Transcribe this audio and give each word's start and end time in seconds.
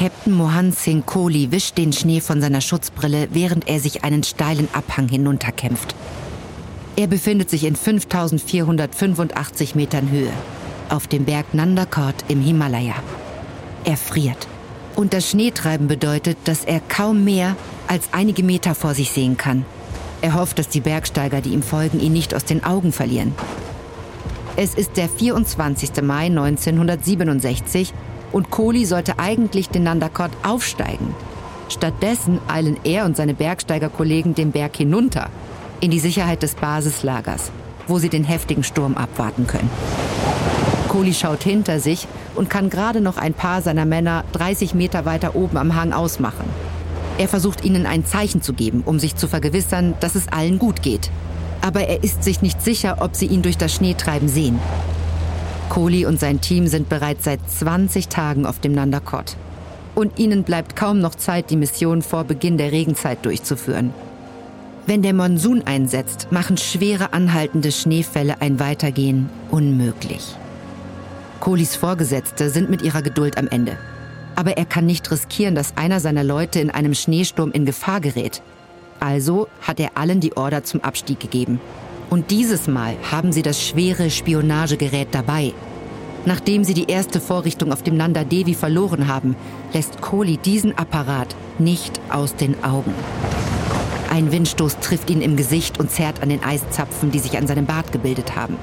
Captain 0.00 0.32
Mohan 0.32 0.72
Singh 0.72 1.04
Kohli 1.04 1.52
wischt 1.52 1.76
den 1.76 1.92
Schnee 1.92 2.22
von 2.22 2.40
seiner 2.40 2.62
Schutzbrille, 2.62 3.28
während 3.32 3.68
er 3.68 3.80
sich 3.80 4.02
einen 4.02 4.22
steilen 4.22 4.66
Abhang 4.72 5.08
hinunterkämpft. 5.08 5.94
Er 6.96 7.06
befindet 7.06 7.50
sich 7.50 7.64
in 7.64 7.76
5485 7.76 9.74
Metern 9.74 10.10
Höhe 10.10 10.32
auf 10.88 11.06
dem 11.06 11.26
Berg 11.26 11.52
Nandakot 11.52 12.14
im 12.28 12.40
Himalaya. 12.40 12.94
Er 13.84 13.98
friert. 13.98 14.48
Und 14.96 15.12
das 15.12 15.28
Schneetreiben 15.28 15.86
bedeutet, 15.86 16.38
dass 16.44 16.64
er 16.64 16.80
kaum 16.80 17.22
mehr 17.22 17.54
als 17.86 18.08
einige 18.12 18.42
Meter 18.42 18.74
vor 18.74 18.94
sich 18.94 19.10
sehen 19.10 19.36
kann. 19.36 19.66
Er 20.22 20.32
hofft, 20.32 20.58
dass 20.58 20.70
die 20.70 20.80
Bergsteiger, 20.80 21.42
die 21.42 21.50
ihm 21.50 21.62
folgen, 21.62 22.00
ihn 22.00 22.14
nicht 22.14 22.34
aus 22.34 22.46
den 22.46 22.64
Augen 22.64 22.92
verlieren. 22.92 23.34
Es 24.56 24.74
ist 24.74 24.96
der 24.96 25.10
24. 25.10 26.00
Mai 26.02 26.24
1967 26.28 27.92
und 28.32 28.50
Kohli 28.50 28.84
sollte 28.84 29.18
eigentlich 29.18 29.68
den 29.68 29.84
Nandakot 29.84 30.30
aufsteigen. 30.42 31.14
Stattdessen 31.68 32.40
eilen 32.48 32.76
er 32.84 33.04
und 33.04 33.16
seine 33.16 33.34
Bergsteigerkollegen 33.34 34.34
den 34.34 34.52
Berg 34.52 34.76
hinunter, 34.76 35.28
in 35.80 35.90
die 35.90 36.00
Sicherheit 36.00 36.42
des 36.42 36.54
Basislagers, 36.54 37.50
wo 37.86 37.98
sie 37.98 38.08
den 38.08 38.24
heftigen 38.24 38.64
Sturm 38.64 38.96
abwarten 38.96 39.46
können. 39.46 39.70
Kohli 40.88 41.14
schaut 41.14 41.44
hinter 41.44 41.78
sich 41.78 42.08
und 42.34 42.50
kann 42.50 42.68
gerade 42.68 43.00
noch 43.00 43.16
ein 43.16 43.34
paar 43.34 43.62
seiner 43.62 43.84
Männer 43.84 44.24
30 44.32 44.74
Meter 44.74 45.04
weiter 45.04 45.36
oben 45.36 45.56
am 45.56 45.76
Hang 45.76 45.92
ausmachen. 45.92 46.46
Er 47.18 47.28
versucht 47.28 47.64
ihnen 47.64 47.86
ein 47.86 48.04
Zeichen 48.04 48.42
zu 48.42 48.54
geben, 48.54 48.82
um 48.84 48.98
sich 48.98 49.14
zu 49.14 49.28
vergewissern, 49.28 49.94
dass 50.00 50.14
es 50.14 50.28
allen 50.28 50.58
gut 50.58 50.82
geht. 50.82 51.10
Aber 51.60 51.82
er 51.82 52.02
ist 52.02 52.24
sich 52.24 52.42
nicht 52.42 52.62
sicher, 52.62 52.96
ob 53.00 53.14
sie 53.14 53.26
ihn 53.26 53.42
durch 53.42 53.58
das 53.58 53.74
Schneetreiben 53.74 54.28
sehen. 54.28 54.58
Kohli 55.70 56.04
und 56.04 56.18
sein 56.18 56.40
Team 56.40 56.66
sind 56.66 56.88
bereits 56.88 57.24
seit 57.24 57.48
20 57.48 58.08
Tagen 58.08 58.44
auf 58.44 58.58
dem 58.58 58.72
Nandakot. 58.72 59.36
Und 59.94 60.18
ihnen 60.18 60.42
bleibt 60.42 60.74
kaum 60.74 60.98
noch 60.98 61.14
Zeit, 61.14 61.48
die 61.48 61.56
Mission 61.56 62.02
vor 62.02 62.24
Beginn 62.24 62.58
der 62.58 62.72
Regenzeit 62.72 63.24
durchzuführen. 63.24 63.94
Wenn 64.86 65.02
der 65.02 65.14
Monsun 65.14 65.62
einsetzt, 65.62 66.26
machen 66.32 66.56
schwere 66.56 67.12
anhaltende 67.12 67.70
Schneefälle 67.70 68.40
ein 68.40 68.58
Weitergehen 68.58 69.28
unmöglich. 69.50 70.34
Kohlis 71.38 71.76
Vorgesetzte 71.76 72.50
sind 72.50 72.68
mit 72.68 72.82
ihrer 72.82 73.02
Geduld 73.02 73.38
am 73.38 73.46
Ende. 73.46 73.78
Aber 74.34 74.56
er 74.56 74.64
kann 74.64 74.86
nicht 74.86 75.08
riskieren, 75.10 75.54
dass 75.54 75.76
einer 75.76 76.00
seiner 76.00 76.24
Leute 76.24 76.58
in 76.58 76.70
einem 76.70 76.94
Schneesturm 76.94 77.52
in 77.52 77.64
Gefahr 77.64 78.00
gerät. 78.00 78.42
Also 78.98 79.46
hat 79.62 79.78
er 79.78 79.96
allen 79.96 80.18
die 80.18 80.36
Order 80.36 80.64
zum 80.64 80.82
Abstieg 80.82 81.20
gegeben. 81.20 81.60
Und 82.10 82.32
dieses 82.32 82.66
Mal 82.66 82.96
haben 83.10 83.30
sie 83.30 83.42
das 83.42 83.64
schwere 83.64 84.10
Spionagegerät 84.10 85.08
dabei. 85.12 85.54
Nachdem 86.26 86.64
sie 86.64 86.74
die 86.74 86.90
erste 86.90 87.20
Vorrichtung 87.20 87.72
auf 87.72 87.82
dem 87.82 87.96
Nanda 87.96 88.24
Devi 88.24 88.54
verloren 88.54 89.06
haben, 89.06 89.36
lässt 89.72 90.02
Kohli 90.02 90.36
diesen 90.36 90.76
Apparat 90.76 91.34
nicht 91.58 92.00
aus 92.10 92.34
den 92.34 92.62
Augen. 92.64 92.92
Ein 94.10 94.32
Windstoß 94.32 94.80
trifft 94.80 95.08
ihn 95.08 95.22
im 95.22 95.36
Gesicht 95.36 95.78
und 95.78 95.92
zerrt 95.92 96.20
an 96.20 96.28
den 96.28 96.42
Eiszapfen, 96.42 97.12
die 97.12 97.20
sich 97.20 97.38
an 97.38 97.46
seinem 97.46 97.64
Bart 97.64 97.92
gebildet 97.92 98.34
haben. 98.34 98.56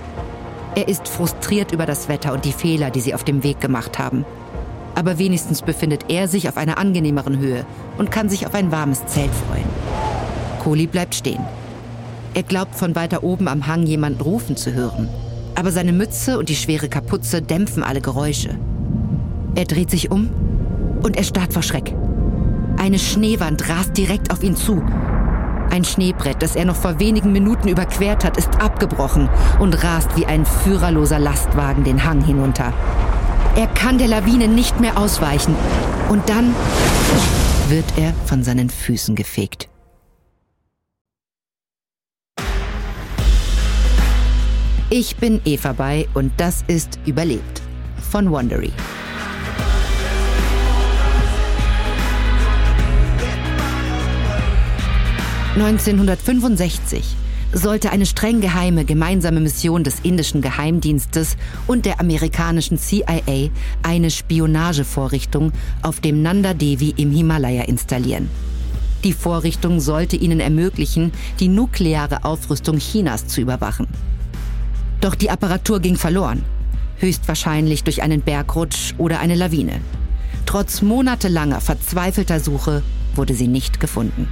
Er 0.75 0.89
ist 0.89 1.07
frustriert 1.07 1.71
über 1.71 1.85
das 1.85 2.09
Wetter 2.09 2.33
und 2.33 2.43
die 2.43 2.51
Fehler, 2.51 2.91
die 2.91 2.99
sie 2.99 3.15
auf 3.15 3.23
dem 3.23 3.43
Weg 3.43 3.61
gemacht 3.61 3.97
haben. 3.97 4.25
Aber 4.93 5.17
wenigstens 5.19 5.61
befindet 5.61 6.05
er 6.09 6.27
sich 6.27 6.49
auf 6.49 6.57
einer 6.57 6.77
angenehmeren 6.77 7.39
Höhe 7.39 7.65
und 7.97 8.11
kann 8.11 8.29
sich 8.29 8.45
auf 8.45 8.53
ein 8.53 8.71
warmes 8.71 9.05
Zelt 9.05 9.31
freuen. 9.33 9.65
Kohli 10.59 10.85
bleibt 10.85 11.15
stehen. 11.15 11.43
Er 12.33 12.43
glaubt 12.43 12.75
von 12.75 12.95
weiter 12.95 13.23
oben 13.23 13.47
am 13.47 13.67
Hang 13.67 13.85
jemanden 13.85 14.21
rufen 14.21 14.55
zu 14.55 14.73
hören. 14.73 15.09
Aber 15.55 15.71
seine 15.71 15.93
Mütze 15.93 16.37
und 16.37 16.49
die 16.49 16.55
schwere 16.55 16.87
Kapuze 16.87 17.41
dämpfen 17.41 17.83
alle 17.83 18.01
Geräusche. 18.01 18.57
Er 19.55 19.65
dreht 19.65 19.89
sich 19.89 20.11
um 20.11 20.29
und 21.01 21.17
er 21.17 21.23
starrt 21.23 21.53
vor 21.53 21.63
Schreck. 21.63 21.93
Eine 22.77 22.99
Schneewand 22.99 23.67
rast 23.69 23.97
direkt 23.97 24.31
auf 24.31 24.43
ihn 24.43 24.55
zu 24.55 24.83
ein 25.71 25.83
Schneebrett, 25.83 26.41
das 26.41 26.55
er 26.55 26.65
noch 26.65 26.75
vor 26.75 26.99
wenigen 26.99 27.31
Minuten 27.31 27.67
überquert 27.67 28.23
hat, 28.23 28.37
ist 28.37 28.61
abgebrochen 28.61 29.29
und 29.59 29.83
rast 29.83 30.15
wie 30.15 30.25
ein 30.25 30.45
führerloser 30.45 31.19
Lastwagen 31.19 31.83
den 31.83 32.03
Hang 32.03 32.23
hinunter. 32.23 32.73
Er 33.55 33.67
kann 33.67 33.97
der 33.97 34.07
Lawine 34.07 34.47
nicht 34.47 34.79
mehr 34.79 34.97
ausweichen. 34.97 35.55
Und 36.09 36.29
dann 36.29 36.55
wird 37.69 37.85
er 37.97 38.13
von 38.25 38.43
seinen 38.43 38.69
Füßen 38.69 39.15
gefegt. 39.15 39.67
Ich 44.99 45.17
bin 45.17 45.41
Eva 45.45 45.73
bei 45.73 46.07
und 46.15 46.31
das 46.37 46.63
ist 46.65 46.97
Überlebt 47.05 47.61
von 48.09 48.31
Wondery. 48.31 48.71
1965 55.53 57.15
sollte 57.53 57.91
eine 57.91 58.07
streng 58.07 58.41
geheime 58.41 58.85
gemeinsame 58.85 59.39
Mission 59.39 59.83
des 59.83 59.99
indischen 59.99 60.41
Geheimdienstes 60.41 61.37
und 61.67 61.85
der 61.85 61.99
amerikanischen 61.99 62.79
CIA 62.79 63.51
eine 63.83 64.09
Spionagevorrichtung 64.09 65.51
auf 65.83 65.99
dem 65.99 66.23
Nanda 66.23 66.55
Devi 66.55 66.95
im 66.97 67.11
Himalaya 67.11 67.65
installieren. 67.65 68.31
Die 69.03 69.13
Vorrichtung 69.13 69.79
sollte 69.79 70.15
ihnen 70.15 70.39
ermöglichen, 70.39 71.11
die 71.39 71.49
nukleare 71.49 72.25
Aufrüstung 72.25 72.79
Chinas 72.79 73.27
zu 73.27 73.41
überwachen. 73.41 73.85
Doch 75.01 75.15
die 75.15 75.29
Apparatur 75.29 75.79
ging 75.79 75.95
verloren, 75.95 76.43
höchstwahrscheinlich 76.97 77.83
durch 77.83 78.01
einen 78.01 78.21
Bergrutsch 78.21 78.93
oder 78.97 79.19
eine 79.19 79.35
Lawine. 79.35 79.81
Trotz 80.45 80.81
monatelanger 80.81 81.61
verzweifelter 81.61 82.39
Suche 82.39 82.83
wurde 83.15 83.33
sie 83.33 83.47
nicht 83.47 83.79
gefunden. 83.79 84.27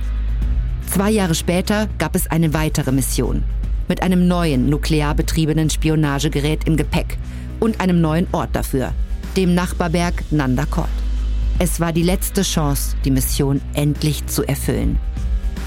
Zwei 0.88 1.12
Jahre 1.12 1.36
später 1.36 1.88
gab 1.98 2.16
es 2.16 2.28
eine 2.28 2.54
weitere 2.54 2.92
Mission 2.92 3.44
mit 3.88 4.02
einem 4.02 4.28
neuen 4.28 4.70
nuklear 4.70 5.14
betriebenen 5.14 5.70
Spionagegerät 5.70 6.68
im 6.68 6.78
Gepäck 6.78 7.18
und 7.60 7.80
einem 7.82 8.02
neuen 8.02 8.28
Ort 8.32 8.56
dafür, 8.56 8.94
dem 9.38 9.54
Nachbarberg 9.54 10.24
Nandakot. 10.32 10.90
Es 11.60 11.80
war 11.80 11.94
die 11.94 12.04
letzte 12.04 12.42
Chance, 12.42 12.96
die 13.06 13.12
Mission 13.12 13.62
endlich 13.74 14.26
zu 14.28 14.44
erfüllen. 14.44 14.98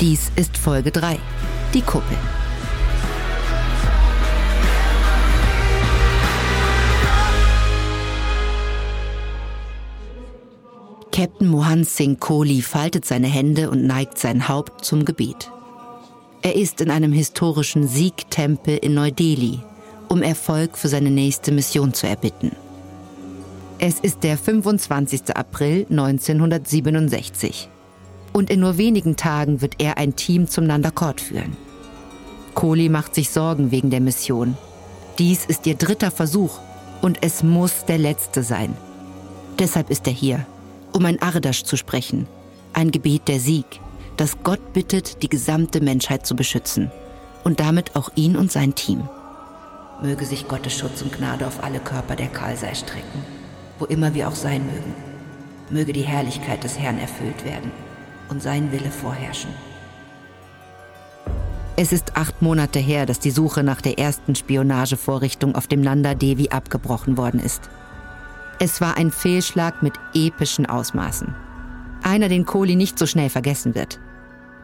Dies 0.00 0.30
ist 0.36 0.56
Folge 0.56 0.90
3, 0.90 1.18
die 1.74 1.82
Kuppel. 1.82 2.16
Captain 11.18 11.48
Mohan 11.48 11.82
Singh 11.82 12.20
Kohli 12.20 12.62
faltet 12.62 13.04
seine 13.04 13.26
Hände 13.26 13.70
und 13.70 13.84
neigt 13.84 14.18
sein 14.18 14.46
Haupt 14.46 14.84
zum 14.84 15.04
Gebet. 15.04 15.50
Er 16.42 16.54
ist 16.54 16.80
in 16.80 16.92
einem 16.92 17.12
historischen 17.12 17.88
Siegtempel 17.88 18.76
in 18.76 18.94
Neu-Delhi, 18.94 19.58
um 20.08 20.22
Erfolg 20.22 20.78
für 20.78 20.86
seine 20.86 21.10
nächste 21.10 21.50
Mission 21.50 21.92
zu 21.92 22.06
erbitten. 22.06 22.52
Es 23.80 23.98
ist 23.98 24.22
der 24.22 24.38
25. 24.38 25.36
April 25.36 25.86
1967 25.90 27.68
und 28.32 28.48
in 28.48 28.60
nur 28.60 28.78
wenigen 28.78 29.16
Tagen 29.16 29.60
wird 29.60 29.74
er 29.80 29.98
ein 29.98 30.14
Team 30.14 30.46
zum 30.46 30.68
Nandakot 30.68 31.20
führen. 31.20 31.56
Kohli 32.54 32.88
macht 32.88 33.16
sich 33.16 33.30
Sorgen 33.30 33.72
wegen 33.72 33.90
der 33.90 34.00
Mission. 34.00 34.56
Dies 35.18 35.46
ist 35.46 35.66
ihr 35.66 35.74
dritter 35.74 36.12
Versuch 36.12 36.60
und 37.02 37.18
es 37.22 37.42
muss 37.42 37.86
der 37.86 37.98
letzte 37.98 38.44
sein. 38.44 38.76
Deshalb 39.58 39.90
ist 39.90 40.06
er 40.06 40.12
hier 40.12 40.46
um 40.98 41.04
ein 41.04 41.22
Ardasch 41.22 41.62
zu 41.62 41.76
sprechen, 41.76 42.26
ein 42.72 42.90
Gebet 42.90 43.28
der 43.28 43.38
Sieg, 43.38 43.80
das 44.16 44.42
Gott 44.42 44.72
bittet, 44.72 45.22
die 45.22 45.28
gesamte 45.28 45.80
Menschheit 45.80 46.26
zu 46.26 46.34
beschützen 46.34 46.90
und 47.44 47.60
damit 47.60 47.94
auch 47.94 48.10
ihn 48.16 48.36
und 48.36 48.50
sein 48.50 48.74
Team. 48.74 49.08
Möge 50.02 50.26
sich 50.26 50.48
Gottes 50.48 50.76
Schutz 50.76 51.00
und 51.02 51.12
Gnade 51.12 51.46
auf 51.46 51.62
alle 51.62 51.78
Körper 51.78 52.16
der 52.16 52.26
Kalsei 52.26 52.74
strecken, 52.74 53.24
wo 53.78 53.84
immer 53.84 54.12
wir 54.14 54.26
auch 54.26 54.34
sein 54.34 54.66
mögen. 54.66 54.92
Möge 55.70 55.92
die 55.92 56.02
Herrlichkeit 56.02 56.64
des 56.64 56.76
Herrn 56.76 56.98
erfüllt 56.98 57.44
werden 57.44 57.70
und 58.28 58.42
sein 58.42 58.72
Wille 58.72 58.90
vorherrschen. 58.90 59.50
Es 61.76 61.92
ist 61.92 62.16
acht 62.16 62.42
Monate 62.42 62.80
her, 62.80 63.06
dass 63.06 63.20
die 63.20 63.30
Suche 63.30 63.62
nach 63.62 63.80
der 63.80 64.00
ersten 64.00 64.34
Spionagevorrichtung 64.34 65.54
auf 65.54 65.68
dem 65.68 65.80
Nanda 65.80 66.14
Devi 66.14 66.48
abgebrochen 66.48 67.16
worden 67.16 67.38
ist. 67.38 67.70
Es 68.60 68.80
war 68.80 68.96
ein 68.96 69.12
Fehlschlag 69.12 69.82
mit 69.82 69.94
epischen 70.14 70.66
Ausmaßen. 70.66 71.34
Einer, 72.02 72.28
den 72.28 72.44
Kohli 72.44 72.74
nicht 72.74 72.98
so 72.98 73.06
schnell 73.06 73.30
vergessen 73.30 73.76
wird. 73.76 74.00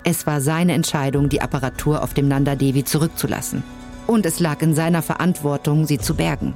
Es 0.02 0.26
war 0.26 0.40
seine 0.40 0.72
Entscheidung, 0.72 1.28
die 1.28 1.40
Apparatur 1.40 2.02
auf 2.02 2.12
dem 2.12 2.26
Nanda 2.26 2.56
Devi 2.56 2.84
zurückzulassen. 2.84 3.62
Und 4.06 4.26
es 4.26 4.40
lag 4.40 4.60
in 4.62 4.74
seiner 4.74 5.00
Verantwortung, 5.00 5.86
sie 5.86 5.98
zu 5.98 6.14
bergen. 6.14 6.54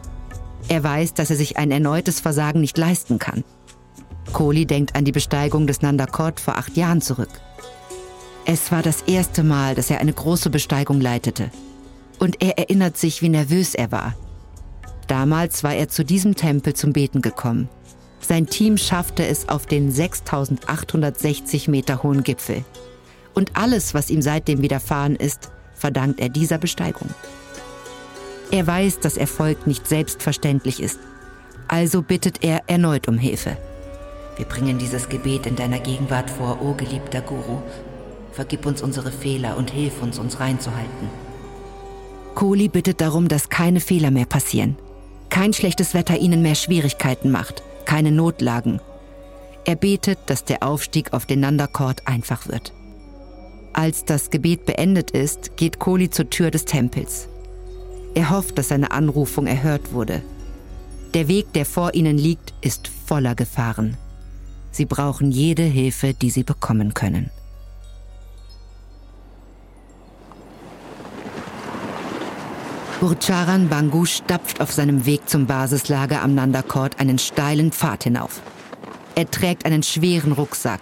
Er 0.68 0.82
weiß, 0.82 1.14
dass 1.14 1.30
er 1.30 1.36
sich 1.36 1.56
ein 1.56 1.70
erneutes 1.70 2.20
Versagen 2.20 2.60
nicht 2.60 2.76
leisten 2.76 3.18
kann. 3.18 3.44
Kohli 4.32 4.66
denkt 4.66 4.96
an 4.96 5.04
die 5.04 5.12
Besteigung 5.12 5.66
des 5.66 5.80
Nandakot 5.80 6.40
vor 6.40 6.56
acht 6.56 6.76
Jahren 6.76 7.00
zurück. 7.00 7.30
Es 8.44 8.72
war 8.72 8.82
das 8.82 9.02
erste 9.02 9.44
Mal, 9.44 9.74
dass 9.74 9.90
er 9.90 10.00
eine 10.00 10.12
große 10.12 10.50
Besteigung 10.50 11.00
leitete. 11.00 11.50
Und 12.18 12.42
er 12.42 12.58
erinnert 12.58 12.96
sich, 12.96 13.22
wie 13.22 13.28
nervös 13.28 13.74
er 13.74 13.92
war, 13.92 14.14
Damals 15.08 15.64
war 15.64 15.74
er 15.74 15.88
zu 15.88 16.04
diesem 16.04 16.36
Tempel 16.36 16.74
zum 16.74 16.92
Beten 16.92 17.22
gekommen. 17.22 17.68
Sein 18.20 18.46
Team 18.46 18.76
schaffte 18.76 19.26
es 19.26 19.48
auf 19.48 19.66
den 19.66 19.90
6860 19.90 21.66
Meter 21.68 22.02
hohen 22.02 22.22
Gipfel. 22.22 22.64
Und 23.34 23.52
alles, 23.54 23.94
was 23.94 24.10
ihm 24.10 24.20
seitdem 24.20 24.60
widerfahren 24.60 25.16
ist, 25.16 25.50
verdankt 25.74 26.20
er 26.20 26.28
dieser 26.28 26.58
Besteigung. 26.58 27.08
Er 28.50 28.66
weiß, 28.66 29.00
dass 29.00 29.16
Erfolg 29.16 29.66
nicht 29.66 29.86
selbstverständlich 29.86 30.82
ist. 30.82 30.98
Also 31.68 32.02
bittet 32.02 32.44
er 32.44 32.62
erneut 32.66 33.08
um 33.08 33.18
Hilfe. 33.18 33.56
Wir 34.36 34.46
bringen 34.46 34.78
dieses 34.78 35.08
Gebet 35.08 35.46
in 35.46 35.56
deiner 35.56 35.78
Gegenwart 35.78 36.30
vor, 36.30 36.60
o 36.62 36.70
oh 36.70 36.74
geliebter 36.74 37.20
Guru. 37.20 37.62
Vergib 38.32 38.66
uns 38.66 38.82
unsere 38.82 39.10
Fehler 39.10 39.56
und 39.56 39.70
hilf 39.70 40.02
uns, 40.02 40.18
uns 40.18 40.38
reinzuhalten. 40.38 41.08
Kohli 42.34 42.68
bittet 42.68 43.00
darum, 43.00 43.28
dass 43.28 43.48
keine 43.48 43.80
Fehler 43.80 44.10
mehr 44.10 44.26
passieren. 44.26 44.76
Kein 45.30 45.52
schlechtes 45.52 45.94
Wetter 45.94 46.18
ihnen 46.18 46.42
mehr 46.42 46.54
Schwierigkeiten 46.54 47.30
macht, 47.30 47.62
keine 47.84 48.12
Notlagen. 48.12 48.80
Er 49.64 49.76
betet, 49.76 50.18
dass 50.26 50.44
der 50.44 50.62
Aufstieg 50.62 51.12
auf 51.12 51.26
den 51.26 51.40
Nandakord 51.40 52.06
einfach 52.06 52.48
wird. 52.48 52.72
Als 53.72 54.04
das 54.04 54.30
Gebet 54.30 54.64
beendet 54.64 55.10
ist, 55.10 55.56
geht 55.56 55.78
Kohli 55.78 56.10
zur 56.10 56.30
Tür 56.30 56.50
des 56.50 56.64
Tempels. 56.64 57.28
Er 58.14 58.30
hofft, 58.30 58.58
dass 58.58 58.68
seine 58.68 58.90
Anrufung 58.90 59.46
erhört 59.46 59.92
wurde. 59.92 60.22
Der 61.14 61.28
Weg, 61.28 61.52
der 61.52 61.64
vor 61.64 61.94
ihnen 61.94 62.18
liegt, 62.18 62.54
ist 62.60 62.88
voller 62.88 63.34
Gefahren. 63.34 63.96
Sie 64.70 64.86
brauchen 64.86 65.30
jede 65.30 65.62
Hilfe, 65.62 66.14
die 66.14 66.30
sie 66.30 66.42
bekommen 66.42 66.94
können. 66.94 67.30
Burcharan 73.00 73.68
Bangu 73.68 74.06
stapft 74.06 74.60
auf 74.60 74.72
seinem 74.72 75.06
Weg 75.06 75.28
zum 75.28 75.46
Basislager 75.46 76.20
am 76.20 76.34
Nandakord 76.34 76.98
einen 76.98 77.18
steilen 77.18 77.70
Pfad 77.70 78.02
hinauf. 78.02 78.40
Er 79.14 79.30
trägt 79.30 79.66
einen 79.66 79.84
schweren 79.84 80.32
Rucksack 80.32 80.80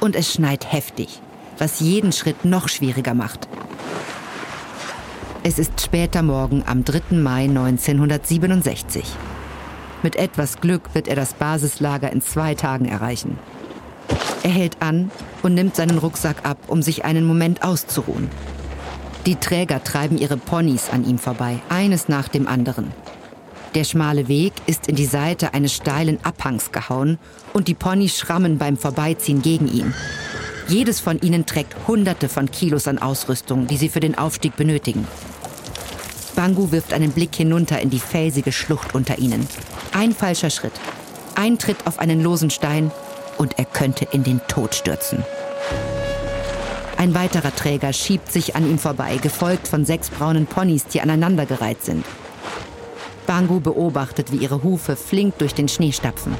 und 0.00 0.16
es 0.16 0.32
schneit 0.32 0.72
heftig, 0.72 1.20
was 1.58 1.80
jeden 1.80 2.12
Schritt 2.12 2.46
noch 2.46 2.70
schwieriger 2.70 3.12
macht. 3.12 3.48
Es 5.42 5.58
ist 5.58 5.78
später 5.78 6.22
Morgen 6.22 6.64
am 6.66 6.84
3. 6.84 7.16
Mai 7.16 7.44
1967. 7.44 9.04
Mit 10.02 10.16
etwas 10.16 10.58
Glück 10.58 10.94
wird 10.94 11.06
er 11.06 11.16
das 11.16 11.34
Basislager 11.34 12.10
in 12.10 12.22
zwei 12.22 12.54
Tagen 12.54 12.86
erreichen. 12.86 13.38
Er 14.42 14.50
hält 14.50 14.80
an 14.80 15.10
und 15.42 15.52
nimmt 15.52 15.76
seinen 15.76 15.98
Rucksack 15.98 16.46
ab, 16.48 16.56
um 16.68 16.80
sich 16.80 17.04
einen 17.04 17.26
Moment 17.26 17.62
auszuruhen. 17.62 18.30
Die 19.26 19.36
Träger 19.36 19.84
treiben 19.84 20.18
ihre 20.18 20.36
Ponys 20.36 20.90
an 20.90 21.04
ihm 21.04 21.16
vorbei, 21.18 21.60
eines 21.68 22.08
nach 22.08 22.26
dem 22.28 22.48
anderen. 22.48 22.92
Der 23.74 23.84
schmale 23.84 24.26
Weg 24.26 24.52
ist 24.66 24.88
in 24.88 24.96
die 24.96 25.06
Seite 25.06 25.54
eines 25.54 25.72
steilen 25.74 26.18
Abhangs 26.24 26.72
gehauen 26.72 27.18
und 27.52 27.68
die 27.68 27.74
Ponys 27.74 28.18
schrammen 28.18 28.58
beim 28.58 28.76
Vorbeiziehen 28.76 29.40
gegen 29.40 29.72
ihn. 29.72 29.94
Jedes 30.66 31.00
von 31.00 31.20
ihnen 31.20 31.46
trägt 31.46 31.86
Hunderte 31.86 32.28
von 32.28 32.50
Kilos 32.50 32.88
an 32.88 32.98
Ausrüstung, 32.98 33.68
die 33.68 33.76
sie 33.76 33.88
für 33.88 34.00
den 34.00 34.18
Aufstieg 34.18 34.56
benötigen. 34.56 35.06
Bangu 36.34 36.72
wirft 36.72 36.92
einen 36.92 37.12
Blick 37.12 37.34
hinunter 37.34 37.80
in 37.80 37.90
die 37.90 38.00
felsige 38.00 38.52
Schlucht 38.52 38.94
unter 38.94 39.18
ihnen. 39.18 39.46
Ein 39.92 40.12
falscher 40.12 40.50
Schritt, 40.50 40.72
ein 41.36 41.58
Tritt 41.58 41.86
auf 41.86 41.98
einen 41.98 42.22
losen 42.22 42.50
Stein 42.50 42.90
und 43.38 43.58
er 43.58 43.66
könnte 43.66 44.06
in 44.10 44.24
den 44.24 44.40
Tod 44.48 44.74
stürzen. 44.74 45.24
Ein 47.02 47.16
weiterer 47.16 47.52
Träger 47.52 47.92
schiebt 47.92 48.30
sich 48.30 48.54
an 48.54 48.64
ihm 48.64 48.78
vorbei, 48.78 49.16
gefolgt 49.16 49.66
von 49.66 49.84
sechs 49.84 50.08
braunen 50.08 50.46
Ponys, 50.46 50.86
die 50.86 51.00
aneinandergereiht 51.00 51.82
sind. 51.82 52.06
Bangu 53.26 53.58
beobachtet, 53.58 54.30
wie 54.30 54.36
ihre 54.36 54.62
Hufe 54.62 54.94
flink 54.94 55.36
durch 55.38 55.52
den 55.52 55.66
Schnee 55.66 55.90
stapfen. 55.90 56.36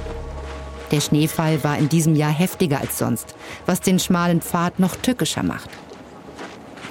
Der 0.93 1.01
Schneefall 1.01 1.65
war 1.65 1.79
in 1.79 1.89
diesem 1.89 2.15
Jahr 2.15 2.31
heftiger 2.31 2.79
als 2.79 2.97
sonst, 2.97 3.35
was 3.67 3.81
den 3.81 3.99
schmalen 3.99 4.41
Pfad 4.41 4.79
noch 4.79 4.95
tückischer 4.95 5.43
macht. 5.43 5.69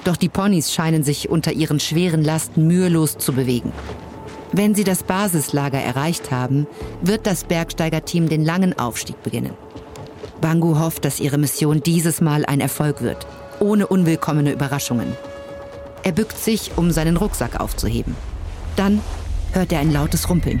Doch 0.04 0.18
die 0.18 0.28
Ponys 0.28 0.70
scheinen 0.70 1.02
sich 1.02 1.30
unter 1.30 1.52
ihren 1.52 1.80
schweren 1.80 2.22
Lasten 2.22 2.66
mühelos 2.66 3.16
zu 3.16 3.32
bewegen. 3.32 3.72
Wenn 4.52 4.74
sie 4.74 4.84
das 4.84 5.02
Basislager 5.02 5.80
erreicht 5.80 6.30
haben, 6.30 6.66
wird 7.00 7.26
das 7.26 7.44
Bergsteigerteam 7.44 8.28
den 8.28 8.44
langen 8.44 8.78
Aufstieg 8.78 9.22
beginnen. 9.22 9.54
Bangu 10.42 10.78
hofft, 10.78 11.06
dass 11.06 11.20
ihre 11.20 11.38
Mission 11.38 11.82
dieses 11.82 12.20
Mal 12.20 12.44
ein 12.44 12.60
Erfolg 12.60 13.00
wird, 13.00 13.26
ohne 13.62 13.86
unwillkommene 13.86 14.52
Überraschungen. 14.52 15.16
Er 16.02 16.12
bückt 16.12 16.36
sich, 16.36 16.72
um 16.76 16.90
seinen 16.90 17.16
Rucksack 17.16 17.60
aufzuheben. 17.60 18.16
Dann 18.76 19.00
hört 19.52 19.72
er 19.72 19.78
ein 19.78 19.92
lautes 19.92 20.28
Rumpeln. 20.28 20.60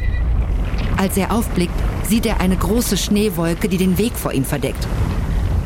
Als 0.96 1.16
er 1.16 1.32
aufblickt, 1.32 1.74
sieht 2.04 2.26
er 2.26 2.40
eine 2.40 2.56
große 2.56 2.96
Schneewolke, 2.96 3.68
die 3.68 3.76
den 3.76 3.98
Weg 3.98 4.12
vor 4.14 4.32
ihm 4.32 4.44
verdeckt. 4.44 4.86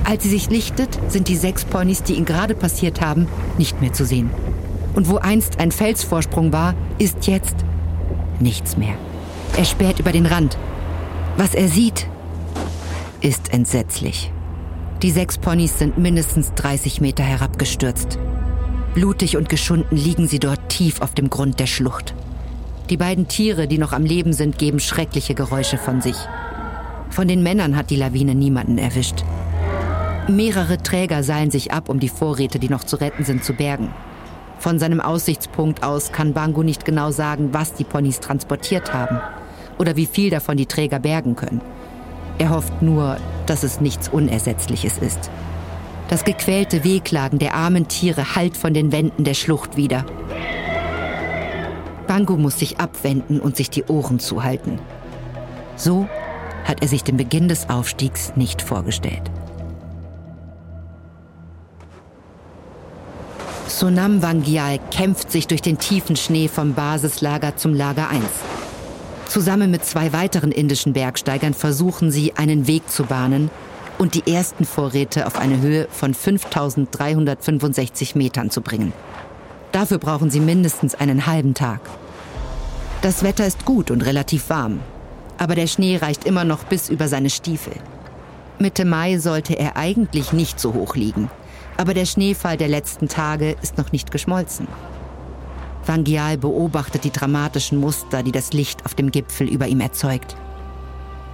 Als 0.04 0.22
sie 0.22 0.30
sich 0.30 0.48
lichtet, 0.48 0.98
sind 1.08 1.28
die 1.28 1.36
sechs 1.36 1.64
Ponys, 1.64 2.02
die 2.02 2.14
ihn 2.14 2.24
gerade 2.24 2.54
passiert 2.54 3.00
haben, 3.00 3.28
nicht 3.58 3.80
mehr 3.80 3.92
zu 3.92 4.06
sehen. 4.06 4.30
Und 4.94 5.10
wo 5.10 5.16
einst 5.18 5.60
ein 5.60 5.72
Felsvorsprung 5.72 6.52
war, 6.52 6.74
ist 6.98 7.26
jetzt 7.26 7.56
nichts 8.40 8.76
mehr. 8.76 8.94
Er 9.56 9.64
späht 9.64 9.98
über 9.98 10.12
den 10.12 10.26
Rand. 10.26 10.56
Was 11.36 11.54
er 11.54 11.68
sieht, 11.68 12.06
ist 13.20 13.52
entsetzlich. 13.52 14.32
Die 15.02 15.10
sechs 15.10 15.36
Ponys 15.36 15.78
sind 15.78 15.98
mindestens 15.98 16.54
30 16.54 17.02
Meter 17.02 17.22
herabgestürzt. 17.22 18.18
Blutig 18.94 19.36
und 19.36 19.50
geschunden 19.50 19.94
liegen 19.94 20.26
sie 20.26 20.38
dort 20.38 20.70
tief 20.70 21.02
auf 21.02 21.12
dem 21.12 21.28
Grund 21.28 21.60
der 21.60 21.66
Schlucht. 21.66 22.14
Die 22.88 22.96
beiden 22.96 23.28
Tiere, 23.28 23.68
die 23.68 23.76
noch 23.76 23.92
am 23.92 24.06
Leben 24.06 24.32
sind, 24.32 24.56
geben 24.56 24.80
schreckliche 24.80 25.34
Geräusche 25.34 25.76
von 25.76 26.00
sich. 26.00 26.16
Von 27.10 27.28
den 27.28 27.42
Männern 27.42 27.76
hat 27.76 27.90
die 27.90 27.96
Lawine 27.96 28.34
niemanden 28.34 28.78
erwischt. 28.78 29.22
Mehrere 30.28 30.78
Träger 30.78 31.22
seilen 31.22 31.50
sich 31.50 31.72
ab, 31.72 31.90
um 31.90 32.00
die 32.00 32.08
Vorräte, 32.08 32.58
die 32.58 32.70
noch 32.70 32.84
zu 32.84 32.96
retten 32.96 33.24
sind, 33.24 33.44
zu 33.44 33.52
bergen. 33.52 33.92
Von 34.58 34.78
seinem 34.78 35.02
Aussichtspunkt 35.02 35.82
aus 35.82 36.10
kann 36.10 36.32
Bangu 36.32 36.62
nicht 36.62 36.86
genau 36.86 37.10
sagen, 37.10 37.50
was 37.52 37.74
die 37.74 37.84
Ponys 37.84 38.20
transportiert 38.20 38.94
haben 38.94 39.20
oder 39.78 39.94
wie 39.96 40.06
viel 40.06 40.30
davon 40.30 40.56
die 40.56 40.64
Träger 40.64 41.00
bergen 41.00 41.36
können. 41.36 41.60
Er 42.38 42.50
hofft 42.50 42.80
nur, 42.80 43.18
dass 43.46 43.62
es 43.62 43.80
nichts 43.80 44.08
Unersetzliches 44.08 44.98
ist. 44.98 45.30
Das 46.08 46.24
gequälte 46.24 46.84
Wehklagen 46.84 47.38
der 47.38 47.54
armen 47.54 47.88
Tiere 47.88 48.36
hallt 48.36 48.56
von 48.56 48.74
den 48.74 48.92
Wänden 48.92 49.24
der 49.24 49.34
Schlucht 49.34 49.76
wieder. 49.76 50.04
Bangu 52.06 52.36
muss 52.36 52.58
sich 52.58 52.78
abwenden 52.78 53.40
und 53.40 53.56
sich 53.56 53.70
die 53.70 53.84
Ohren 53.84 54.20
zuhalten. 54.20 54.78
So 55.74 56.08
hat 56.64 56.82
er 56.82 56.88
sich 56.88 57.02
den 57.02 57.16
Beginn 57.16 57.48
des 57.48 57.68
Aufstiegs 57.68 58.32
nicht 58.36 58.62
vorgestellt. 58.62 59.30
Sonam 63.66 64.22
Wangyal 64.22 64.78
kämpft 64.90 65.30
sich 65.30 65.48
durch 65.48 65.60
den 65.60 65.78
tiefen 65.78 66.16
Schnee 66.16 66.48
vom 66.48 66.74
Basislager 66.74 67.56
zum 67.56 67.74
Lager 67.74 68.08
1. 68.08 68.22
Zusammen 69.28 69.70
mit 69.70 69.84
zwei 69.84 70.12
weiteren 70.12 70.52
indischen 70.52 70.92
Bergsteigern 70.92 71.52
versuchen 71.52 72.10
sie, 72.10 72.34
einen 72.36 72.66
Weg 72.66 72.88
zu 72.88 73.04
bahnen 73.04 73.50
und 73.98 74.14
die 74.14 74.32
ersten 74.32 74.64
Vorräte 74.64 75.26
auf 75.26 75.38
eine 75.38 75.60
Höhe 75.60 75.88
von 75.90 76.14
5365 76.14 78.14
Metern 78.14 78.50
zu 78.50 78.60
bringen. 78.60 78.92
Dafür 79.72 79.98
brauchen 79.98 80.30
sie 80.30 80.40
mindestens 80.40 80.94
einen 80.94 81.26
halben 81.26 81.54
Tag. 81.54 81.80
Das 83.02 83.22
Wetter 83.22 83.46
ist 83.46 83.64
gut 83.64 83.90
und 83.90 84.06
relativ 84.06 84.48
warm, 84.48 84.80
aber 85.38 85.54
der 85.54 85.66
Schnee 85.66 85.96
reicht 85.96 86.24
immer 86.24 86.44
noch 86.44 86.64
bis 86.64 86.88
über 86.88 87.08
seine 87.08 87.30
Stiefel. 87.30 87.74
Mitte 88.58 88.84
Mai 88.84 89.18
sollte 89.18 89.58
er 89.58 89.76
eigentlich 89.76 90.32
nicht 90.32 90.58
so 90.58 90.72
hoch 90.72 90.96
liegen, 90.96 91.30
aber 91.76 91.94
der 91.94 92.06
Schneefall 92.06 92.56
der 92.56 92.68
letzten 92.68 93.08
Tage 93.08 93.56
ist 93.60 93.76
noch 93.76 93.92
nicht 93.92 94.10
geschmolzen. 94.10 94.66
Vangial 95.86 96.38
beobachtet 96.38 97.04
die 97.04 97.10
dramatischen 97.10 97.78
Muster, 97.78 98.22
die 98.22 98.32
das 98.32 98.52
Licht 98.52 98.84
auf 98.84 98.94
dem 98.94 99.10
Gipfel 99.10 99.48
über 99.48 99.66
ihm 99.66 99.80
erzeugt. 99.80 100.36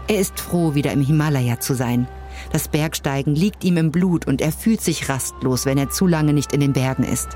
Er 0.08 0.18
ist 0.18 0.38
froh, 0.40 0.74
wieder 0.74 0.92
im 0.92 1.02
Himalaya 1.02 1.60
zu 1.60 1.74
sein. 1.74 2.08
Das 2.50 2.68
Bergsteigen 2.68 3.34
liegt 3.34 3.64
ihm 3.64 3.76
im 3.76 3.90
Blut 3.90 4.26
und 4.26 4.40
er 4.40 4.52
fühlt 4.52 4.80
sich 4.80 5.08
rastlos, 5.08 5.66
wenn 5.66 5.78
er 5.78 5.90
zu 5.90 6.06
lange 6.06 6.32
nicht 6.32 6.52
in 6.52 6.60
den 6.60 6.72
Bergen 6.72 7.04
ist. 7.04 7.28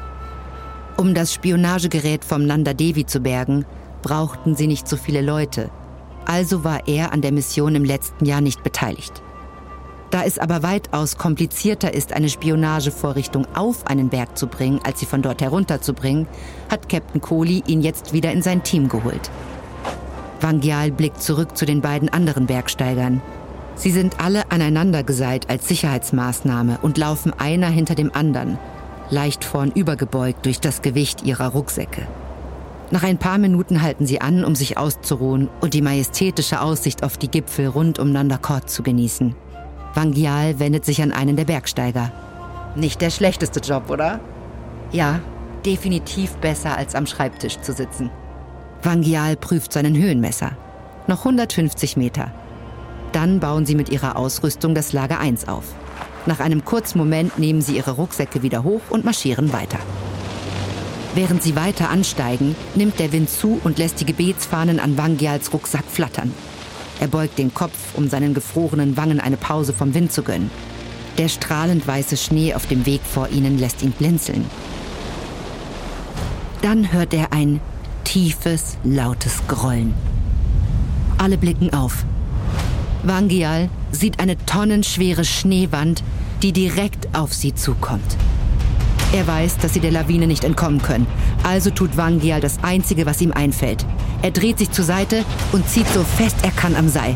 Um 0.97 1.15
das 1.15 1.33
Spionagegerät 1.33 2.25
vom 2.25 2.47
Nanda 2.47 2.73
Devi 2.73 3.05
zu 3.05 3.21
bergen, 3.21 3.67
brauchten 4.03 4.55
sie 4.55 4.67
nicht 4.67 4.89
so 4.89 4.97
viele 4.97 5.21
Leute. 5.21 5.71
Also 6.25 6.65
war 6.65 6.89
er 6.89 7.13
an 7.13 7.21
der 7.21 7.33
Mission 7.33 7.75
im 7.75 7.85
letzten 7.85 8.25
Jahr 8.25 8.41
nicht 8.41 8.63
beteiligt. 8.63 9.23
Da 10.11 10.23
es 10.23 10.39
aber 10.39 10.63
weitaus 10.63 11.19
komplizierter 11.19 11.93
ist, 11.93 12.13
eine 12.13 12.29
Spionagevorrichtung 12.29 13.47
auf 13.55 13.87
einen 13.87 14.09
Berg 14.09 14.39
zu 14.39 14.47
bringen, 14.47 14.81
als 14.85 15.01
sie 15.01 15.07
von 15.07 15.23
dort 15.23 15.43
herunterzubringen, 15.43 16.29
hat 16.71 16.89
Captain 16.89 17.21
Kohli 17.21 17.63
ihn 17.67 17.83
jetzt 17.83 18.13
wieder 18.13 18.33
in 18.33 18.43
sein 18.43 18.63
Team 18.63 18.89
geholt. 18.89 19.31
Vangial 20.41 20.93
blickt 20.93 21.23
zurück 21.23 21.57
zu 21.57 21.67
den 21.67 21.81
beiden 21.81 22.09
anderen 22.09 22.47
Bergsteigern. 22.47 23.21
Sie 23.75 23.91
sind 23.91 24.21
alle 24.21 24.51
aneinandergeseilt 24.51 25.51
als 25.51 25.69
Sicherheitsmaßnahme 25.69 26.79
und 26.83 26.99
laufen 26.99 27.33
einer 27.39 27.69
hinter 27.69 27.95
dem 27.95 28.15
anderen, 28.15 28.59
leicht 29.11 29.45
vornübergebeugt 29.45 30.47
durch 30.47 30.61
das 30.61 30.83
Gewicht 30.83 31.25
ihrer 31.25 31.49
Rucksäcke. 31.49 32.07
Nach 32.91 33.03
ein 33.03 33.19
paar 33.19 33.39
Minuten 33.39 33.83
halten 33.83 34.07
sie 34.07 34.21
an, 34.21 34.45
um 34.45 34.55
sich 34.55 34.79
auszuruhen 34.79 35.49
und 35.61 35.75
die 35.75 35.83
majestätische 35.83 36.61
Aussicht 36.61 37.03
auf 37.03 37.19
die 37.19 37.29
Gipfel 37.29 37.67
rund 37.67 37.99
um 37.99 38.13
Nandakot 38.13 38.71
zu 38.71 38.83
genießen. 38.83 39.35
Vangial 39.97 40.59
wendet 40.59 40.85
sich 40.85 41.01
an 41.01 41.11
einen 41.11 41.37
der 41.37 41.47
Bergsteiger. 41.47 42.13
Nicht 42.75 43.01
der 43.01 43.09
schlechteste 43.09 43.61
Job, 43.61 43.89
oder? 43.89 44.21
Ja, 44.93 45.21
definitiv 45.65 46.33
besser 46.37 46.77
als 46.77 46.95
am 46.95 47.07
Schreibtisch 47.07 47.59
zu 47.63 47.73
sitzen. 47.73 48.11
Vangial 48.83 49.37
prüft 49.37 49.73
seinen 49.73 49.97
Höhenmesser. 49.97 50.53
Noch 51.07 51.21
150 51.21 51.97
Meter. 51.97 52.31
Dann 53.13 53.41
bauen 53.41 53.65
sie 53.65 53.75
mit 53.75 53.89
ihrer 53.89 54.17
Ausrüstung 54.17 54.75
das 54.75 54.93
Lager 54.93 55.19
1 55.19 55.49
auf. 55.49 55.65
Nach 56.27 56.41
einem 56.41 56.67
kurzen 56.67 56.99
Moment 56.99 57.39
nehmen 57.39 57.63
sie 57.63 57.77
ihre 57.77 57.93
Rucksäcke 57.93 58.43
wieder 58.43 58.65
hoch 58.65 58.83
und 58.91 59.07
marschieren 59.07 59.55
weiter. 59.55 59.79
Während 61.15 61.43
sie 61.43 61.57
weiter 61.57 61.89
ansteigen, 61.89 62.55
nimmt 62.75 62.99
der 62.99 63.13
Wind 63.13 63.31
zu 63.31 63.59
und 63.65 63.79
lässt 63.79 63.99
die 64.01 64.07
Gebetsfahnen 64.07 64.79
an 64.79 64.99
Wangials 64.99 65.55
Rucksack 65.55 65.87
flattern. 65.87 66.35
Er 67.01 67.09
beugt 67.09 67.39
den 67.39 67.53
Kopf, 67.53 67.77
um 67.95 68.09
seinen 68.09 68.35
gefrorenen 68.35 68.97
Wangen 68.97 69.21
eine 69.21 69.37
Pause 69.37 69.73
vom 69.73 69.95
Wind 69.95 70.13
zu 70.13 70.23
gönnen. 70.23 70.51
Der 71.19 71.29
strahlend 71.29 71.87
weiße 71.87 72.17
Schnee 72.17 72.55
auf 72.55 72.67
dem 72.67 72.87
Weg 72.87 73.01
vor 73.03 73.29
ihnen 73.29 73.59
lässt 73.59 73.83
ihn 73.83 73.93
blinzeln. 73.93 74.45
Dann 76.63 76.93
hört 76.93 77.15
er 77.15 77.33
ein 77.33 77.61
tiefes, 78.05 78.77
lautes 78.85 79.47
Grollen. 79.49 79.95
Alle 81.19 81.39
blicken 81.39 81.73
auf. 81.73 82.05
Wangial 83.03 83.69
sieht 83.93 84.21
eine 84.21 84.37
tonnenschwere 84.47 85.25
Schneewand, 85.25 86.03
die 86.43 86.53
direkt 86.53 87.15
auf 87.17 87.33
sie 87.33 87.55
zukommt. 87.55 88.17
Er 89.13 89.27
weiß, 89.27 89.59
dass 89.59 89.75
sie 89.75 89.81
der 89.81 89.93
Lawine 89.93 90.27
nicht 90.27 90.45
entkommen 90.45 90.83
können. 90.83 91.07
Also 91.43 91.71
tut 91.71 91.97
Wangial 91.97 92.41
das 92.41 92.59
Einzige, 92.63 93.07
was 93.07 93.21
ihm 93.21 93.33
einfällt. 93.33 93.87
Er 94.23 94.31
dreht 94.31 94.59
sich 94.59 94.71
zur 94.71 94.85
Seite 94.85 95.25
und 95.53 95.69
zieht 95.69 95.89
so 95.89 96.03
fest 96.03 96.37
er 96.43 96.51
kann 96.51 96.75
am 96.75 96.89
Seil. 96.89 97.15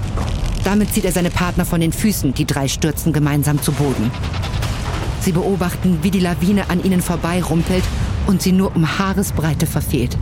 Damit 0.65 0.93
zieht 0.93 1.05
er 1.05 1.13
seine 1.13 1.31
Partner 1.31 1.65
von 1.65 1.81
den 1.81 1.93
Füßen. 1.93 2.35
Die 2.35 2.45
drei 2.45 2.69
stürzen 2.69 3.13
gemeinsam 3.13 3.61
zu 3.61 3.73
Boden. 3.73 4.11
Sie 5.21 5.33
beobachten, 5.33 5.99
wie 6.03 6.11
die 6.11 6.21
Lawine 6.21 6.71
an 6.71 6.83
ihnen 6.83 7.03
vorbeirumpelt 7.03 7.85
und 8.27 8.41
sie 8.41 8.53
nur 8.53 8.75
um 8.75 8.99
Haaresbreite 8.99 9.67
verfehlt. 9.67 10.17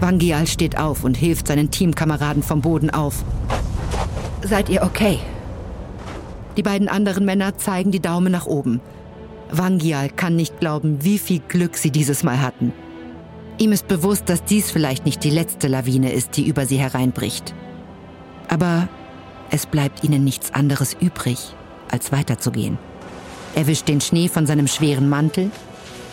Wangial 0.00 0.46
steht 0.46 0.78
auf 0.78 1.04
und 1.04 1.16
hilft 1.16 1.48
seinen 1.48 1.70
Teamkameraden 1.70 2.42
vom 2.42 2.62
Boden 2.62 2.90
auf. 2.90 3.24
Seid 4.42 4.68
ihr 4.70 4.82
okay? 4.82 5.18
Die 6.56 6.62
beiden 6.62 6.88
anderen 6.88 7.24
Männer 7.24 7.58
zeigen 7.58 7.90
die 7.90 8.00
Daumen 8.00 8.32
nach 8.32 8.46
oben. 8.46 8.80
Wangial 9.52 10.08
kann 10.08 10.36
nicht 10.36 10.60
glauben, 10.60 11.04
wie 11.04 11.18
viel 11.18 11.40
Glück 11.48 11.76
sie 11.76 11.90
dieses 11.90 12.22
Mal 12.22 12.40
hatten. 12.40 12.72
Ihm 13.58 13.72
ist 13.72 13.88
bewusst, 13.88 14.28
dass 14.28 14.44
dies 14.44 14.70
vielleicht 14.70 15.04
nicht 15.04 15.22
die 15.22 15.30
letzte 15.30 15.68
Lawine 15.68 16.12
ist, 16.12 16.36
die 16.36 16.46
über 16.46 16.66
sie 16.66 16.78
hereinbricht. 16.78 17.54
Aber 18.48 18.88
es 19.50 19.66
bleibt 19.66 20.04
ihnen 20.04 20.24
nichts 20.24 20.54
anderes 20.54 20.96
übrig, 20.98 21.54
als 21.90 22.12
weiterzugehen. 22.12 22.78
Er 23.54 23.66
wischt 23.66 23.88
den 23.88 24.00
Schnee 24.00 24.28
von 24.28 24.46
seinem 24.46 24.66
schweren 24.66 25.08
Mantel 25.08 25.50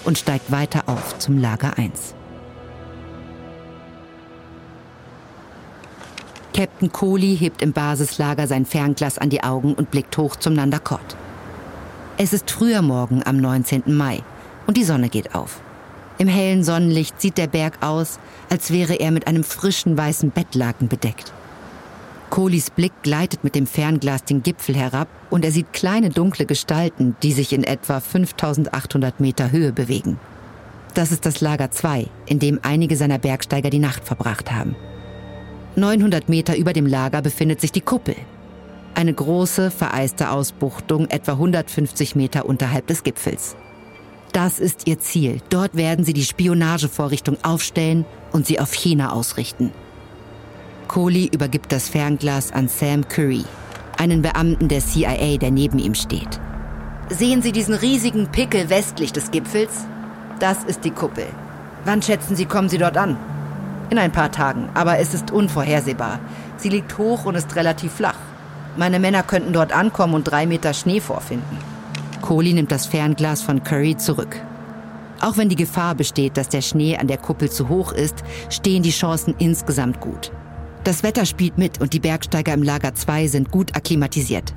und 0.03 0.17
steigt 0.17 0.51
weiter 0.51 0.83
auf 0.87 1.19
zum 1.19 1.37
Lager 1.37 1.77
1. 1.77 2.15
Captain 6.53 6.91
Kohli 6.91 7.37
hebt 7.37 7.61
im 7.61 7.71
Basislager 7.71 8.47
sein 8.47 8.65
Fernglas 8.65 9.19
an 9.19 9.29
die 9.29 9.43
Augen 9.43 9.75
und 9.75 9.91
blickt 9.91 10.17
hoch 10.17 10.35
zum 10.37 10.53
Nandakot. 10.53 11.15
Es 12.19 12.33
ist 12.33 12.49
früher 12.49 12.81
Morgen 12.81 13.21
am 13.23 13.37
19. 13.37 13.83
Mai 13.95 14.23
und 14.65 14.75
die 14.75 14.83
Sonne 14.83 15.07
geht 15.07 15.35
auf. 15.35 15.61
Im 16.17 16.27
hellen 16.27 16.63
Sonnenlicht 16.63 17.21
sieht 17.21 17.37
der 17.37 17.45
Berg 17.45 17.77
aus, 17.81 18.17
als 18.49 18.71
wäre 18.71 18.95
er 18.95 19.11
mit 19.11 19.27
einem 19.27 19.43
frischen 19.43 19.95
weißen 19.95 20.31
Bettlaken 20.31 20.87
bedeckt. 20.87 21.31
Kohlis 22.31 22.71
Blick 22.71 22.91
gleitet 23.03 23.43
mit 23.43 23.53
dem 23.53 23.67
Fernglas 23.67 24.23
den 24.23 24.41
Gipfel 24.41 24.75
herab 24.75 25.07
und 25.29 25.45
er 25.45 25.51
sieht 25.51 25.73
kleine 25.73 26.09
dunkle 26.09 26.47
Gestalten, 26.47 27.15
die 27.21 27.33
sich 27.33 27.53
in 27.53 27.63
etwa 27.63 27.99
5800 27.99 29.19
Meter 29.19 29.51
Höhe 29.51 29.71
bewegen. 29.71 30.19
Das 30.95 31.11
ist 31.11 31.23
das 31.23 31.39
Lager 31.39 31.69
2, 31.69 32.07
in 32.25 32.39
dem 32.39 32.59
einige 32.63 32.95
seiner 32.95 33.19
Bergsteiger 33.19 33.69
die 33.69 33.77
Nacht 33.77 34.03
verbracht 34.05 34.51
haben. 34.51 34.75
900 35.75 36.29
Meter 36.29 36.57
über 36.57 36.73
dem 36.73 36.87
Lager 36.87 37.21
befindet 37.21 37.61
sich 37.61 37.71
die 37.71 37.81
Kuppel. 37.81 38.15
Eine 38.97 39.13
große, 39.13 39.69
vereiste 39.69 40.31
Ausbuchtung 40.31 41.07
etwa 41.11 41.33
150 41.33 42.15
Meter 42.15 42.47
unterhalb 42.47 42.87
des 42.87 43.03
Gipfels. 43.03 43.55
Das 44.33 44.57
ist 44.57 44.87
ihr 44.87 44.97
Ziel. 44.97 45.39
Dort 45.51 45.75
werden 45.75 46.03
sie 46.03 46.13
die 46.13 46.23
Spionagevorrichtung 46.23 47.37
aufstellen 47.43 48.05
und 48.31 48.47
sie 48.47 48.59
auf 48.59 48.73
China 48.73 49.11
ausrichten. 49.11 49.71
Kohli 50.87 51.29
übergibt 51.31 51.71
das 51.71 51.89
Fernglas 51.89 52.51
an 52.51 52.69
Sam 52.69 53.07
Curry, 53.07 53.45
einen 53.99 54.23
Beamten 54.23 54.67
der 54.67 54.79
CIA, 54.79 55.37
der 55.37 55.51
neben 55.51 55.77
ihm 55.77 55.93
steht. 55.93 56.39
Sehen 57.09 57.43
Sie 57.43 57.51
diesen 57.51 57.75
riesigen 57.75 58.31
Pickel 58.31 58.71
westlich 58.71 59.13
des 59.13 59.29
Gipfels? 59.29 59.85
Das 60.39 60.63
ist 60.63 60.85
die 60.85 60.91
Kuppel. 60.91 61.27
Wann 61.85 62.01
schätzen 62.01 62.35
Sie, 62.35 62.45
kommen 62.45 62.69
Sie 62.69 62.79
dort 62.79 62.97
an? 62.97 63.15
In 63.91 63.99
ein 63.99 64.11
paar 64.11 64.31
Tagen, 64.31 64.69
aber 64.73 64.97
es 64.97 65.13
ist 65.13 65.29
unvorhersehbar. 65.29 66.19
Sie 66.57 66.69
liegt 66.69 66.97
hoch 66.97 67.25
und 67.25 67.35
ist 67.35 67.55
relativ 67.55 67.93
flach. 67.93 68.17
Meine 68.77 68.99
Männer 68.99 69.23
könnten 69.23 69.53
dort 69.53 69.71
ankommen 69.71 70.13
und 70.13 70.23
drei 70.25 70.45
Meter 70.45 70.73
Schnee 70.73 70.99
vorfinden. 70.99 71.57
Kohli 72.21 72.53
nimmt 72.53 72.71
das 72.71 72.85
Fernglas 72.85 73.41
von 73.41 73.63
Curry 73.63 73.97
zurück. 73.97 74.39
Auch 75.19 75.37
wenn 75.37 75.49
die 75.49 75.55
Gefahr 75.55 75.95
besteht, 75.95 76.37
dass 76.37 76.49
der 76.49 76.61
Schnee 76.61 76.95
an 76.95 77.07
der 77.07 77.17
Kuppel 77.17 77.49
zu 77.49 77.69
hoch 77.69 77.91
ist, 77.91 78.23
stehen 78.49 78.83
die 78.83 78.91
Chancen 78.91 79.33
insgesamt 79.39 79.99
gut. 79.99 80.31
Das 80.83 81.01
Wetter 81.01 81.25
spielt 81.25 81.57
mit 81.57 81.81
und 81.81 81.93
die 81.93 81.99
Bergsteiger 81.99 82.53
im 82.53 82.61
Lager 82.61 82.93
2 82.93 83.27
sind 83.27 83.51
gut 83.51 83.75
akklimatisiert. 83.75 84.53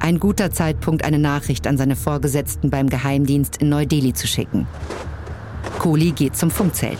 Ein 0.00 0.18
guter 0.18 0.50
Zeitpunkt, 0.50 1.04
eine 1.04 1.20
Nachricht 1.20 1.68
an 1.68 1.78
seine 1.78 1.94
Vorgesetzten 1.94 2.68
beim 2.68 2.88
Geheimdienst 2.88 3.58
in 3.58 3.68
Neu-Delhi 3.68 4.12
zu 4.12 4.26
schicken. 4.26 4.66
Kohli 5.78 6.10
geht 6.10 6.36
zum 6.36 6.50
Funkzelt. 6.50 6.98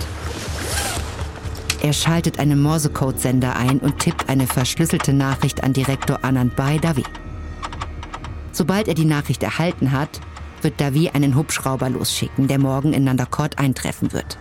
Er 1.82 1.92
schaltet 1.92 2.38
einen 2.38 2.62
Morsecode-Sender 2.62 3.56
ein 3.56 3.80
und 3.80 3.98
tippt 3.98 4.28
eine 4.28 4.46
verschlüsselte 4.46 5.12
Nachricht 5.12 5.64
an 5.64 5.72
Direktor 5.72 6.20
Anand 6.22 6.54
Bhai 6.54 6.78
Davi. 6.78 7.02
Sobald 8.52 8.86
er 8.86 8.94
die 8.94 9.04
Nachricht 9.04 9.42
erhalten 9.42 9.90
hat, 9.90 10.20
wird 10.60 10.80
Davi 10.80 11.10
einen 11.10 11.34
Hubschrauber 11.34 11.90
losschicken, 11.90 12.46
der 12.46 12.60
morgen 12.60 12.92
in 12.92 13.02
Nandakot 13.02 13.58
eintreffen 13.58 14.12
wird. 14.12 14.38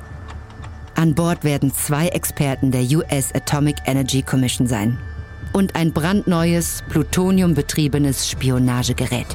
An 0.93 1.15
Bord 1.15 1.43
werden 1.43 1.73
zwei 1.73 2.09
Experten 2.09 2.69
der 2.69 2.83
US 2.83 3.33
Atomic 3.33 3.77
Energy 3.87 4.21
Commission 4.21 4.67
sein 4.67 4.99
und 5.51 5.75
ein 5.75 5.93
brandneues, 5.93 6.83
plutoniumbetriebenes 6.89 8.29
Spionagegerät. 8.29 9.25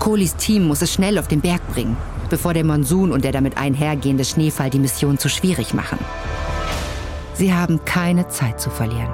Kohlis 0.00 0.34
Team 0.34 0.66
muss 0.66 0.82
es 0.82 0.92
schnell 0.92 1.20
auf 1.20 1.28
den 1.28 1.40
Berg 1.40 1.60
bringen, 1.72 1.96
bevor 2.30 2.52
der 2.52 2.64
Monsun 2.64 3.12
und 3.12 3.24
der 3.24 3.30
damit 3.30 3.56
einhergehende 3.56 4.24
Schneefall 4.24 4.70
die 4.70 4.80
Mission 4.80 5.18
zu 5.18 5.28
schwierig 5.28 5.72
machen. 5.72 5.98
Sie 7.38 7.54
haben 7.54 7.84
keine 7.84 8.26
Zeit 8.26 8.60
zu 8.60 8.68
verlieren. 8.68 9.06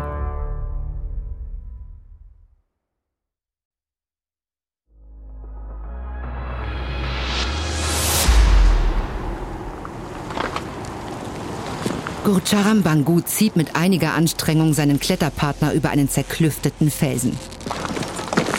Gurcharam 12.24 12.82
Bangu 12.82 13.20
zieht 13.20 13.56
mit 13.56 13.76
einiger 13.76 14.14
Anstrengung 14.14 14.72
seinen 14.72 14.98
Kletterpartner 14.98 15.74
über 15.74 15.90
einen 15.90 16.08
zerklüfteten 16.08 16.90
Felsen. 16.90 17.38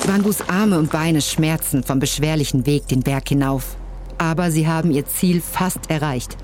Bangus 0.05 0.47
Arme 0.47 0.77
und 0.77 0.91
Beine 0.91 1.21
schmerzen 1.21 1.83
vom 1.83 1.97
beschwerlichen 1.97 2.67
Weg 2.67 2.87
den 2.87 2.99
Berg 2.99 3.29
hinauf. 3.29 3.75
Aber 4.19 4.51
sie 4.51 4.67
haben 4.67 4.91
ihr 4.91 5.07
Ziel 5.07 5.41
fast 5.41 5.89
erreicht. 5.89 6.37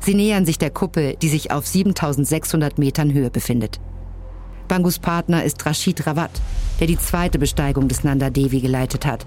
Sie 0.00 0.14
nähern 0.14 0.46
sich 0.46 0.58
der 0.58 0.70
Kuppel, 0.70 1.16
die 1.20 1.28
sich 1.28 1.50
auf 1.50 1.66
7600 1.66 2.78
Metern 2.78 3.12
Höhe 3.12 3.30
befindet. 3.30 3.80
Bangus 4.68 4.98
Partner 4.98 5.44
ist 5.44 5.64
Rashid 5.64 6.06
Rawat, 6.06 6.30
der 6.80 6.86
die 6.86 6.98
zweite 6.98 7.38
Besteigung 7.38 7.88
des 7.88 8.04
Nanda 8.04 8.30
Devi 8.30 8.60
geleitet 8.60 9.06
hat. 9.06 9.26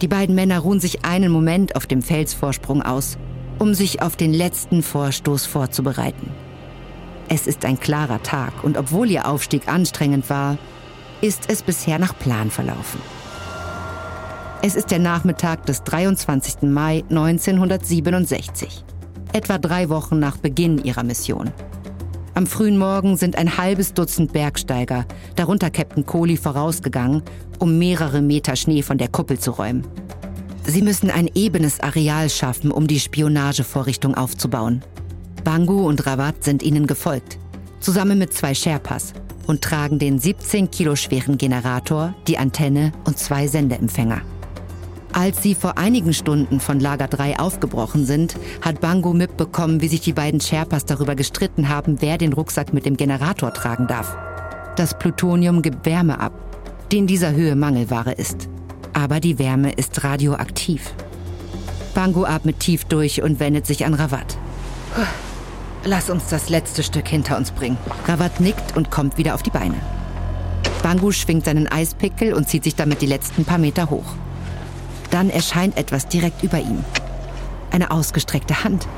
Die 0.00 0.08
beiden 0.08 0.34
Männer 0.34 0.60
ruhen 0.60 0.80
sich 0.80 1.04
einen 1.04 1.30
Moment 1.30 1.76
auf 1.76 1.86
dem 1.86 2.02
Felsvorsprung 2.02 2.82
aus, 2.82 3.18
um 3.58 3.74
sich 3.74 4.02
auf 4.02 4.16
den 4.16 4.32
letzten 4.32 4.82
Vorstoß 4.82 5.46
vorzubereiten. 5.46 6.30
Es 7.28 7.46
ist 7.46 7.64
ein 7.64 7.78
klarer 7.78 8.22
Tag 8.22 8.64
und 8.64 8.76
obwohl 8.76 9.10
ihr 9.10 9.28
Aufstieg 9.28 9.68
anstrengend 9.68 10.28
war, 10.28 10.58
ist 11.20 11.48
es 11.48 11.62
bisher 11.62 11.98
nach 11.98 12.18
Plan 12.18 12.50
verlaufen. 12.50 13.00
Es 14.60 14.74
ist 14.74 14.90
der 14.90 14.98
Nachmittag 14.98 15.66
des 15.66 15.84
23. 15.84 16.62
Mai 16.62 17.04
1967 17.08 18.84
etwa 19.32 19.58
drei 19.58 19.88
Wochen 19.88 20.18
nach 20.18 20.36
Beginn 20.36 20.78
ihrer 20.82 21.02
Mission. 21.02 21.50
Am 22.34 22.46
frühen 22.46 22.78
Morgen 22.78 23.16
sind 23.16 23.36
ein 23.36 23.58
halbes 23.58 23.92
Dutzend 23.92 24.32
Bergsteiger, 24.32 25.04
darunter 25.36 25.70
Captain 25.70 26.06
Kohli, 26.06 26.36
vorausgegangen, 26.36 27.22
um 27.58 27.78
mehrere 27.78 28.22
Meter 28.22 28.56
Schnee 28.56 28.82
von 28.82 28.96
der 28.96 29.08
Kuppel 29.08 29.38
zu 29.38 29.50
räumen. 29.50 29.86
Sie 30.64 30.80
müssen 30.80 31.10
ein 31.10 31.28
ebenes 31.34 31.80
Areal 31.80 32.30
schaffen, 32.30 32.70
um 32.70 32.86
die 32.86 33.00
Spionagevorrichtung 33.00 34.14
aufzubauen. 34.14 34.82
Bangu 35.44 35.86
und 35.86 36.06
Rawat 36.06 36.42
sind 36.44 36.62
ihnen 36.62 36.86
gefolgt, 36.86 37.38
zusammen 37.80 38.18
mit 38.18 38.32
zwei 38.32 38.54
Sherpas 38.54 39.12
und 39.46 39.60
tragen 39.60 39.98
den 39.98 40.18
17 40.18 40.70
Kilo 40.70 40.96
schweren 40.96 41.36
Generator, 41.36 42.14
die 42.28 42.38
Antenne 42.38 42.92
und 43.04 43.18
zwei 43.18 43.46
Sendeempfänger. 43.46 44.22
Als 45.12 45.42
sie 45.42 45.54
vor 45.54 45.76
einigen 45.76 46.14
Stunden 46.14 46.58
von 46.58 46.80
Lager 46.80 47.06
3 47.06 47.38
aufgebrochen 47.38 48.06
sind, 48.06 48.34
hat 48.62 48.80
Bango 48.80 49.12
mitbekommen, 49.12 49.82
wie 49.82 49.88
sich 49.88 50.00
die 50.00 50.14
beiden 50.14 50.40
Sherpas 50.40 50.86
darüber 50.86 51.14
gestritten 51.14 51.68
haben, 51.68 52.00
wer 52.00 52.16
den 52.16 52.32
Rucksack 52.32 52.72
mit 52.72 52.86
dem 52.86 52.96
Generator 52.96 53.52
tragen 53.52 53.86
darf. 53.86 54.16
Das 54.76 54.98
Plutonium 54.98 55.60
gibt 55.60 55.84
Wärme 55.84 56.18
ab, 56.18 56.32
die 56.90 56.98
in 56.98 57.06
dieser 57.06 57.32
Höhe 57.32 57.56
Mangelware 57.56 58.12
ist. 58.12 58.48
Aber 58.94 59.20
die 59.20 59.38
Wärme 59.38 59.72
ist 59.72 60.02
radioaktiv. 60.02 60.94
Bango 61.94 62.24
atmet 62.24 62.60
tief 62.60 62.86
durch 62.86 63.22
und 63.22 63.38
wendet 63.38 63.66
sich 63.66 63.84
an 63.84 63.92
Rawat. 63.92 64.38
Lass 65.84 66.08
uns 66.08 66.28
das 66.28 66.48
letzte 66.48 66.82
Stück 66.82 67.08
hinter 67.08 67.36
uns 67.36 67.50
bringen. 67.50 67.76
Rawat 68.06 68.40
nickt 68.40 68.76
und 68.76 68.90
kommt 68.90 69.18
wieder 69.18 69.34
auf 69.34 69.42
die 69.42 69.50
Beine. 69.50 69.76
Bangu 70.82 71.12
schwingt 71.12 71.44
seinen 71.44 71.68
Eispickel 71.68 72.32
und 72.32 72.48
zieht 72.48 72.64
sich 72.64 72.74
damit 72.74 73.02
die 73.02 73.06
letzten 73.06 73.44
paar 73.44 73.58
Meter 73.58 73.90
hoch. 73.90 74.16
Dann 75.12 75.28
erscheint 75.28 75.76
etwas 75.76 76.08
direkt 76.08 76.42
über 76.42 76.58
ihm. 76.58 76.82
Eine 77.70 77.90
ausgestreckte 77.90 78.64
Hand. 78.64 78.88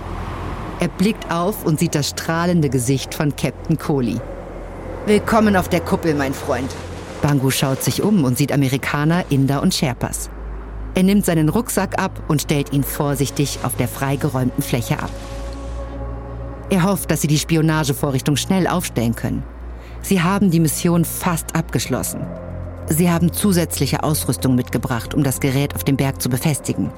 Er 0.79 0.87
blickt 0.87 1.31
auf 1.31 1.67
und 1.67 1.81
sieht 1.81 1.97
das 1.97 2.11
strahlende 2.11 2.71
Gesicht 2.71 3.15
von 3.15 3.35
Captain 3.35 3.77
Kohli. 3.79 4.21
Willkommen 5.07 5.57
auf 5.57 5.69
der 5.69 5.81
Kuppel, 5.81 6.15
mein 6.15 6.33
Freund. 6.33 6.71
Bangu 7.21 7.51
schaut 7.51 7.83
sich 7.83 8.01
um 8.01 8.23
und 8.23 8.39
sieht 8.39 8.53
Amerikaner, 8.53 9.25
Inder 9.29 9.61
und 9.61 9.75
Sherpas. 9.75 10.31
Er 10.95 11.03
nimmt 11.03 11.27
seinen 11.27 11.49
Rucksack 11.49 12.01
ab 12.01 12.23
und 12.29 12.43
stellt 12.43 12.73
ihn 12.73 12.85
vorsichtig 12.85 13.59
auf 13.65 13.75
der 13.75 13.89
freigeräumten 13.89 14.63
Fläche 14.63 15.01
ab. 15.01 15.11
Er 16.71 16.85
hofft, 16.85 17.11
dass 17.11 17.23
sie 17.23 17.29
die 17.29 17.39
Spionagevorrichtung 17.41 18.37
schnell 18.37 18.69
aufstellen 18.69 19.17
können. 19.17 19.43
Sie 20.01 20.23
haben 20.23 20.53
die 20.53 20.61
Mission 20.61 21.05
fast 21.05 21.57
abgeschlossen. 21.57 22.21
Sie 22.89 23.11
haben 23.11 23.33
zusätzliche 23.33 24.03
Ausrüstung 24.03 24.55
mitgebracht, 24.55 25.15
um 25.15 25.23
das 25.23 25.41
Gerät 25.41 25.75
auf 25.75 25.85
dem 25.85 25.97
Berg 25.97 26.21
zu 26.21 26.29
befestigen. 26.29 26.91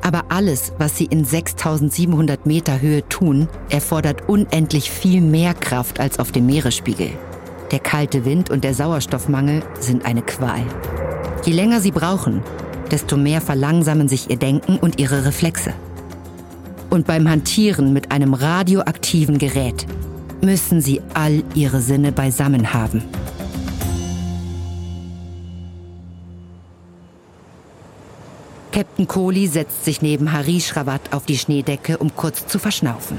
Aber 0.00 0.26
alles, 0.28 0.72
was 0.78 0.96
sie 0.96 1.06
in 1.06 1.24
6700 1.24 2.46
Meter 2.46 2.80
Höhe 2.80 3.06
tun, 3.08 3.48
erfordert 3.68 4.28
unendlich 4.28 4.90
viel 4.90 5.20
mehr 5.20 5.54
Kraft 5.54 6.00
als 6.00 6.18
auf 6.18 6.32
dem 6.32 6.46
Meeresspiegel. 6.46 7.10
Der 7.72 7.80
kalte 7.80 8.24
Wind 8.24 8.48
und 8.48 8.64
der 8.64 8.74
Sauerstoffmangel 8.74 9.62
sind 9.80 10.06
eine 10.06 10.22
Qual. 10.22 10.62
Je 11.44 11.52
länger 11.52 11.80
sie 11.80 11.90
brauchen, 11.90 12.42
desto 12.90 13.16
mehr 13.16 13.40
verlangsamen 13.40 14.08
sich 14.08 14.30
ihr 14.30 14.38
Denken 14.38 14.78
und 14.78 14.98
ihre 14.98 15.26
Reflexe. 15.26 15.74
Und 16.90 17.06
beim 17.06 17.28
Hantieren 17.28 17.92
mit 17.92 18.10
einem 18.10 18.32
radioaktiven 18.32 19.36
Gerät 19.38 19.86
müssen 20.40 20.80
sie 20.80 21.02
all 21.12 21.42
ihre 21.54 21.80
Sinne 21.80 22.12
beisammen 22.12 22.72
haben. 22.72 23.02
Captain 28.78 29.08
Kohli 29.08 29.48
setzt 29.48 29.84
sich 29.84 30.02
neben 30.02 30.30
Harish 30.30 30.76
Rawat 30.76 31.12
auf 31.12 31.26
die 31.26 31.36
Schneedecke, 31.36 31.98
um 31.98 32.14
kurz 32.14 32.46
zu 32.46 32.60
verschnaufen. 32.60 33.18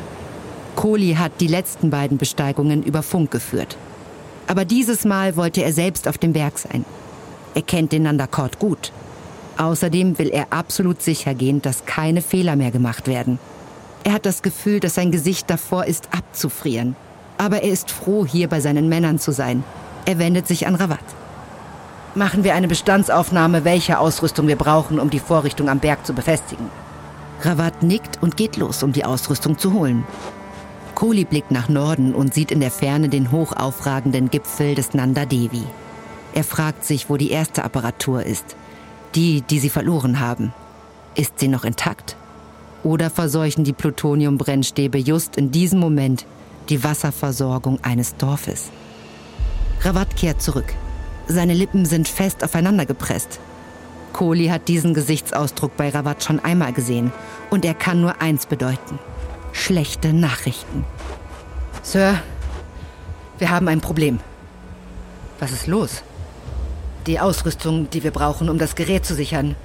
Kohli 0.78 1.16
hat 1.16 1.34
die 1.42 1.48
letzten 1.48 1.90
beiden 1.90 2.18
Besteigungen 2.18 2.82
über 2.82 3.04
Funk 3.04 3.30
geführt. 3.30 3.76
Aber 4.48 4.64
dieses 4.64 5.04
Mal 5.04 5.36
wollte 5.36 5.62
er 5.62 5.74
selbst 5.74 6.08
auf 6.08 6.18
dem 6.18 6.32
Berg 6.32 6.60
sein. 6.60 6.86
Er 7.56 7.62
kennt 7.62 7.92
den 7.92 8.04
Nandakort 8.04 8.60
gut. 8.60 8.94
Außerdem 9.58 10.18
will 10.18 10.30
er 10.30 10.54
absolut 10.54 11.02
sicher 11.02 11.34
gehen, 11.34 11.62
dass 11.62 11.86
keine 11.86 12.22
Fehler 12.22 12.56
mehr 12.56 12.72
gemacht 12.72 13.10
werden. 13.10 13.38
Er 14.06 14.14
hat 14.14 14.26
das 14.26 14.42
Gefühl, 14.42 14.80
dass 14.80 14.96
sein 14.96 15.12
Gesicht 15.12 15.50
davor 15.50 15.84
ist, 15.84 16.08
abzufrieren. 16.16 16.96
Aber 17.38 17.64
er 17.64 17.70
ist 17.74 17.92
froh, 17.92 18.26
hier 18.26 18.48
bei 18.48 18.62
seinen 18.62 18.88
Männern 18.88 19.20
zu 19.20 19.34
sein. 19.34 19.66
Er 20.06 20.20
wendet 20.20 20.48
sich 20.48 20.68
an 20.68 20.76
Rawat. 20.76 21.19
Machen 22.20 22.44
wir 22.44 22.54
eine 22.54 22.68
Bestandsaufnahme, 22.68 23.64
welche 23.64 23.98
Ausrüstung 23.98 24.50
wir 24.50 24.58
brauchen, 24.58 25.00
um 25.00 25.10
die 25.10 25.22
Vorrichtung 25.22 25.70
am 25.70 25.80
Berg 25.80 26.06
zu 26.06 26.12
befestigen. 26.12 26.66
Rawat 27.44 27.82
nickt 27.82 28.22
und 28.22 28.36
geht 28.36 28.58
los, 28.58 28.84
um 28.84 28.92
die 28.92 29.06
Ausrüstung 29.06 29.58
zu 29.58 29.72
holen. 29.72 30.04
Kohli 30.96 31.24
blickt 31.24 31.50
nach 31.50 31.70
Norden 31.70 32.14
und 32.14 32.34
sieht 32.34 32.52
in 32.52 32.60
der 32.60 32.72
Ferne 32.72 33.08
den 33.08 33.32
hochaufragenden 33.32 34.30
Gipfel 34.30 34.76
des 34.76 34.94
Nanda 34.94 35.24
Devi. 35.24 35.64
Er 36.34 36.44
fragt 36.44 36.84
sich, 36.84 37.10
wo 37.10 37.16
die 37.16 37.32
erste 37.32 37.64
Apparatur 37.64 38.22
ist. 38.26 38.58
Die, 39.16 39.40
die 39.40 39.60
sie 39.60 39.70
verloren 39.70 40.20
haben. 40.20 40.54
Ist 41.16 41.40
sie 41.40 41.48
noch 41.48 41.64
intakt? 41.64 42.18
Oder 42.84 43.10
verseuchen 43.10 43.64
die 43.64 43.72
Plutoniumbrennstäbe 43.72 44.98
just 44.98 45.38
in 45.38 45.52
diesem 45.52 45.80
Moment 45.80 46.26
die 46.68 46.84
Wasserversorgung 46.84 47.80
eines 47.82 48.18
Dorfes? 48.18 48.72
Rawat 49.86 50.18
kehrt 50.18 50.42
zurück. 50.42 50.76
Seine 51.32 51.54
Lippen 51.54 51.86
sind 51.86 52.08
fest 52.08 52.44
aufeinander 52.44 52.88
gepresst. 52.88 53.40
Kohli 54.14 54.48
hat 54.48 54.68
diesen 54.68 54.96
Gesichtsausdruck 54.96 55.78
bei 55.78 55.90
Rawat 55.90 56.24
schon 56.24 56.40
einmal 56.40 56.74
gesehen 56.74 57.12
und 57.52 57.64
er 57.66 57.76
kann 57.76 58.02
nur 58.02 58.20
eins 58.20 58.48
bedeuten. 58.48 58.98
Schlechte 59.52 60.12
Nachrichten. 60.12 60.86
Sir, 61.84 62.20
wir 63.38 63.52
haben 63.52 63.68
ein 63.68 63.80
Problem. 63.80 64.20
Was 65.40 65.52
ist 65.52 65.68
los? 65.68 66.02
Die 67.06 67.20
Ausrüstung, 67.20 67.92
die 67.92 68.04
wir 68.04 68.12
brauchen, 68.12 68.50
um 68.50 68.58
das 68.58 68.74
Gerät 68.74 69.06
zu 69.06 69.14
sichern. 69.14 69.56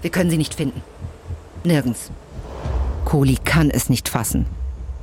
Wir 0.00 0.10
können 0.10 0.30
sie 0.30 0.38
nicht 0.38 0.54
finden. 0.54 0.80
Nirgends. 1.64 2.10
Kohli 3.04 3.36
kann 3.44 3.68
es 3.68 3.90
nicht 3.90 4.08
fassen. 4.08 4.46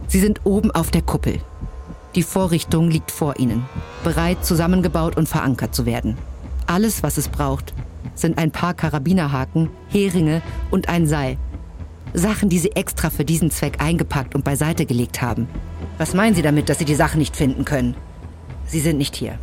Sie 0.07 0.19
sind 0.19 0.41
oben 0.45 0.71
auf 0.71 0.89
der 0.89 1.03
Kuppel. 1.03 1.41
Die 2.15 2.23
Vorrichtung 2.23 2.89
liegt 2.89 3.09
vor 3.09 3.39
ihnen, 3.39 3.65
bereit 4.03 4.45
zusammengebaut 4.45 5.15
und 5.15 5.29
verankert 5.29 5.73
zu 5.73 5.85
werden. 5.85 6.17
Alles, 6.67 7.03
was 7.03 7.17
es 7.17 7.29
braucht, 7.29 7.73
sind 8.15 8.37
ein 8.37 8.51
paar 8.51 8.73
Karabinerhaken, 8.73 9.69
Heringe 9.87 10.41
und 10.71 10.89
ein 10.89 11.07
Seil. 11.07 11.37
Sachen, 12.13 12.49
die 12.49 12.59
sie 12.59 12.71
extra 12.71 13.09
für 13.09 13.23
diesen 13.23 13.51
Zweck 13.51 13.81
eingepackt 13.81 14.35
und 14.35 14.43
beiseite 14.43 14.85
gelegt 14.85 15.21
haben. 15.21 15.47
Was 15.97 16.13
meinen 16.13 16.35
Sie 16.35 16.41
damit, 16.41 16.67
dass 16.67 16.79
Sie 16.79 16.85
die 16.85 16.95
Sachen 16.95 17.19
nicht 17.19 17.37
finden 17.37 17.63
können? 17.63 17.95
Sie 18.65 18.81
sind 18.81 18.97
nicht 18.97 19.15
hier. 19.15 19.37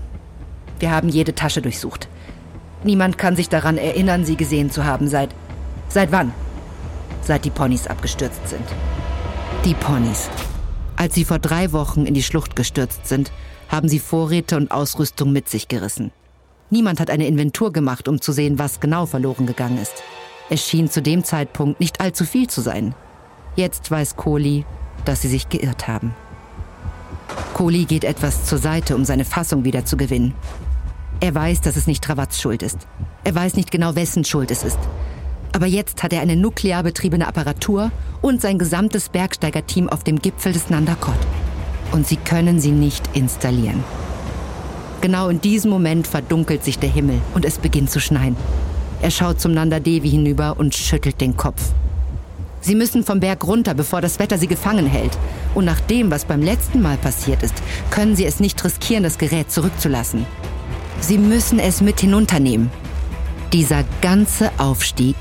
Wir 0.79 0.91
haben 0.91 1.09
jede 1.09 1.35
Tasche 1.35 1.63
durchsucht. 1.63 2.09
Niemand 2.85 3.19
kann 3.19 3.37
sich 3.37 3.49
daran 3.49 3.79
erinnern, 3.79 4.25
sie 4.25 4.37
gesehen 4.37 4.71
zu 4.71 4.85
haben 4.85 5.09
seit... 5.09 5.31
Seit 5.89 6.13
wann? 6.13 6.33
Seit 7.23 7.45
die 7.45 7.51
Ponys 7.51 7.87
abgestürzt 7.87 8.47
sind. 8.47 8.65
Die 9.65 9.75
Ponys. 9.75 10.29
Als 10.99 11.15
sie 11.15 11.25
vor 11.25 11.39
drei 11.39 11.71
Wochen 11.71 12.07
in 12.07 12.15
die 12.15 12.25
Schlucht 12.25 12.57
gestürzt 12.57 13.07
sind, 13.07 13.31
haben 13.69 13.89
sie 13.89 14.01
Vorräte 14.01 14.57
und 14.57 14.73
Ausrüstung 14.73 15.33
mit 15.33 15.49
sich 15.49 15.69
gerissen. 15.69 16.11
Niemand 16.71 16.99
hat 16.99 17.09
eine 17.09 17.29
Inventur 17.29 17.73
gemacht, 17.73 18.09
um 18.09 18.21
zu 18.21 18.33
sehen, 18.33 18.59
was 18.59 18.81
genau 18.81 19.07
verloren 19.07 19.47
gegangen 19.47 19.79
ist. 19.79 20.03
Es 20.51 20.67
schien 20.67 20.91
zu 20.91 21.01
dem 21.01 21.23
Zeitpunkt 21.23 21.79
nicht 21.79 22.01
allzu 22.01 22.25
viel 22.25 22.49
zu 22.49 22.63
sein. 22.63 22.97
Jetzt 23.55 23.93
weiß 23.93 24.17
Kohli, 24.17 24.65
dass 25.05 25.23
sie 25.23 25.29
sich 25.29 25.49
geirrt 25.49 25.87
haben. 25.87 26.17
Kohli 27.55 27.85
geht 27.85 28.03
etwas 28.03 28.47
zur 28.47 28.59
Seite, 28.59 28.97
um 28.97 29.05
seine 29.05 29.25
Fassung 29.25 29.65
wieder 29.65 29.85
zu 29.85 29.97
gewinnen. 29.97 30.35
Er 31.21 31.33
weiß, 31.33 31.61
dass 31.61 31.77
es 31.77 31.87
nicht 31.87 32.03
Travats 32.03 32.41
Schuld 32.41 32.65
ist. 32.65 32.89
Er 33.23 33.37
weiß 33.37 33.55
nicht 33.55 33.71
genau, 33.71 33.95
wessen 33.95 34.25
Schuld 34.25 34.51
es 34.51 34.65
ist. 34.65 34.79
Aber 35.53 35.67
jetzt 35.67 36.03
hat 36.03 36.13
er 36.13 36.21
eine 36.21 36.37
nuklear 36.37 36.83
betriebene 36.83 37.27
Apparatur 37.27 37.91
und 38.21 38.41
sein 38.41 38.59
gesamtes 38.59 39.09
Bergsteigerteam 39.09 39.89
auf 39.89 40.05
dem 40.05 40.21
Gipfel 40.21 40.53
des 40.53 40.71
Nandakot. 40.71 41.15
Und 41.93 42.07
sie 42.07 42.17
können 42.17 42.61
sie 42.61 42.73
nicht 42.73 43.09
installieren. 43.15 43.83
Genau 45.01 45.29
in 45.29 45.41
diesem 45.41 45.71
Moment 45.71 46.07
verdunkelt 46.07 46.65
sich 46.65 46.79
der 46.79 46.91
Himmel 46.91 47.21
und 47.35 47.45
es 47.45 47.59
beginnt 47.59 47.91
zu 47.91 48.01
schneien. 48.01 48.37
Er 49.01 49.13
schaut 49.13 49.41
zum 49.41 49.53
Nanda 49.53 49.79
Devi 49.79 50.11
hinüber 50.11 50.57
und 50.59 50.75
schüttelt 50.75 51.21
den 51.21 51.37
Kopf. 51.37 51.63
Sie 52.61 52.75
müssen 52.75 53.05
vom 53.05 53.21
Berg 53.21 53.47
runter, 53.47 53.75
bevor 53.75 54.01
das 54.01 54.19
Wetter 54.19 54.39
sie 54.39 54.49
gefangen 54.49 54.87
hält. 54.87 55.17
Und 55.55 55.65
nach 55.65 55.81
dem, 55.81 56.11
was 56.11 56.25
beim 56.25 56.43
letzten 56.43 56.83
Mal 56.83 56.97
passiert 56.97 57.45
ist, 57.45 57.55
können 57.91 58.17
sie 58.17 58.27
es 58.27 58.41
nicht 58.41 58.63
riskieren, 58.65 59.05
das 59.05 59.19
Gerät 59.19 59.53
zurückzulassen. 59.53 60.27
Sie 61.01 61.19
müssen 61.19 61.61
es 61.61 61.81
mit 61.81 62.01
hinunternehmen. 62.01 62.71
Dieser 63.55 63.83
ganze 64.03 64.51
Aufstieg 64.59 65.17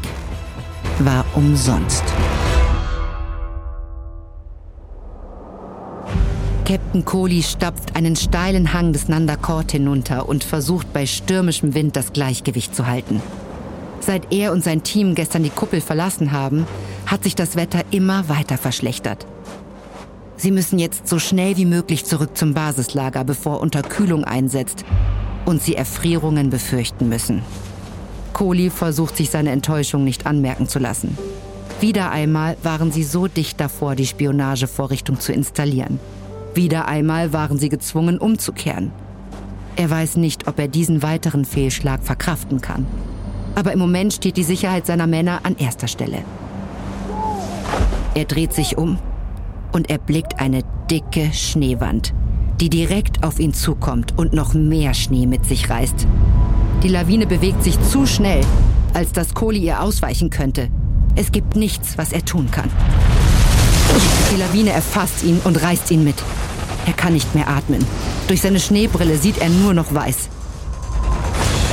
war 1.00 1.24
umsonst. 1.34 2.04
Captain 6.66 7.06
Kohli 7.06 7.42
stapft 7.42 7.96
einen 7.96 8.18
steilen 8.18 8.74
Hang 8.74 8.92
des 8.92 9.08
Nandakort 9.08 9.72
hinunter 9.72 10.28
und 10.28 10.44
versucht 10.44 10.92
bei 10.92 11.06
stürmischem 11.06 11.74
Wind 11.74 11.96
das 11.96 12.12
Gleichgewicht 12.12 12.76
zu 12.76 12.86
halten. 12.86 13.22
Seit 14.02 14.34
er 14.34 14.52
und 14.52 14.62
sein 14.62 14.84
Team 14.84 15.16
gestern 15.16 15.44
die 15.44 15.50
Kuppel 15.50 15.80
verlassen 15.80 16.34
haben, 16.34 16.68
hat 17.06 17.24
sich 17.24 17.34
das 17.34 17.56
Wetter 17.56 17.86
immer 17.92 18.28
weiter 18.28 18.58
verschlechtert. 18.58 19.26
Sie 20.36 20.52
müssen 20.52 20.80
jetzt 20.80 21.08
so 21.08 21.18
schnell 21.18 21.56
wie 21.56 21.63
möglich 21.63 22.04
zurück 22.04 22.38
zum 22.38 22.54
Basislager, 22.54 23.24
bevor 23.24 23.62
Unterkühlung 23.62 24.26
einsetzt 24.26 24.84
und 25.46 25.62
sie 25.62 25.76
Erfrierungen 25.76 26.50
befürchten 26.50 27.08
müssen. 27.08 27.42
Kohli 28.38 28.69
versucht 28.69 29.17
sich 29.17 29.32
seine 29.32 29.50
Enttäuschung 29.50 30.04
nicht 30.04 30.28
anmerken 30.28 30.67
zu 30.67 30.78
lassen. 30.78 31.17
Wieder 31.82 32.12
einmal 32.12 32.56
waren 32.62 32.91
sie 32.91 33.02
so 33.02 33.28
dicht 33.28 33.60
davor, 33.60 33.95
die 33.95 34.06
Spionagevorrichtung 34.06 35.19
zu 35.19 35.34
installieren. 35.34 36.00
Wieder 36.54 36.88
einmal 36.88 37.34
waren 37.34 37.58
sie 37.58 37.69
gezwungen, 37.69 38.19
umzukehren. 38.19 38.91
Er 39.76 39.89
weiß 39.89 40.17
nicht, 40.17 40.47
ob 40.47 40.60
er 40.60 40.67
diesen 40.67 41.02
weiteren 41.02 41.45
Fehlschlag 41.45 42.04
verkraften 42.04 42.62
kann. 42.62 42.86
Aber 43.56 43.73
im 43.73 43.80
Moment 43.80 44.13
steht 44.13 44.38
die 44.38 44.43
Sicherheit 44.43 44.86
seiner 44.86 45.08
Männer 45.08 45.39
an 45.41 45.56
erster 45.58 45.88
Stelle. 45.88 46.19
Er 48.13 48.26
dreht 48.26 48.54
sich 48.54 48.78
um 48.78 49.00
und 49.71 49.89
erblickt 49.89 50.39
eine 50.39 50.62
dicke 50.91 51.34
Schneewand, 51.34 52.13
die 52.62 52.69
direkt 52.69 53.23
auf 53.23 53.39
ihn 53.39 53.56
zukommt 53.56 54.13
und 54.15 54.34
noch 54.34 54.54
mehr 54.54 54.93
Schnee 54.93 55.26
mit 55.26 55.43
sich 55.43 55.71
reißt. 55.71 56.06
Die 56.84 56.90
Lawine 56.90 57.26
bewegt 57.26 57.63
sich 57.63 57.78
zu 57.90 58.06
schnell, 58.06 58.42
als 58.94 59.12
dass 59.12 59.34
Kohli 59.34 59.60
ihr 59.60 59.82
ausweichen 59.82 60.30
könnte. 60.30 60.70
Es 61.16 61.32
gibt 61.32 61.56
nichts, 61.56 61.98
was 61.98 62.12
er 62.12 62.24
tun 62.24 62.52
kann. 62.52 62.70
Die 64.32 64.40
Lawine 64.40 64.72
erfasst 64.72 65.24
ihn 65.24 65.42
und 65.44 65.62
reißt 65.62 65.90
ihn 65.90 66.04
mit. 66.04 66.16
Er 66.86 66.94
kann 66.94 67.13
nicht 67.13 67.34
mehr 67.34 67.48
atmen. 67.48 67.84
Durch 68.28 68.42
seine 68.42 68.60
Schneebrille 68.60 69.18
sieht 69.18 69.40
er 69.40 69.50
nur 69.50 69.74
noch 69.74 69.94
weiß. 69.94 70.30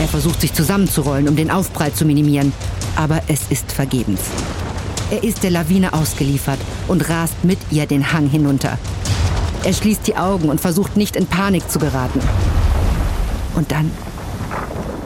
Er 0.01 0.09
versucht 0.09 0.41
sich 0.41 0.55
zusammenzurollen, 0.55 1.29
um 1.29 1.37
den 1.37 1.51
Aufprall 1.51 1.93
zu 1.93 2.07
minimieren, 2.07 2.53
aber 2.97 3.23
es 3.29 3.43
ist 3.51 3.73
vergebens. 3.73 4.21
Er 5.11 5.23
ist 5.23 5.43
der 5.43 5.51
Lawine 5.51 5.93
ausgeliefert 5.93 6.59
und 6.89 7.09
rast 7.11 7.45
mit 7.45 7.59
ihr 7.71 7.87
den 7.87 8.13
Hang 8.13 8.29
hinunter. 8.29 8.79
Er 9.65 9.73
schließt 9.73 10.07
die 10.07 10.17
Augen 10.17 10.49
und 10.49 10.61
versucht 10.61 10.97
nicht 10.97 11.15
in 11.15 11.27
Panik 11.27 11.71
zu 11.71 11.79
geraten. 11.79 12.21
Und 13.55 13.71
dann 13.71 13.91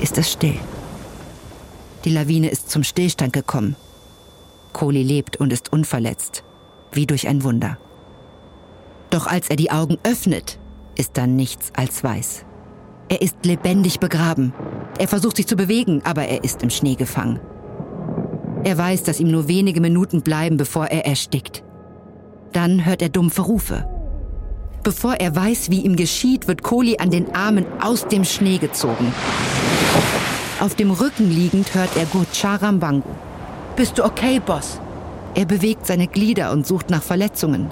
ist 0.01 0.19
es 0.19 0.31
still. 0.31 0.59
Die 2.05 2.11
Lawine 2.11 2.49
ist 2.49 2.71
zum 2.71 2.85
Stillstand 2.85 3.33
gekommen. 3.33 3.77
Kohli 4.73 5.03
lebt 5.03 5.37
und 5.39 5.53
ist 5.53 5.73
unverletzt, 5.73 6.45
wie 6.93 7.07
durch 7.07 7.27
ein 7.27 7.43
Wunder. 7.43 7.79
Doch 9.11 9.27
als 9.27 9.49
er 9.49 9.57
die 9.57 9.71
Augen 9.71 9.99
öffnet, 10.05 10.59
ist 10.97 11.17
da 11.17 11.27
nichts 11.27 11.73
als 11.75 12.05
weiß. 12.05 12.45
Er 13.09 13.23
ist 13.23 13.37
lebendig 13.45 14.01
begraben. 14.01 14.53
Er 14.99 15.09
versucht 15.09 15.37
sich 15.37 15.47
zu 15.47 15.57
bewegen, 15.57 16.03
aber 16.05 16.27
er 16.27 16.45
ist 16.45 16.63
im 16.63 16.71
Schnee 16.71 16.95
gefangen. 16.95 17.41
Er 18.65 18.77
weiß, 18.77 19.05
dass 19.05 19.21
ihm 19.21 19.31
nur 19.31 19.49
wenige 19.49 19.81
Minuten 19.81 20.23
bleiben, 20.23 20.57
bevor 20.57 20.87
er 20.87 21.07
erstickt. 21.07 21.63
Dann 22.53 22.85
hört 22.85 23.03
er 23.03 23.09
dumpfe 23.09 23.43
Rufe. 23.43 23.89
Bevor 24.83 25.15
er 25.15 25.35
weiß, 25.35 25.71
wie 25.71 25.81
ihm 25.81 25.97
geschieht, 25.97 26.49
wird 26.49 26.63
Kohli 26.63 26.99
an 26.99 27.11
den 27.11 27.35
Armen 27.35 27.67
aus 27.81 28.07
dem 28.09 28.25
Schnee 28.25 28.59
gezogen. 28.59 29.13
Auf 30.61 30.75
dem 30.75 30.91
Rücken 30.91 31.31
liegend 31.31 31.73
hört 31.77 31.97
er 31.97 32.05
Gurcharam 32.07 32.81
Bangu. 32.81 33.15
Bist 33.77 33.97
du 33.97 34.05
okay, 34.05 34.41
Boss? 34.41 34.81
Er 35.37 35.45
bewegt 35.45 35.87
seine 35.87 36.09
Glieder 36.09 36.51
und 36.51 36.67
sucht 36.67 36.91
nach 36.91 37.03
Verletzungen. 37.03 37.71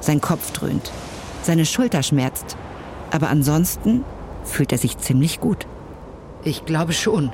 Sein 0.00 0.20
Kopf 0.20 0.50
dröhnt. 0.52 0.92
Seine 1.42 1.64
Schulter 1.64 2.02
schmerzt. 2.02 2.58
Aber 3.10 3.30
ansonsten 3.30 4.04
fühlt 4.44 4.72
er 4.72 4.78
sich 4.78 4.98
ziemlich 4.98 5.40
gut. 5.40 5.66
Ich 6.44 6.66
glaube 6.66 6.92
schon. 6.92 7.32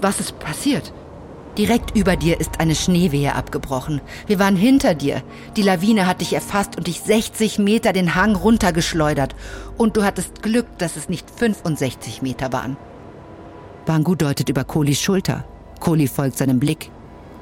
Was 0.00 0.20
ist 0.20 0.38
passiert? 0.38 0.94
Direkt 1.58 1.94
über 1.94 2.16
dir 2.16 2.40
ist 2.40 2.60
eine 2.60 2.74
Schneewehe 2.74 3.34
abgebrochen. 3.34 4.00
Wir 4.26 4.38
waren 4.38 4.56
hinter 4.56 4.94
dir. 4.94 5.22
Die 5.56 5.62
Lawine 5.62 6.06
hat 6.06 6.22
dich 6.22 6.32
erfasst 6.32 6.78
und 6.78 6.86
dich 6.86 7.02
60 7.02 7.58
Meter 7.58 7.92
den 7.92 8.14
Hang 8.14 8.36
runtergeschleudert. 8.36 9.34
Und 9.76 9.98
du 9.98 10.02
hattest 10.02 10.42
Glück, 10.42 10.66
dass 10.78 10.96
es 10.96 11.10
nicht 11.10 11.28
65 11.28 12.22
Meter 12.22 12.54
waren. 12.54 12.78
Bangu 13.90 14.14
deutet 14.14 14.48
über 14.48 14.62
Kohlis 14.62 15.00
Schulter. 15.00 15.42
Kohli 15.80 16.06
folgt 16.06 16.38
seinem 16.38 16.60
Blick. 16.60 16.92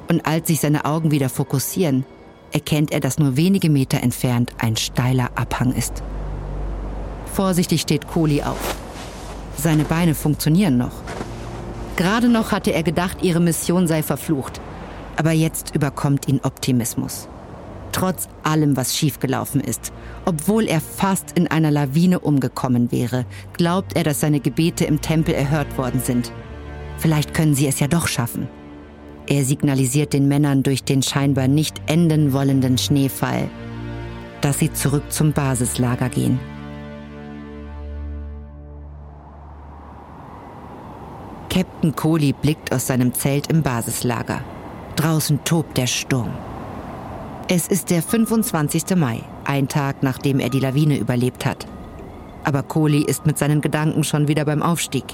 Und 0.07 0.25
als 0.25 0.47
sich 0.47 0.59
seine 0.59 0.83
Augen 0.83 1.11
wieder 1.11 1.29
fokussieren, 1.29 2.05
erkennt 2.51 2.91
er, 2.91 2.99
dass 2.99 3.19
nur 3.19 3.37
wenige 3.37 3.69
Meter 3.69 4.01
entfernt 4.01 4.53
ein 4.57 4.75
steiler 4.75 5.29
Abhang 5.35 5.73
ist. 5.73 6.01
Vorsichtig 7.31 7.81
steht 7.81 8.07
Kohli 8.07 8.41
auf. 8.41 8.75
Seine 9.57 9.83
Beine 9.83 10.15
funktionieren 10.15 10.75
noch. 10.75 11.03
Gerade 11.97 12.29
noch 12.29 12.51
hatte 12.51 12.73
er 12.73 12.81
gedacht, 12.81 13.21
ihre 13.21 13.39
Mission 13.39 13.85
sei 13.85 14.01
verflucht. 14.01 14.59
Aber 15.17 15.33
jetzt 15.33 15.75
überkommt 15.75 16.27
ihn 16.27 16.39
Optimismus. 16.41 17.27
Trotz 17.91 18.29
allem, 18.43 18.77
was 18.77 18.95
schiefgelaufen 18.95 19.61
ist, 19.61 19.91
obwohl 20.25 20.67
er 20.67 20.79
fast 20.79 21.31
in 21.31 21.47
einer 21.47 21.71
Lawine 21.71 22.19
umgekommen 22.19 22.91
wäre, 22.91 23.25
glaubt 23.53 23.95
er, 23.95 24.03
dass 24.03 24.19
seine 24.19 24.39
Gebete 24.39 24.85
im 24.85 25.01
Tempel 25.01 25.33
erhört 25.33 25.77
worden 25.77 25.99
sind. 25.99 26.31
Vielleicht 26.97 27.33
können 27.33 27.55
sie 27.55 27.67
es 27.67 27.79
ja 27.79 27.87
doch 27.87 28.07
schaffen. 28.07 28.47
Er 29.27 29.45
signalisiert 29.45 30.13
den 30.13 30.27
Männern 30.27 30.63
durch 30.63 30.83
den 30.83 31.03
scheinbar 31.03 31.47
nicht 31.47 31.81
enden 31.87 32.33
wollenden 32.33 32.77
Schneefall, 32.77 33.49
dass 34.41 34.59
sie 34.59 34.73
zurück 34.73 35.11
zum 35.11 35.33
Basislager 35.33 36.09
gehen. 36.09 36.39
Captain 41.49 41.95
Kohli 41.95 42.33
blickt 42.33 42.71
aus 42.73 42.87
seinem 42.87 43.13
Zelt 43.13 43.47
im 43.47 43.63
Basislager. 43.63 44.41
Draußen 44.95 45.43
tobt 45.43 45.77
der 45.77 45.87
Sturm. 45.87 46.31
Es 47.51 47.67
ist 47.67 47.89
der 47.89 48.03
25. 48.03 48.95
Mai, 48.95 49.23
ein 49.43 49.67
Tag 49.67 50.03
nachdem 50.03 50.39
er 50.39 50.51
die 50.51 50.59
Lawine 50.59 50.99
überlebt 50.99 51.47
hat. 51.47 51.65
Aber 52.43 52.61
Kohli 52.61 53.01
ist 53.01 53.25
mit 53.25 53.39
seinen 53.39 53.61
Gedanken 53.61 54.03
schon 54.03 54.27
wieder 54.27 54.45
beim 54.45 54.61
Aufstieg. 54.61 55.05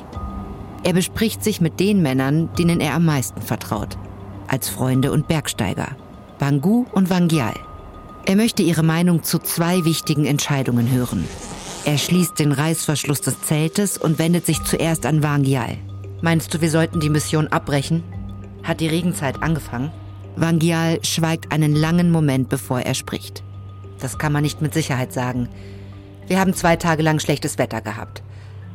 Er 0.84 0.92
bespricht 0.92 1.46
sich 1.46 1.62
mit 1.62 1.80
den 1.80 2.02
Männern, 2.02 2.50
denen 2.58 2.82
er 2.82 2.94
am 2.96 3.06
meisten 3.06 3.42
vertraut. 3.42 3.98
Als 4.50 4.68
Freunde 4.68 5.14
und 5.14 5.30
Bergsteiger. 5.30 5.96
Bangu 6.38 6.86
und 6.92 7.10
Wangyal. 7.10 7.56
Er 8.26 8.36
möchte 8.36 8.64
ihre 8.64 8.84
Meinung 8.84 9.24
zu 9.24 9.40
zwei 9.40 9.86
wichtigen 9.86 10.26
Entscheidungen 10.26 10.92
hören. 10.92 11.24
Er 11.86 11.98
schließt 11.98 12.38
den 12.38 12.52
Reißverschluss 12.52 13.22
des 13.22 13.44
Zeltes 13.44 13.98
und 13.98 14.20
wendet 14.20 14.46
sich 14.46 14.62
zuerst 14.62 15.06
an 15.06 15.24
Wangyal. 15.24 15.78
Meinst 16.22 16.54
du, 16.54 16.60
wir 16.60 16.70
sollten 16.70 17.00
die 17.00 17.10
Mission 17.10 17.48
abbrechen? 17.48 18.04
Hat 18.62 18.82
die 18.82 18.90
Regenzeit 18.90 19.42
angefangen? 19.42 19.94
Vangial 20.36 21.00
schweigt 21.04 21.52
einen 21.52 21.76
langen 21.76 22.12
Moment, 22.12 22.50
bevor 22.50 22.82
er 22.82 22.94
spricht. 22.94 23.44
Das 24.00 24.18
kann 24.18 24.34
man 24.34 24.44
nicht 24.44 24.62
mit 24.62 24.74
Sicherheit 24.74 25.14
sagen. 25.14 25.48
Wir 26.28 26.40
haben 26.40 26.54
zwei 26.54 26.76
Tage 26.76 27.04
lang 27.04 27.20
schlechtes 27.20 27.58
Wetter 27.58 27.82
gehabt. 27.82 28.22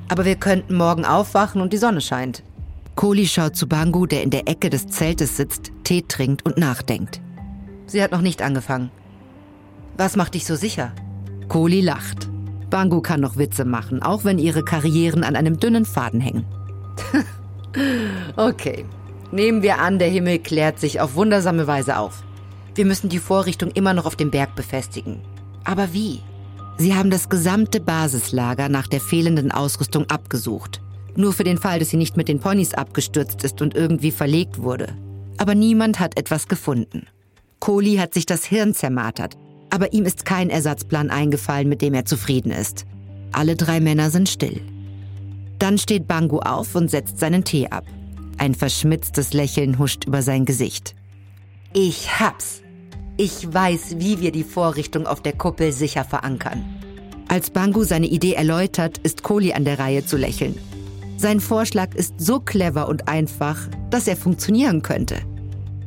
Aber 0.09 0.25
wir 0.25 0.37
könnten 0.37 0.77
morgen 0.77 1.05
aufwachen 1.05 1.61
und 1.61 1.73
die 1.73 1.79
Sonne 1.79 2.01
scheint. 2.01 2.43
Kohli 2.97 3.27
schaut 3.27 3.57
zu 3.57 3.69
Bangu, 3.69 4.07
der 4.07 4.23
in 4.23 4.31
der 4.31 4.49
Ecke 4.49 4.71
des 4.71 4.89
Zeltes 4.89 5.37
sitzt, 5.37 5.71
Tee 5.85 6.03
trinkt 6.03 6.45
und 6.45 6.59
nachdenkt. 6.59 7.21
Sie 7.87 8.03
hat 8.03 8.13
noch 8.13 8.21
nicht 8.21 8.43
angefangen. 8.43 8.91
Was 9.97 10.17
macht 10.17 10.35
dich 10.35 10.47
so 10.47 10.55
sicher? 10.57 10.93
Kohli 11.49 11.81
lacht. 11.81 12.29
Bangu 12.71 13.01
kann 13.01 13.21
noch 13.21 13.37
Witze 13.37 13.65
machen, 13.65 14.03
auch 14.03 14.25
wenn 14.25 14.39
ihre 14.39 14.65
Karrieren 14.65 15.25
an 15.25 15.37
einem 15.37 15.59
dünnen 15.59 15.85
Faden 15.85 16.21
hängen. 16.21 16.45
okay. 18.37 18.85
Nehmen 19.33 19.63
wir 19.63 19.79
an, 19.79 19.99
der 19.99 20.09
Himmel 20.09 20.39
klärt 20.41 20.81
sich 20.81 21.01
auf 21.01 21.15
wundersame 21.15 21.67
Weise 21.67 21.99
auf. 21.99 22.23
Wir 22.75 22.85
müssen 22.85 23.09
die 23.09 23.19
Vorrichtung 23.19 23.71
immer 23.71 23.95
noch 23.95 24.07
auf 24.07 24.17
dem 24.17 24.31
Berg 24.31 24.55
befestigen. 24.57 25.21
Aber 25.65 25.93
wie? 25.93 26.21
Sie 26.79 26.95
haben 26.95 27.11
das 27.11 27.29
gesamte 27.29 27.81
Basislager 27.81 28.69
nach 28.69 28.87
der 28.87 29.01
fehlenden 29.01 29.53
Ausrüstung 29.53 30.09
abgesucht. 30.09 30.81
Nur 31.15 31.33
für 31.33 31.45
den 31.45 31.59
Fall, 31.59 31.79
dass 31.79 31.91
sie 31.91 31.97
nicht 31.97 32.17
mit 32.17 32.29
den 32.29 32.41
Ponys 32.41 32.75
abgestürzt 32.75 33.45
ist 33.45 33.61
und 33.61 33.75
irgendwie 33.75 34.11
verlegt 34.11 34.63
wurde. 34.63 34.89
Aber 35.37 35.55
niemand 35.55 36.01
hat 36.01 36.19
etwas 36.19 36.49
gefunden. 36.49 37.07
Kohli 37.61 37.97
hat 37.97 38.15
sich 38.15 38.27
das 38.27 38.45
Hirn 38.45 38.75
zermartert. 38.75 39.37
Aber 39.71 39.93
ihm 39.93 40.05
ist 40.05 40.25
kein 40.25 40.51
Ersatzplan 40.51 41.11
eingefallen, 41.11 41.69
mit 41.69 41.83
dem 41.83 41.95
er 41.95 42.05
zufrieden 42.05 42.51
ist. 42.51 42.85
Alle 43.33 43.55
drei 43.55 43.81
Männer 43.81 44.11
sind 44.11 44.29
still. 44.29 44.61
Dann 45.59 45.79
steht 45.79 46.09
Bangu 46.09 46.39
auf 46.39 46.75
und 46.75 46.91
setzt 46.91 47.19
seinen 47.21 47.45
Tee 47.45 47.69
ab. 47.69 47.85
Ein 48.41 48.55
verschmitztes 48.55 49.35
Lächeln 49.35 49.79
huscht 49.79 50.07
über 50.07 50.23
sein 50.23 50.47
Gesicht. 50.47 50.95
Ich 51.75 52.19
hab's. 52.19 52.63
Ich 53.19 53.53
weiß, 53.53 53.97
wie 53.99 54.23
wir 54.23 54.33
die 54.33 54.45
Vorrichtung 54.45 55.07
auf 55.07 55.21
der 55.21 55.35
Kuppel 55.35 55.73
sicher 55.73 56.05
verankern. 56.07 56.65
Als 57.29 57.51
Bangu 57.51 57.85
seine 57.85 58.07
Idee 58.07 58.33
erläutert, 58.33 58.97
ist 58.97 59.23
Kohli 59.23 59.53
an 59.53 59.67
der 59.67 59.79
Reihe 59.79 60.07
zu 60.07 60.17
lächeln. 60.17 60.55
Sein 61.19 61.39
Vorschlag 61.39 61.95
ist 61.95 62.15
so 62.17 62.41
clever 62.41 62.89
und 62.89 63.09
einfach, 63.09 63.59
dass 63.91 64.09
er 64.09 64.17
funktionieren 64.17 64.81
könnte. 64.81 65.17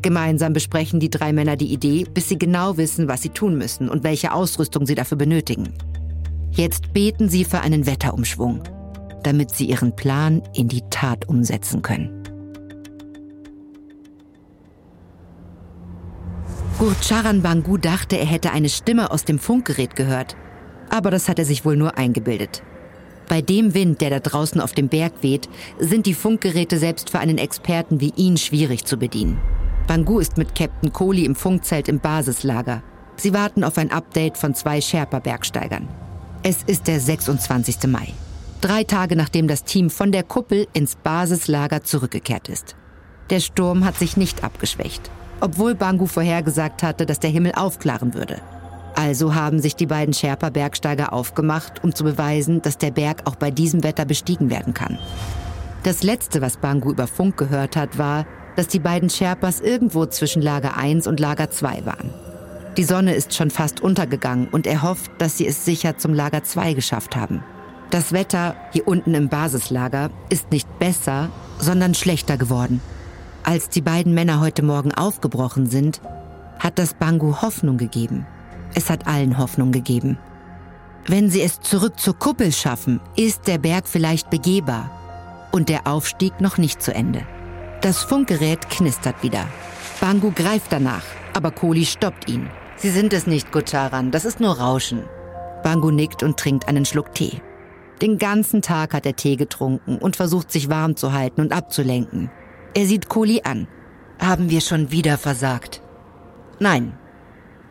Gemeinsam 0.03 0.53
besprechen 0.53 0.99
die 0.99 1.09
drei 1.09 1.33
Männer 1.33 1.55
die 1.55 1.73
Idee, 1.73 2.05
bis 2.13 2.29
sie 2.29 2.37
genau 2.37 2.77
wissen, 2.77 3.07
was 3.07 3.23
sie 3.23 3.29
tun 3.29 3.57
müssen 3.57 3.89
und 3.89 4.03
welche 4.03 4.31
Ausrüstung 4.31 4.85
sie 4.85 4.93
dafür 4.93 5.17
benötigen. 5.17 5.73
Jetzt 6.51 6.93
beten 6.93 7.29
sie 7.29 7.45
für 7.45 7.61
einen 7.61 7.87
Wetterumschwung 7.87 8.61
damit 9.23 9.55
sie 9.55 9.65
ihren 9.65 9.95
Plan 9.95 10.43
in 10.53 10.67
die 10.67 10.83
Tat 10.89 11.27
umsetzen 11.27 11.81
können. 11.81 12.22
Gurcharan 16.79 17.41
Bangu 17.41 17.77
dachte, 17.77 18.17
er 18.17 18.25
hätte 18.25 18.51
eine 18.51 18.67
Stimme 18.67 19.11
aus 19.11 19.25
dem 19.25 19.39
Funkgerät 19.39 19.95
gehört. 19.95 20.35
Aber 20.89 21.11
das 21.11 21.29
hat 21.29 21.39
er 21.39 21.45
sich 21.45 21.65
wohl 21.65 21.77
nur 21.77 21.97
eingebildet. 21.97 22.63
Bei 23.29 23.41
dem 23.41 23.73
Wind, 23.73 24.01
der 24.01 24.09
da 24.09 24.19
draußen 24.19 24.59
auf 24.59 24.73
dem 24.73 24.89
Berg 24.89 25.13
weht, 25.21 25.47
sind 25.79 26.05
die 26.05 26.13
Funkgeräte 26.13 26.77
selbst 26.77 27.09
für 27.09 27.19
einen 27.19 27.37
Experten 27.37 28.01
wie 28.01 28.11
ihn 28.15 28.37
schwierig 28.37 28.85
zu 28.85 28.97
bedienen. 28.97 29.39
Bangu 29.87 30.19
ist 30.19 30.37
mit 30.37 30.55
Captain 30.55 30.91
Kohli 30.91 31.25
im 31.25 31.35
Funkzelt 31.35 31.87
im 31.87 31.99
Basislager. 31.99 32.81
Sie 33.17 33.33
warten 33.33 33.63
auf 33.63 33.77
ein 33.77 33.91
Update 33.91 34.37
von 34.37 34.55
zwei 34.55 34.81
Sherpa-Bergsteigern. 34.81 35.87
Es 36.41 36.63
ist 36.63 36.87
der 36.87 36.99
26. 36.99 37.87
Mai. 37.87 38.13
Drei 38.61 38.83
Tage 38.83 39.15
nachdem 39.15 39.47
das 39.47 39.63
Team 39.63 39.89
von 39.89 40.11
der 40.11 40.23
Kuppel 40.23 40.67
ins 40.73 40.95
Basislager 40.95 41.83
zurückgekehrt 41.83 42.49
ist. 42.49 42.75
Der 43.29 43.39
Sturm 43.39 43.85
hat 43.85 43.97
sich 43.97 44.17
nicht 44.17 44.43
abgeschwächt, 44.43 45.11
obwohl 45.43 45.75
Bangu 45.75 46.07
vorhergesagt 46.07 46.83
hatte, 46.83 47.05
dass 47.05 47.19
der 47.19 47.29
Himmel 47.29 47.51
aufklaren 47.53 48.13
würde. 48.13 48.39
Also 48.95 49.35
haben 49.35 49.59
sich 49.59 49.75
die 49.75 49.85
beiden 49.85 50.13
Sherpa-Bergsteiger 50.13 51.11
aufgemacht, 51.11 51.83
um 51.83 51.93
zu 51.93 52.05
beweisen, 52.05 52.61
dass 52.61 52.77
der 52.77 52.91
Berg 52.91 53.23
auch 53.25 53.35
bei 53.35 53.51
diesem 53.51 53.83
Wetter 53.83 54.05
bestiegen 54.05 54.49
werden 54.49 54.73
kann. 54.73 54.97
Das 55.83 56.01
Letzte, 56.01 56.41
was 56.41 56.55
Bangu 56.55 56.91
über 56.91 57.07
Funk 57.07 57.35
gehört 57.35 57.75
hat, 57.75 57.97
war, 57.97 58.25
dass 58.55 58.67
die 58.67 58.79
beiden 58.79 59.09
Sherpas 59.09 59.59
irgendwo 59.59 60.05
zwischen 60.05 60.41
Lager 60.41 60.77
1 60.77 61.07
und 61.07 61.19
Lager 61.19 61.51
2 61.51 61.85
waren. 61.85 62.13
Die 62.77 62.85
Sonne 62.85 63.13
ist 63.13 63.35
schon 63.35 63.49
fast 63.49 63.81
untergegangen 63.81 64.47
und 64.47 64.65
er 64.65 64.81
hofft, 64.81 65.11
dass 65.17 65.37
sie 65.37 65.45
es 65.45 65.65
sicher 65.65 65.97
zum 65.97 66.13
Lager 66.13 66.43
2 66.43 66.73
geschafft 66.73 67.17
haben. 67.17 67.43
Das 67.89 68.13
Wetter 68.13 68.55
hier 68.71 68.87
unten 68.87 69.13
im 69.13 69.27
Basislager 69.27 70.09
ist 70.29 70.51
nicht 70.51 70.79
besser, 70.79 71.29
sondern 71.59 71.95
schlechter 71.95 72.37
geworden. 72.37 72.79
Als 73.43 73.67
die 73.67 73.81
beiden 73.81 74.13
Männer 74.13 74.39
heute 74.39 74.63
Morgen 74.63 74.93
aufgebrochen 74.93 75.65
sind, 75.65 76.01
hat 76.59 76.79
das 76.79 76.93
Bangu 76.93 77.41
Hoffnung 77.41 77.77
gegeben. 77.77 78.25
Es 78.73 78.89
hat 78.89 79.05
allen 79.05 79.37
Hoffnung 79.37 79.73
gegeben. 79.73 80.17
Wenn 81.07 81.29
sie 81.29 81.41
es 81.41 81.59
zurück 81.59 81.99
zur 81.99 82.17
Kuppel 82.17 82.53
schaffen, 82.53 83.01
ist 83.17 83.47
der 83.47 83.57
Berg 83.57 83.89
vielleicht 83.89 84.29
begehbar 84.29 84.89
und 85.51 85.67
der 85.67 85.87
Aufstieg 85.87 86.39
noch 86.39 86.57
nicht 86.57 86.81
zu 86.81 86.93
Ende. 86.93 87.27
Das 87.81 88.01
Funkgerät 88.01 88.69
knistert 88.69 89.21
wieder. 89.21 89.45
Bangu 89.99 90.31
greift 90.31 90.71
danach, 90.71 91.03
aber 91.33 91.51
Kohli 91.51 91.85
stoppt 91.85 92.29
ihn. 92.29 92.49
Sie 92.77 92.89
sind 92.89 93.11
es 93.11 93.27
nicht, 93.27 93.51
Gucharan, 93.51 94.11
das 94.11 94.23
ist 94.23 94.39
nur 94.39 94.57
Rauschen. 94.57 95.03
Bangu 95.63 95.91
nickt 95.91 96.23
und 96.23 96.37
trinkt 96.39 96.69
einen 96.69 96.85
Schluck 96.85 97.13
Tee. 97.13 97.41
Den 98.01 98.17
ganzen 98.17 98.61
Tag 98.61 98.93
hat 98.93 99.05
er 99.05 99.17
Tee 99.17 99.35
getrunken 99.35 99.97
und 99.97 100.15
versucht 100.15 100.49
sich 100.49 100.69
warm 100.69 100.95
zu 100.95 101.11
halten 101.11 101.41
und 101.41 101.51
abzulenken. 101.51 102.31
Er 102.75 102.85
sieht 102.87 103.07
Kohli 103.07 103.41
an. 103.43 103.67
Haben 104.19 104.49
wir 104.49 104.61
schon 104.61 104.91
wieder 104.91 105.17
versagt? 105.17 105.81
Nein. 106.59 106.97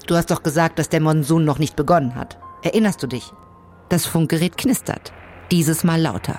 Du 0.07 0.17
hast 0.17 0.31
doch 0.31 0.43
gesagt, 0.43 0.79
dass 0.79 0.89
der 0.89 1.01
Monsun 1.01 1.45
noch 1.45 1.59
nicht 1.59 1.77
begonnen 1.77 2.15
hat. 2.15 2.39
Erinnerst 2.63 3.03
du 3.03 3.07
dich? 3.07 3.33
Das 3.89 4.07
Funkgerät 4.07 4.57
knistert. 4.57 5.13
Dieses 5.51 5.83
Mal 5.85 6.01
lauter. 6.01 6.39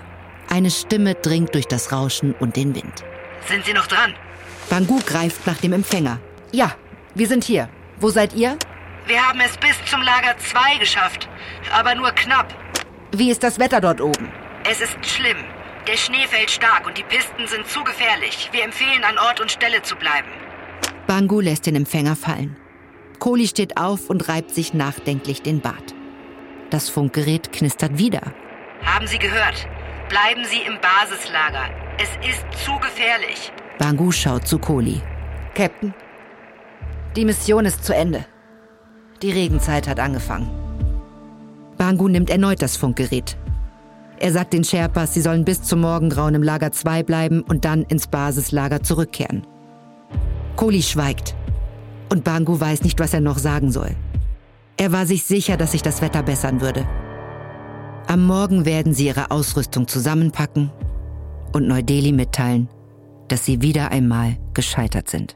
Eine 0.49 0.71
Stimme 0.71 1.15
dringt 1.15 1.55
durch 1.55 1.67
das 1.67 1.91
Rauschen 1.91 2.33
und 2.33 2.55
den 2.55 2.75
Wind. 2.75 3.03
Sind 3.47 3.65
Sie 3.65 3.73
noch 3.73 3.87
dran? 3.87 4.13
Bangu 4.69 4.99
greift 5.05 5.45
nach 5.45 5.57
dem 5.57 5.73
Empfänger. 5.73 6.19
Ja, 6.51 6.71
wir 7.15 7.27
sind 7.27 7.43
hier. 7.43 7.69
Wo 7.99 8.09
seid 8.09 8.33
ihr? 8.33 8.57
Wir 9.07 9.21
haben 9.21 9.39
es 9.41 9.57
bis 9.57 9.75
zum 9.89 10.01
Lager 10.01 10.37
2 10.37 10.77
geschafft, 10.79 11.27
aber 11.73 11.95
nur 11.95 12.11
knapp. 12.11 12.53
Wie 13.11 13.29
ist 13.29 13.43
das 13.43 13.59
Wetter 13.59 13.81
dort 13.81 13.99
oben? 13.99 14.31
Es 14.69 14.79
ist 14.79 14.97
schlimm. 15.05 15.37
Der 15.87 15.97
Schnee 15.97 16.27
fällt 16.27 16.49
stark 16.49 16.87
und 16.87 16.97
die 16.97 17.03
Pisten 17.03 17.45
sind 17.47 17.67
zu 17.67 17.83
gefährlich. 17.83 18.49
Wir 18.51 18.63
empfehlen, 18.63 19.03
an 19.03 19.17
Ort 19.17 19.41
und 19.41 19.51
Stelle 19.51 19.81
zu 19.81 19.95
bleiben. 19.95 20.29
Bangu 21.07 21.41
lässt 21.41 21.65
den 21.65 21.75
Empfänger 21.75 22.15
fallen. 22.15 22.55
Kohli 23.19 23.47
steht 23.47 23.77
auf 23.77 24.09
und 24.09 24.27
reibt 24.29 24.51
sich 24.51 24.73
nachdenklich 24.73 25.41
den 25.41 25.59
Bart. 25.59 25.93
Das 26.69 26.89
Funkgerät 26.89 27.51
knistert 27.51 27.97
wieder. 27.97 28.21
Haben 28.83 29.07
Sie 29.07 29.19
gehört? 29.19 29.67
Bleiben 30.09 30.45
Sie 30.45 30.61
im 30.61 30.79
Basislager. 30.79 31.69
Es 31.97 32.09
ist 32.27 32.65
zu 32.65 32.77
gefährlich. 32.79 33.51
Bangu 33.77 34.11
schaut 34.11 34.47
zu 34.47 34.59
Kohli. 34.59 35.01
Captain, 35.53 35.93
die 37.15 37.25
Mission 37.25 37.65
ist 37.65 37.83
zu 37.83 37.93
Ende. 37.93 38.25
Die 39.21 39.31
Regenzeit 39.31 39.87
hat 39.87 39.99
angefangen. 39.99 40.49
Bangu 41.77 42.07
nimmt 42.07 42.29
erneut 42.29 42.61
das 42.61 42.77
Funkgerät. 42.77 43.37
Er 44.19 44.31
sagt 44.31 44.53
den 44.53 44.63
Sherpas, 44.63 45.13
sie 45.13 45.21
sollen 45.21 45.45
bis 45.45 45.63
zum 45.63 45.81
Morgengrauen 45.81 46.35
im 46.35 46.43
Lager 46.43 46.71
2 46.71 47.03
bleiben 47.03 47.41
und 47.41 47.65
dann 47.65 47.83
ins 47.83 48.07
Basislager 48.07 48.83
zurückkehren. 48.83 49.45
Kohli 50.55 50.81
schweigt. 50.81 51.35
Und 52.09 52.23
Bangu 52.23 52.59
weiß 52.59 52.83
nicht, 52.83 52.99
was 52.99 53.13
er 53.13 53.21
noch 53.21 53.37
sagen 53.37 53.71
soll. 53.71 53.95
Er 54.77 54.91
war 54.91 55.05
sich 55.05 55.23
sicher, 55.23 55.57
dass 55.57 55.71
sich 55.71 55.81
das 55.81 56.01
Wetter 56.01 56.23
bessern 56.23 56.61
würde. 56.61 56.87
Am 58.07 58.25
Morgen 58.25 58.65
werden 58.65 58.93
sie 58.93 59.07
ihre 59.07 59.31
Ausrüstung 59.31 59.87
zusammenpacken 59.87 60.71
und 61.53 61.67
Neu-Delhi 61.67 62.11
mitteilen, 62.11 62.69
dass 63.29 63.45
sie 63.45 63.61
wieder 63.61 63.91
einmal 63.91 64.37
gescheitert 64.53 65.09
sind. 65.09 65.35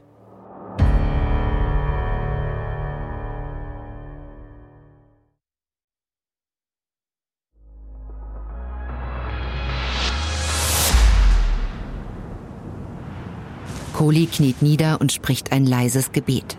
Kohli 13.98 14.26
kniet 14.26 14.62
nieder 14.62 15.00
und 15.00 15.10
spricht 15.10 15.50
ein 15.50 15.66
leises 15.66 16.12
Gebet. 16.12 16.56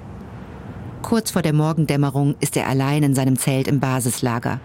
Kurz 1.02 1.32
vor 1.32 1.42
der 1.42 1.54
Morgendämmerung 1.54 2.36
ist 2.42 2.58
er 2.58 2.68
allein 2.68 3.02
in 3.02 3.16
seinem 3.16 3.38
Zelt 3.38 3.70
im 3.70 3.80
Basislager. 3.80 4.60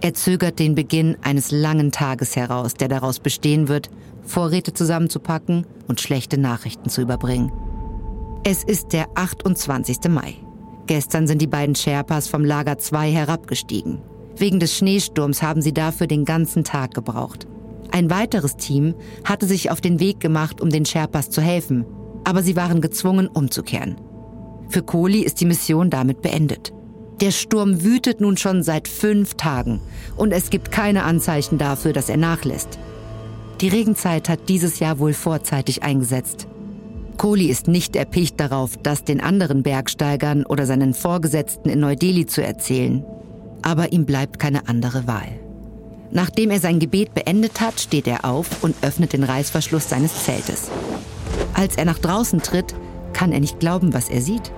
Er 0.00 0.14
zögert 0.14 0.58
den 0.58 0.74
Beginn 0.74 1.18
eines 1.20 1.50
langen 1.50 1.92
Tages 1.92 2.36
heraus, 2.36 2.72
der 2.72 2.88
daraus 2.88 3.20
bestehen 3.20 3.68
wird, 3.68 3.90
Vorräte 4.22 4.72
zusammenzupacken 4.72 5.66
und 5.88 6.00
schlechte 6.00 6.38
Nachrichten 6.38 6.88
zu 6.88 7.02
überbringen. 7.02 7.52
Es 8.44 8.64
ist 8.64 8.94
der 8.94 9.06
28. 9.16 10.08
Mai. 10.08 10.36
Gestern 10.86 11.26
sind 11.26 11.42
die 11.42 11.46
beiden 11.46 11.74
Sherpas 11.74 12.28
vom 12.28 12.46
Lager 12.46 12.78
2 12.78 13.12
herabgestiegen. 13.12 14.00
Wegen 14.36 14.58
des 14.58 14.74
Schneesturms 14.74 15.42
haben 15.42 15.60
sie 15.60 15.74
dafür 15.74 16.06
den 16.06 16.24
ganzen 16.24 16.64
Tag 16.64 16.94
gebraucht. 16.94 17.46
Ein 17.92 18.10
weiteres 18.10 18.56
Team 18.56 18.94
hatte 19.24 19.46
sich 19.46 19.70
auf 19.70 19.80
den 19.80 20.00
Weg 20.00 20.20
gemacht, 20.20 20.60
um 20.60 20.70
den 20.70 20.84
Sherpas 20.84 21.30
zu 21.30 21.40
helfen, 21.40 21.84
aber 22.24 22.42
sie 22.42 22.56
waren 22.56 22.80
gezwungen, 22.80 23.26
umzukehren. 23.26 23.96
Für 24.68 24.82
Kohli 24.82 25.22
ist 25.22 25.40
die 25.40 25.46
Mission 25.46 25.90
damit 25.90 26.22
beendet. 26.22 26.72
Der 27.20 27.32
Sturm 27.32 27.82
wütet 27.82 28.20
nun 28.20 28.36
schon 28.36 28.62
seit 28.62 28.88
fünf 28.88 29.34
Tagen 29.34 29.80
und 30.16 30.32
es 30.32 30.48
gibt 30.48 30.70
keine 30.70 31.02
Anzeichen 31.02 31.58
dafür, 31.58 31.92
dass 31.92 32.08
er 32.08 32.16
nachlässt. 32.16 32.78
Die 33.60 33.68
Regenzeit 33.68 34.28
hat 34.28 34.48
dieses 34.48 34.78
Jahr 34.78 34.98
wohl 34.98 35.12
vorzeitig 35.12 35.82
eingesetzt. 35.82 36.46
Kohli 37.18 37.50
ist 37.50 37.68
nicht 37.68 37.96
erpicht 37.96 38.40
darauf, 38.40 38.78
das 38.78 39.04
den 39.04 39.20
anderen 39.20 39.62
Bergsteigern 39.62 40.46
oder 40.46 40.64
seinen 40.64 40.94
Vorgesetzten 40.94 41.68
in 41.68 41.80
Neu-Delhi 41.80 42.24
zu 42.24 42.42
erzählen. 42.42 43.04
Aber 43.60 43.92
ihm 43.92 44.06
bleibt 44.06 44.38
keine 44.38 44.66
andere 44.68 45.06
Wahl. 45.06 45.38
Nachdem 46.12 46.50
er 46.50 46.60
sein 46.60 46.78
Gebet 46.80 47.14
beendet 47.14 47.60
hat, 47.60 47.80
steht 47.80 48.06
er 48.06 48.24
auf 48.24 48.62
und 48.62 48.74
öffnet 48.82 49.12
den 49.12 49.24
Reißverschluss 49.24 49.88
seines 49.88 50.24
Zeltes. 50.24 50.70
Als 51.54 51.76
er 51.76 51.84
nach 51.84 51.98
draußen 51.98 52.42
tritt, 52.42 52.74
kann 53.12 53.32
er 53.32 53.40
nicht 53.40 53.60
glauben, 53.60 53.94
was 53.94 54.08
er 54.08 54.20
sieht. 54.20 54.52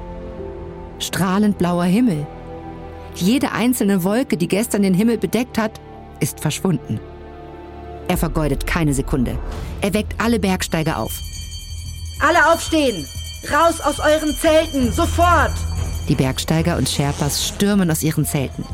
Strahlend 0.98 1.58
blauer 1.58 1.84
Himmel, 1.84 2.26
jede 3.14 3.52
einzelne 3.52 4.04
Wolke, 4.04 4.36
die 4.36 4.48
gestern 4.48 4.82
den 4.82 4.94
Himmel 4.94 5.18
bedeckt 5.18 5.58
hat, 5.58 5.80
ist 6.20 6.40
verschwunden. 6.40 6.98
Er 8.08 8.16
vergeudet 8.16 8.66
keine 8.66 8.94
Sekunde. 8.94 9.38
Er 9.80 9.94
weckt 9.94 10.14
alle 10.18 10.38
Bergsteiger 10.38 10.98
auf. 10.98 11.20
Alle 12.20 12.52
aufstehen! 12.52 13.06
Raus 13.52 13.80
aus 13.80 13.98
euren 13.98 14.34
Zelten! 14.34 14.92
Sofort! 14.92 15.52
Die 16.08 16.14
Bergsteiger 16.14 16.76
und 16.76 16.88
Sherpas 16.88 17.46
stürmen 17.46 17.90
aus 17.90 18.02
ihren 18.02 18.24
Zelten. 18.24 18.64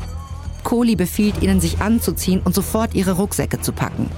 Kohli 0.63 0.95
befiehlt 0.95 1.41
ihnen, 1.41 1.59
sich 1.59 1.79
anzuziehen 1.79 2.41
und 2.43 2.55
sofort 2.55 2.95
ihre 2.95 3.13
Rucksäcke 3.13 3.61
zu 3.61 3.71
packen. 3.71 4.09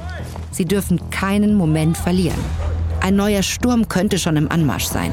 Sie 0.51 0.65
dürfen 0.65 1.09
keinen 1.09 1.55
Moment 1.55 1.97
verlieren. 1.97 2.39
Ein 3.01 3.15
neuer 3.15 3.41
Sturm 3.41 3.87
könnte 3.87 4.19
schon 4.19 4.37
im 4.37 4.51
Anmarsch 4.51 4.85
sein. 4.85 5.11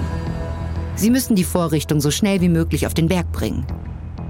Sie 0.97 1.11
müssen 1.11 1.37
die 1.37 1.45
Vorrichtung 1.45 2.01
so 2.01 2.11
schnell 2.11 2.41
wie 2.41 2.49
möglich 2.49 2.87
auf 2.87 2.95
den 2.95 3.09
Berg 3.09 3.31
bringen. 3.33 3.65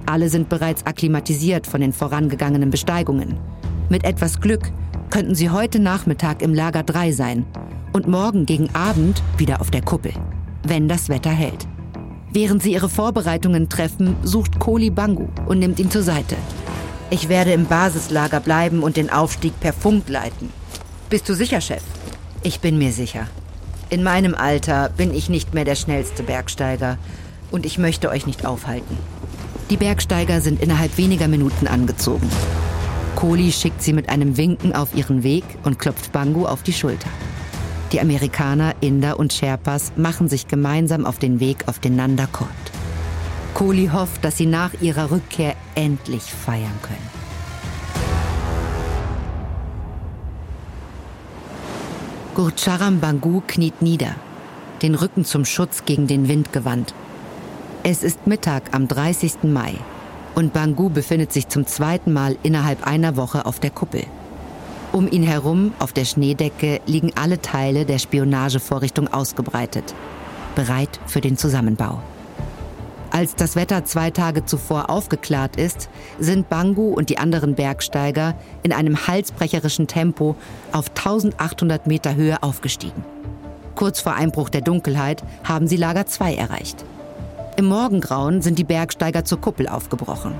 Alle 0.06 0.28
sind 0.28 0.48
bereits 0.48 0.86
akklimatisiert 0.86 1.66
von 1.66 1.80
den 1.80 1.92
vorangegangenen 1.92 2.70
Besteigungen. 2.70 3.38
Mit 3.88 4.04
etwas 4.04 4.40
Glück 4.40 4.70
könnten 5.10 5.34
sie 5.34 5.50
heute 5.50 5.80
Nachmittag 5.80 6.42
im 6.42 6.54
Lager 6.54 6.82
3 6.82 7.12
sein 7.12 7.46
und 7.92 8.06
morgen 8.06 8.46
gegen 8.46 8.74
Abend 8.74 9.22
wieder 9.38 9.60
auf 9.60 9.70
der 9.70 9.82
Kuppel, 9.82 10.12
wenn 10.64 10.88
das 10.88 11.08
Wetter 11.08 11.30
hält. 11.30 11.66
Während 12.32 12.62
sie 12.62 12.72
ihre 12.72 12.88
Vorbereitungen 12.88 13.68
treffen, 13.68 14.16
sucht 14.22 14.58
Kohli 14.58 14.90
Bangu 14.90 15.28
und 15.46 15.58
nimmt 15.58 15.78
ihn 15.80 15.90
zur 15.90 16.02
Seite. 16.02 16.36
Ich 17.10 17.30
werde 17.30 17.52
im 17.52 17.64
Basislager 17.64 18.38
bleiben 18.38 18.82
und 18.82 18.98
den 18.98 19.08
Aufstieg 19.08 19.58
per 19.60 19.72
Funk 19.72 20.10
leiten. 20.10 20.52
Bist 21.08 21.26
du 21.26 21.34
sicher, 21.34 21.62
Chef? 21.62 21.82
Ich 22.42 22.60
bin 22.60 22.76
mir 22.76 22.92
sicher. 22.92 23.26
In 23.88 24.02
meinem 24.02 24.34
Alter 24.34 24.90
bin 24.94 25.14
ich 25.14 25.30
nicht 25.30 25.54
mehr 25.54 25.64
der 25.64 25.74
schnellste 25.74 26.22
Bergsteiger 26.22 26.98
und 27.50 27.64
ich 27.64 27.78
möchte 27.78 28.10
euch 28.10 28.26
nicht 28.26 28.44
aufhalten. 28.44 28.98
Die 29.70 29.78
Bergsteiger 29.78 30.42
sind 30.42 30.62
innerhalb 30.62 30.98
weniger 30.98 31.28
Minuten 31.28 31.66
angezogen. 31.66 32.28
Kohli 33.16 33.52
schickt 33.52 33.82
sie 33.82 33.94
mit 33.94 34.10
einem 34.10 34.36
Winken 34.36 34.74
auf 34.74 34.94
ihren 34.94 35.22
Weg 35.22 35.44
und 35.64 35.78
klopft 35.78 36.12
Bangu 36.12 36.44
auf 36.44 36.62
die 36.62 36.74
Schulter. 36.74 37.08
Die 37.90 38.02
Amerikaner, 38.02 38.74
Inder 38.82 39.18
und 39.18 39.32
Sherpas 39.32 39.92
machen 39.96 40.28
sich 40.28 40.46
gemeinsam 40.46 41.06
auf 41.06 41.18
den 41.18 41.40
Weg 41.40 41.68
auf 41.68 41.78
den 41.78 41.96
Nanda 41.96 42.26
Court. 42.26 42.50
Kohli 43.54 43.90
hofft, 43.92 44.24
dass 44.24 44.36
sie 44.36 44.46
nach 44.46 44.72
ihrer 44.80 45.10
Rückkehr 45.10 45.54
endlich 45.74 46.22
feiern 46.22 46.78
können. 46.82 47.18
Gurcharam 52.34 53.00
Bangu 53.00 53.42
kniet 53.46 53.82
nieder, 53.82 54.14
den 54.80 54.94
Rücken 54.94 55.24
zum 55.24 55.44
Schutz 55.44 55.84
gegen 55.84 56.06
den 56.06 56.28
Wind 56.28 56.52
gewandt. 56.52 56.94
Es 57.82 58.04
ist 58.04 58.28
Mittag 58.28 58.74
am 58.74 58.86
30. 58.86 59.42
Mai 59.42 59.74
und 60.36 60.52
Bangu 60.52 60.88
befindet 60.88 61.32
sich 61.32 61.48
zum 61.48 61.66
zweiten 61.66 62.12
Mal 62.12 62.36
innerhalb 62.44 62.86
einer 62.86 63.16
Woche 63.16 63.44
auf 63.44 63.58
der 63.58 63.70
Kuppel. 63.70 64.04
Um 64.92 65.10
ihn 65.10 65.24
herum, 65.24 65.72
auf 65.80 65.92
der 65.92 66.04
Schneedecke, 66.04 66.80
liegen 66.86 67.10
alle 67.16 67.42
Teile 67.42 67.84
der 67.84 67.98
Spionagevorrichtung 67.98 69.08
ausgebreitet, 69.08 69.94
bereit 70.54 71.00
für 71.06 71.20
den 71.20 71.36
Zusammenbau. 71.36 72.00
Als 73.10 73.34
das 73.34 73.56
Wetter 73.56 73.84
zwei 73.84 74.10
Tage 74.10 74.44
zuvor 74.44 74.90
aufgeklärt 74.90 75.56
ist, 75.56 75.88
sind 76.18 76.48
Bangu 76.48 76.92
und 76.92 77.08
die 77.08 77.18
anderen 77.18 77.54
Bergsteiger 77.54 78.34
in 78.62 78.72
einem 78.72 79.06
halsbrecherischen 79.06 79.86
Tempo 79.86 80.36
auf 80.72 80.90
1800 80.90 81.86
Meter 81.86 82.14
Höhe 82.14 82.42
aufgestiegen. 82.42 83.04
Kurz 83.74 84.00
vor 84.00 84.14
Einbruch 84.14 84.50
der 84.50 84.60
Dunkelheit 84.60 85.22
haben 85.44 85.68
sie 85.68 85.76
Lager 85.76 86.06
2 86.06 86.34
erreicht. 86.34 86.84
Im 87.56 87.66
Morgengrauen 87.66 88.42
sind 88.42 88.58
die 88.58 88.64
Bergsteiger 88.64 89.24
zur 89.24 89.40
Kuppel 89.40 89.68
aufgebrochen. 89.68 90.34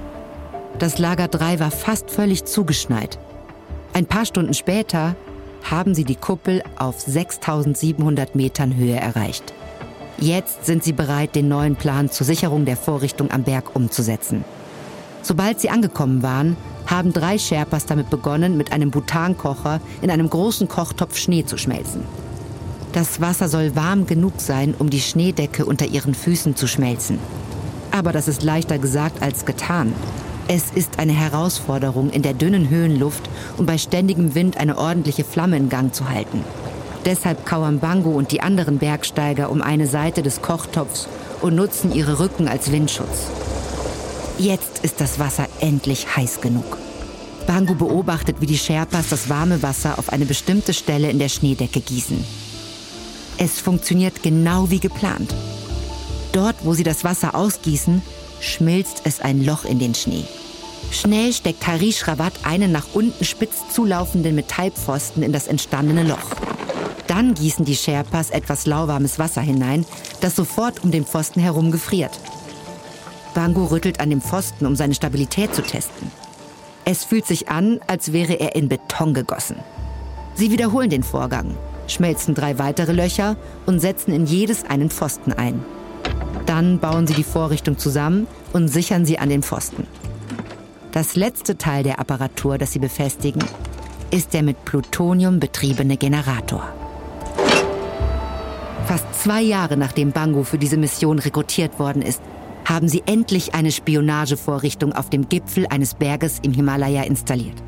Das 0.78 0.98
Lager 0.98 1.28
3 1.28 1.58
war 1.58 1.70
fast 1.70 2.10
völlig 2.10 2.44
zugeschneit. 2.44 3.18
Ein 3.92 4.06
paar 4.06 4.26
Stunden 4.26 4.54
später 4.54 5.16
haben 5.64 5.94
sie 5.94 6.04
die 6.04 6.14
Kuppel 6.14 6.62
auf 6.78 7.00
6700 7.00 8.36
Metern 8.36 8.76
Höhe 8.76 8.96
erreicht. 8.96 9.54
Jetzt 10.20 10.66
sind 10.66 10.82
sie 10.82 10.92
bereit, 10.92 11.36
den 11.36 11.48
neuen 11.48 11.76
Plan 11.76 12.10
zur 12.10 12.26
Sicherung 12.26 12.64
der 12.64 12.76
Vorrichtung 12.76 13.30
am 13.30 13.44
Berg 13.44 13.76
umzusetzen. 13.76 14.44
Sobald 15.22 15.60
sie 15.60 15.70
angekommen 15.70 16.22
waren, 16.22 16.56
haben 16.86 17.12
drei 17.12 17.38
Sherpas 17.38 17.86
damit 17.86 18.10
begonnen, 18.10 18.56
mit 18.56 18.72
einem 18.72 18.90
Butankocher 18.90 19.80
in 20.00 20.10
einem 20.10 20.28
großen 20.28 20.66
Kochtopf 20.66 21.16
Schnee 21.16 21.44
zu 21.44 21.56
schmelzen. 21.56 22.02
Das 22.92 23.20
Wasser 23.20 23.48
soll 23.48 23.76
warm 23.76 24.06
genug 24.06 24.40
sein, 24.40 24.74
um 24.76 24.90
die 24.90 25.00
Schneedecke 25.00 25.64
unter 25.64 25.86
ihren 25.86 26.14
Füßen 26.14 26.56
zu 26.56 26.66
schmelzen. 26.66 27.18
Aber 27.92 28.10
das 28.12 28.26
ist 28.26 28.42
leichter 28.42 28.78
gesagt 28.78 29.22
als 29.22 29.44
getan. 29.44 29.92
Es 30.48 30.70
ist 30.74 30.98
eine 30.98 31.12
Herausforderung, 31.12 32.10
in 32.10 32.22
der 32.22 32.32
dünnen 32.32 32.70
Höhenluft 32.70 33.28
und 33.58 33.66
bei 33.66 33.76
ständigem 33.76 34.34
Wind 34.34 34.56
eine 34.56 34.78
ordentliche 34.78 35.24
Flamme 35.24 35.58
in 35.58 35.68
Gang 35.68 35.94
zu 35.94 36.08
halten. 36.08 36.42
Deshalb 37.04 37.46
kauern 37.46 37.78
Bango 37.78 38.10
und 38.10 38.32
die 38.32 38.40
anderen 38.40 38.78
Bergsteiger 38.78 39.50
um 39.50 39.62
eine 39.62 39.86
Seite 39.86 40.22
des 40.22 40.42
Kochtopfs 40.42 41.08
und 41.40 41.54
nutzen 41.54 41.94
ihre 41.94 42.18
Rücken 42.18 42.48
als 42.48 42.72
Windschutz. 42.72 43.26
Jetzt 44.38 44.84
ist 44.84 45.00
das 45.00 45.18
Wasser 45.18 45.46
endlich 45.60 46.16
heiß 46.16 46.40
genug. 46.40 46.78
Bango 47.46 47.74
beobachtet, 47.74 48.36
wie 48.40 48.46
die 48.46 48.58
Sherpas 48.58 49.08
das 49.08 49.28
warme 49.28 49.62
Wasser 49.62 49.98
auf 49.98 50.12
eine 50.12 50.26
bestimmte 50.26 50.74
Stelle 50.74 51.10
in 51.10 51.18
der 51.18 51.28
Schneedecke 51.28 51.80
gießen. 51.80 52.22
Es 53.38 53.60
funktioniert 53.60 54.22
genau 54.22 54.70
wie 54.70 54.80
geplant. 54.80 55.34
Dort, 56.32 56.56
wo 56.62 56.74
sie 56.74 56.82
das 56.82 57.04
Wasser 57.04 57.34
ausgießen, 57.34 58.02
schmilzt 58.40 59.02
es 59.04 59.20
ein 59.20 59.44
Loch 59.44 59.64
in 59.64 59.78
den 59.78 59.94
Schnee. 59.94 60.24
Schnell 60.90 61.32
steckt 61.32 61.66
Harish 61.66 62.06
Rawat 62.06 62.32
einen 62.44 62.72
nach 62.72 62.86
unten 62.94 63.24
spitz 63.24 63.68
zulaufenden 63.72 64.34
Metallpfosten 64.34 65.22
in 65.22 65.32
das 65.32 65.46
entstandene 65.46 66.02
Loch. 66.02 66.30
Dann 67.08 67.34
gießen 67.34 67.64
die 67.64 67.74
Sherpas 67.74 68.30
etwas 68.30 68.66
lauwarmes 68.66 69.18
Wasser 69.18 69.40
hinein, 69.40 69.84
das 70.20 70.36
sofort 70.36 70.84
um 70.84 70.92
den 70.92 71.04
Pfosten 71.04 71.40
herum 71.40 71.72
gefriert. 71.72 72.20
Bango 73.34 73.64
rüttelt 73.64 73.98
an 73.98 74.10
dem 74.10 74.20
Pfosten, 74.20 74.66
um 74.66 74.76
seine 74.76 74.94
Stabilität 74.94 75.54
zu 75.54 75.62
testen. 75.62 76.12
Es 76.84 77.04
fühlt 77.04 77.26
sich 77.26 77.48
an, 77.48 77.80
als 77.86 78.12
wäre 78.12 78.34
er 78.34 78.54
in 78.56 78.68
Beton 78.68 79.14
gegossen. 79.14 79.56
Sie 80.34 80.50
wiederholen 80.50 80.90
den 80.90 81.02
Vorgang, 81.02 81.56
schmelzen 81.86 82.34
drei 82.34 82.58
weitere 82.58 82.92
Löcher 82.92 83.36
und 83.66 83.80
setzen 83.80 84.12
in 84.12 84.26
jedes 84.26 84.64
einen 84.64 84.90
Pfosten 84.90 85.32
ein. 85.32 85.64
Dann 86.46 86.78
bauen 86.78 87.06
sie 87.06 87.14
die 87.14 87.24
Vorrichtung 87.24 87.78
zusammen 87.78 88.26
und 88.52 88.68
sichern 88.68 89.04
sie 89.04 89.18
an 89.18 89.28
den 89.28 89.42
Pfosten. 89.42 89.86
Das 90.92 91.16
letzte 91.16 91.58
Teil 91.58 91.84
der 91.84 92.00
Apparatur, 92.00 92.58
das 92.58 92.72
sie 92.72 92.78
befestigen, 92.78 93.42
ist 94.10 94.32
der 94.32 94.42
mit 94.42 94.64
Plutonium 94.64 95.40
betriebene 95.40 95.96
Generator. 95.96 96.77
Fast 98.88 99.22
zwei 99.22 99.42
Jahre 99.42 99.76
nachdem 99.76 100.12
Bango 100.12 100.44
für 100.44 100.56
diese 100.56 100.78
Mission 100.78 101.18
rekrutiert 101.18 101.78
worden 101.78 102.00
ist, 102.00 102.22
haben 102.64 102.88
sie 102.88 103.02
endlich 103.04 103.52
eine 103.52 103.70
Spionagevorrichtung 103.70 104.94
auf 104.94 105.10
dem 105.10 105.28
Gipfel 105.28 105.66
eines 105.66 105.92
Berges 105.92 106.38
im 106.40 106.54
Himalaya 106.54 107.02
installiert. 107.02 107.62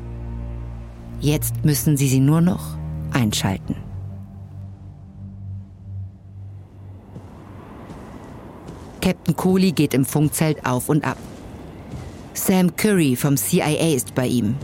Jetzt 1.19 1.63
müssen 1.63 1.95
sie 1.95 2.07
sie 2.07 2.19
nur 2.19 2.41
noch 2.41 2.75
einschalten. 3.13 3.75
Captain 8.99 9.35
Cooley 9.35 9.73
geht 9.73 9.93
im 9.93 10.05
Funkzelt 10.05 10.65
auf 10.65 10.89
und 10.89 11.05
ab. 11.05 11.17
Sam 12.33 12.75
Curry 12.75 13.15
vom 13.15 13.37
CIA 13.37 13.93
ist 13.93 14.15
bei 14.15 14.25
ihm 14.25 14.55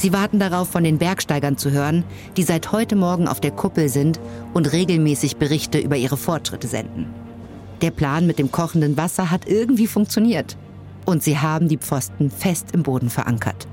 Sie 0.00 0.14
warten 0.14 0.38
darauf, 0.38 0.70
von 0.70 0.82
den 0.82 0.96
Bergsteigern 0.96 1.58
zu 1.58 1.72
hören, 1.72 2.04
die 2.38 2.42
seit 2.42 2.72
heute 2.72 2.96
Morgen 2.96 3.28
auf 3.28 3.38
der 3.38 3.50
Kuppel 3.50 3.90
sind 3.90 4.18
und 4.54 4.72
regelmäßig 4.72 5.36
Berichte 5.36 5.78
über 5.78 5.94
ihre 5.94 6.16
Fortschritte 6.16 6.68
senden. 6.68 7.12
Der 7.82 7.90
Plan 7.90 8.26
mit 8.26 8.38
dem 8.38 8.50
kochenden 8.50 8.96
Wasser 8.96 9.30
hat 9.30 9.46
irgendwie 9.46 9.86
funktioniert. 9.86 10.56
Und 11.04 11.22
sie 11.22 11.36
haben 11.36 11.68
die 11.68 11.76
Pfosten 11.76 12.30
fest 12.30 12.68
im 12.72 12.82
Boden 12.82 13.10
verankert. 13.10 13.68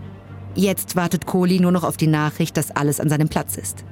Jetzt 0.54 0.98
wartet 0.98 1.28
Kohli 1.28 1.62
nur 1.62 1.72
noch 1.72 1.86
auf 1.86 1.96
die 1.96 2.08
Nachricht, 2.08 2.58
dass 2.58 2.72
alles 2.72 3.00
an 3.00 3.08
seinem 3.08 3.30
Platz 3.30 3.56
ist. 3.56 3.86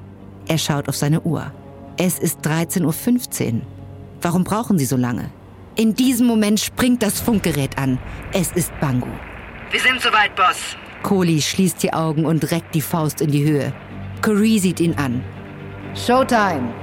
Er 0.46 0.58
schaut 0.58 0.90
auf 0.90 0.98
seine 0.98 1.22
Uhr. 1.22 1.54
Es 1.96 2.20
ist 2.20 2.42
13.15 2.46 2.84
Uhr. 3.54 3.62
Warum 4.22 4.44
brauchen 4.44 4.78
sie 4.78 4.84
so 4.84 4.98
lange? 4.98 5.30
In 5.78 5.96
diesem 5.96 6.28
Moment 6.28 6.60
springt 6.60 7.02
das 7.02 7.22
Funkgerät 7.22 7.78
an. 7.78 7.98
Es 8.34 8.52
ist 8.52 8.78
Bangu. 8.82 9.08
Wir 9.72 9.80
sind 9.80 10.02
soweit, 10.02 10.36
Boss. 10.36 10.76
Kohli 11.06 11.40
schließt 11.40 11.84
die 11.84 11.94
Augen 11.94 12.26
und 12.26 12.50
reckt 12.50 12.74
die 12.74 12.82
Faust 12.82 13.22
in 13.22 13.30
die 13.30 13.44
Höhe. 13.44 13.72
Curry 14.24 14.58
sieht 14.58 14.80
ihn 14.80 14.96
an. 14.96 15.24
Showtime! 15.94 16.74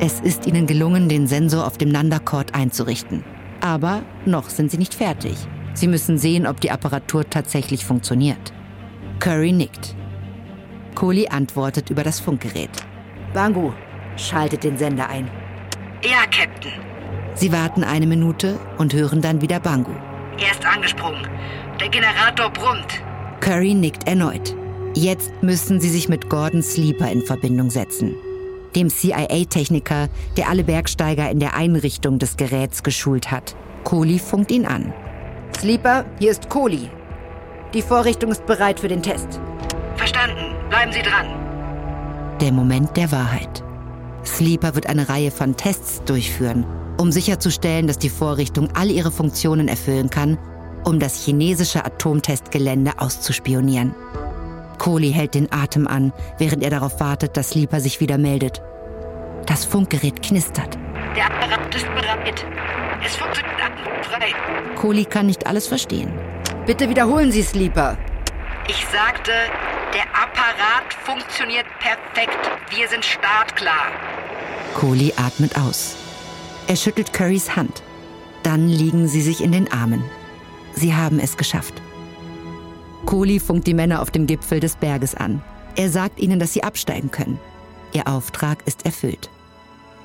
Es 0.00 0.20
ist 0.20 0.46
ihnen 0.46 0.66
gelungen, 0.66 1.10
den 1.10 1.26
Sensor 1.26 1.66
auf 1.66 1.76
dem 1.76 1.90
Nanda-Cord 1.90 2.54
einzurichten. 2.54 3.24
Aber 3.60 4.00
noch 4.24 4.48
sind 4.48 4.70
sie 4.70 4.78
nicht 4.78 4.94
fertig. 4.94 5.36
Sie 5.74 5.86
müssen 5.86 6.16
sehen, 6.16 6.46
ob 6.46 6.62
die 6.62 6.70
Apparatur 6.70 7.28
tatsächlich 7.28 7.84
funktioniert. 7.84 8.54
Curry 9.20 9.52
nickt. 9.52 9.94
Kohli 10.94 11.28
antwortet 11.28 11.90
über 11.90 12.04
das 12.04 12.20
Funkgerät. 12.20 12.70
Bangu, 13.34 13.72
schaltet 14.16 14.64
den 14.64 14.78
Sender 14.78 15.10
ein. 15.10 15.28
Ja, 16.02 16.22
Captain. 16.30 16.72
Sie 17.34 17.52
warten 17.52 17.84
eine 17.84 18.06
Minute 18.06 18.58
und 18.78 18.94
hören 18.94 19.20
dann 19.20 19.42
wieder 19.42 19.60
Bangu. 19.60 19.92
Er 20.38 20.52
ist 20.52 20.64
angesprungen. 20.64 21.28
Der 21.78 21.90
Generator 21.90 22.48
brummt. 22.48 23.02
Curry 23.40 23.74
nickt 23.74 24.06
erneut. 24.08 24.54
Jetzt 24.94 25.30
müssen 25.42 25.80
sie 25.80 25.88
sich 25.88 26.08
mit 26.08 26.28
Gordon 26.28 26.62
Sleeper 26.62 27.10
in 27.10 27.22
Verbindung 27.22 27.70
setzen. 27.70 28.14
Dem 28.74 28.90
CIA-Techniker, 28.90 30.08
der 30.36 30.48
alle 30.48 30.64
Bergsteiger 30.64 31.30
in 31.30 31.38
der 31.38 31.54
Einrichtung 31.54 32.18
des 32.18 32.36
Geräts 32.36 32.82
geschult 32.82 33.30
hat. 33.30 33.56
Kohli 33.84 34.18
funkt 34.18 34.50
ihn 34.50 34.66
an. 34.66 34.92
Sleeper, 35.56 36.04
hier 36.18 36.32
ist 36.32 36.48
Kohli. 36.48 36.90
Die 37.74 37.82
Vorrichtung 37.82 38.30
ist 38.30 38.44
bereit 38.46 38.80
für 38.80 38.88
den 38.88 39.02
Test. 39.02 39.40
Verstanden. 39.96 40.54
Bleiben 40.68 40.92
Sie 40.92 41.02
dran. 41.02 41.26
Der 42.40 42.52
Moment 42.52 42.96
der 42.96 43.10
Wahrheit. 43.10 43.62
Sleeper 44.24 44.74
wird 44.74 44.88
eine 44.88 45.08
Reihe 45.08 45.30
von 45.30 45.56
Tests 45.56 46.02
durchführen, 46.04 46.66
um 46.98 47.10
sicherzustellen, 47.12 47.86
dass 47.86 47.98
die 47.98 48.10
Vorrichtung 48.10 48.68
all 48.74 48.90
ihre 48.90 49.10
Funktionen 49.10 49.68
erfüllen 49.68 50.10
kann 50.10 50.38
um 50.88 50.98
das 50.98 51.22
chinesische 51.22 51.84
Atomtestgelände 51.84 52.92
auszuspionieren. 52.96 53.94
Kohli 54.78 55.12
hält 55.12 55.34
den 55.34 55.52
Atem 55.52 55.86
an, 55.86 56.12
während 56.38 56.62
er 56.62 56.70
darauf 56.70 56.98
wartet, 56.98 57.36
dass 57.36 57.50
Sleeper 57.50 57.80
sich 57.80 58.00
wieder 58.00 58.16
meldet. 58.16 58.62
Das 59.46 59.64
Funkgerät 59.64 60.22
knistert. 60.22 60.78
Der 61.14 61.26
Apparat 61.26 61.74
ist 61.74 61.86
bereit. 61.94 62.46
Es 63.04 63.16
funktioniert 63.16 63.56
frei. 64.02 64.32
Kohli 64.76 65.04
kann 65.04 65.26
nicht 65.26 65.46
alles 65.46 65.66
verstehen. 65.66 66.10
Bitte 66.66 66.88
wiederholen 66.88 67.32
Sie, 67.32 67.42
Sleeper. 67.42 67.98
Ich 68.68 68.86
sagte, 68.86 69.32
der 69.94 70.04
Apparat 70.14 70.94
funktioniert 71.04 71.66
perfekt. 71.80 72.50
Wir 72.70 72.88
sind 72.88 73.04
startklar. 73.04 73.88
Kohli 74.74 75.12
atmet 75.16 75.56
aus. 75.58 75.96
Er 76.66 76.76
schüttelt 76.76 77.12
Currys 77.12 77.56
Hand. 77.56 77.82
Dann 78.42 78.68
liegen 78.68 79.08
sie 79.08 79.22
sich 79.22 79.42
in 79.42 79.52
den 79.52 79.70
Armen. 79.72 80.04
Sie 80.78 80.94
haben 80.94 81.18
es 81.18 81.36
geschafft. 81.36 81.74
Kohli 83.04 83.40
funkt 83.40 83.66
die 83.66 83.74
Männer 83.74 84.00
auf 84.00 84.12
dem 84.12 84.26
Gipfel 84.26 84.60
des 84.60 84.76
Berges 84.76 85.14
an. 85.14 85.42
Er 85.74 85.90
sagt 85.90 86.20
ihnen, 86.20 86.38
dass 86.38 86.52
sie 86.52 86.62
absteigen 86.62 87.10
können. 87.10 87.40
Ihr 87.92 88.06
Auftrag 88.06 88.64
ist 88.66 88.84
erfüllt. 88.84 89.28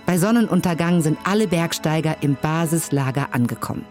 Bei 0.07 0.17
Sonnenuntergang 0.17 1.01
sind 1.01 1.19
alle 1.25 1.47
Bergsteiger 1.47 2.17
im 2.21 2.35
Basislager 2.41 3.33
angekommen. 3.33 3.85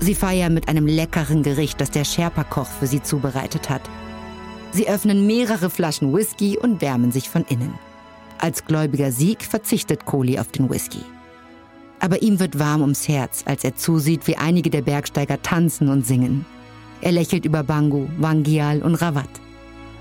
Sie 0.00 0.14
feiern 0.14 0.54
mit 0.54 0.68
einem 0.68 0.86
leckeren 0.86 1.42
Gericht, 1.42 1.80
das 1.80 1.90
der 1.90 2.04
Sherpa-Koch 2.04 2.68
für 2.68 2.86
sie 2.86 3.02
zubereitet 3.02 3.68
hat. 3.68 3.82
Sie 4.72 4.88
öffnen 4.88 5.26
mehrere 5.26 5.68
Flaschen 5.68 6.14
Whisky 6.14 6.56
und 6.58 6.80
wärmen 6.80 7.12
sich 7.12 7.28
von 7.28 7.44
innen. 7.48 7.74
Als 8.38 8.64
gläubiger 8.64 9.12
Sieg 9.12 9.42
verzichtet 9.42 10.06
Kohli 10.06 10.38
auf 10.38 10.48
den 10.48 10.70
Whisky. 10.70 11.00
Aber 12.04 12.20
ihm 12.20 12.38
wird 12.38 12.58
warm 12.58 12.82
ums 12.82 13.08
Herz, 13.08 13.44
als 13.46 13.64
er 13.64 13.76
zusieht, 13.76 14.26
wie 14.26 14.36
einige 14.36 14.68
der 14.68 14.82
Bergsteiger 14.82 15.40
tanzen 15.40 15.88
und 15.88 16.06
singen. 16.06 16.44
Er 17.00 17.12
lächelt 17.12 17.46
über 17.46 17.62
Bangu, 17.62 18.08
Wangial 18.18 18.82
und 18.82 18.96
Rawat. 18.96 19.30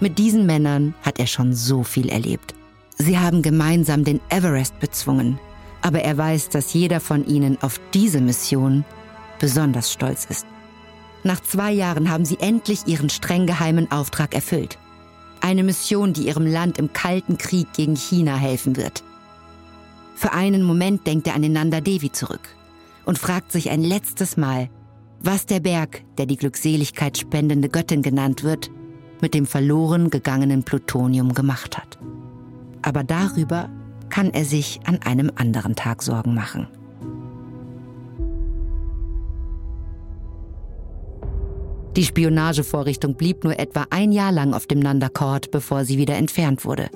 Mit 0.01 0.18
diesen 0.18 0.45
Männern 0.45 0.93
hat 1.01 1.18
er 1.18 1.28
schon 1.28 1.54
so 1.54 1.82
viel 1.82 2.10
erlebt. 2.10 2.56
Sie 2.97 3.18
haben 3.18 3.41
gemeinsam 3.41 4.04
den 4.04 4.20
Everest 4.28 4.78
bezwungen, 4.82 5.39
aber 5.82 6.01
er 6.01 6.18
weiß, 6.18 6.49
dass 6.49 6.74
jeder 6.74 6.99
von 6.99 7.26
ihnen 7.26 7.58
auf 7.62 7.80
diese 7.93 8.20
Mission 8.20 8.84
besonders 9.39 9.93
stolz 9.93 10.26
ist. 10.26 10.45
Nach 11.24 11.39
zwei 11.39 11.72
Jahren 11.72 12.10
haben 12.10 12.26
sie 12.26 12.39
endlich 12.41 12.86
ihren 12.86 13.10
streng 13.10 13.47
geheimen 13.47 13.89
Auftrag 13.93 14.36
erfüllt. 14.36 14.78
Eine 15.39 15.64
Mission, 15.64 16.12
die 16.12 16.28
ihrem 16.28 16.47
Land 16.47 16.80
im 16.80 16.91
Kalten 16.91 17.38
Krieg 17.38 17.72
gegen 17.72 17.95
China 17.95 18.36
helfen 18.36 18.76
wird. 18.76 19.06
Für 20.16 20.34
einen 20.34 20.64
Moment 20.64 21.07
denkt 21.07 21.28
er 21.28 21.36
an 21.36 21.41
den 21.41 21.53
Nanda 21.53 21.82
Devi 21.82 22.11
zurück 22.11 22.47
und 23.05 23.18
fragt 23.18 23.51
sich 23.51 23.70
ein 23.70 23.82
letztes 23.82 24.38
Mal, 24.38 24.70
was 25.20 25.45
der 25.45 25.59
Berg, 25.59 26.03
der 26.18 26.26
die 26.26 26.38
Glückseligkeit 26.38 27.18
spendende 27.18 27.70
Göttin 27.70 28.01
genannt 28.01 28.43
wird, 28.43 28.70
mit 29.22 29.34
dem 29.34 29.45
verloren 29.45 30.09
gegangenen 30.09 30.64
Plutonium 30.64 31.34
gemacht 31.34 31.78
hat. 31.78 31.97
Aber 32.82 33.03
darüber 33.03 33.70
kann 34.09 34.32
er 34.32 34.45
sich 34.45 34.82
an 34.86 34.99
einem 35.03 35.32
anderen 35.36 35.76
Tag 35.76 36.03
Sorgen 36.03 36.36
machen. 36.36 36.68
Die 41.95 42.03
Spionagevorrichtung 42.03 43.16
blieb 43.16 43.43
nur 43.43 43.59
etwa 43.59 43.86
ein 43.91 44.11
Jahr 44.11 44.32
lang 44.32 44.53
auf 44.53 44.66
dem 44.66 44.80
Nanda 44.80 45.09
Court, 45.09 45.51
bevor 45.51 45.86
sie 45.86 45.97
wieder 45.97 46.16
entfernt 46.16 46.66
wurde. 46.66 46.89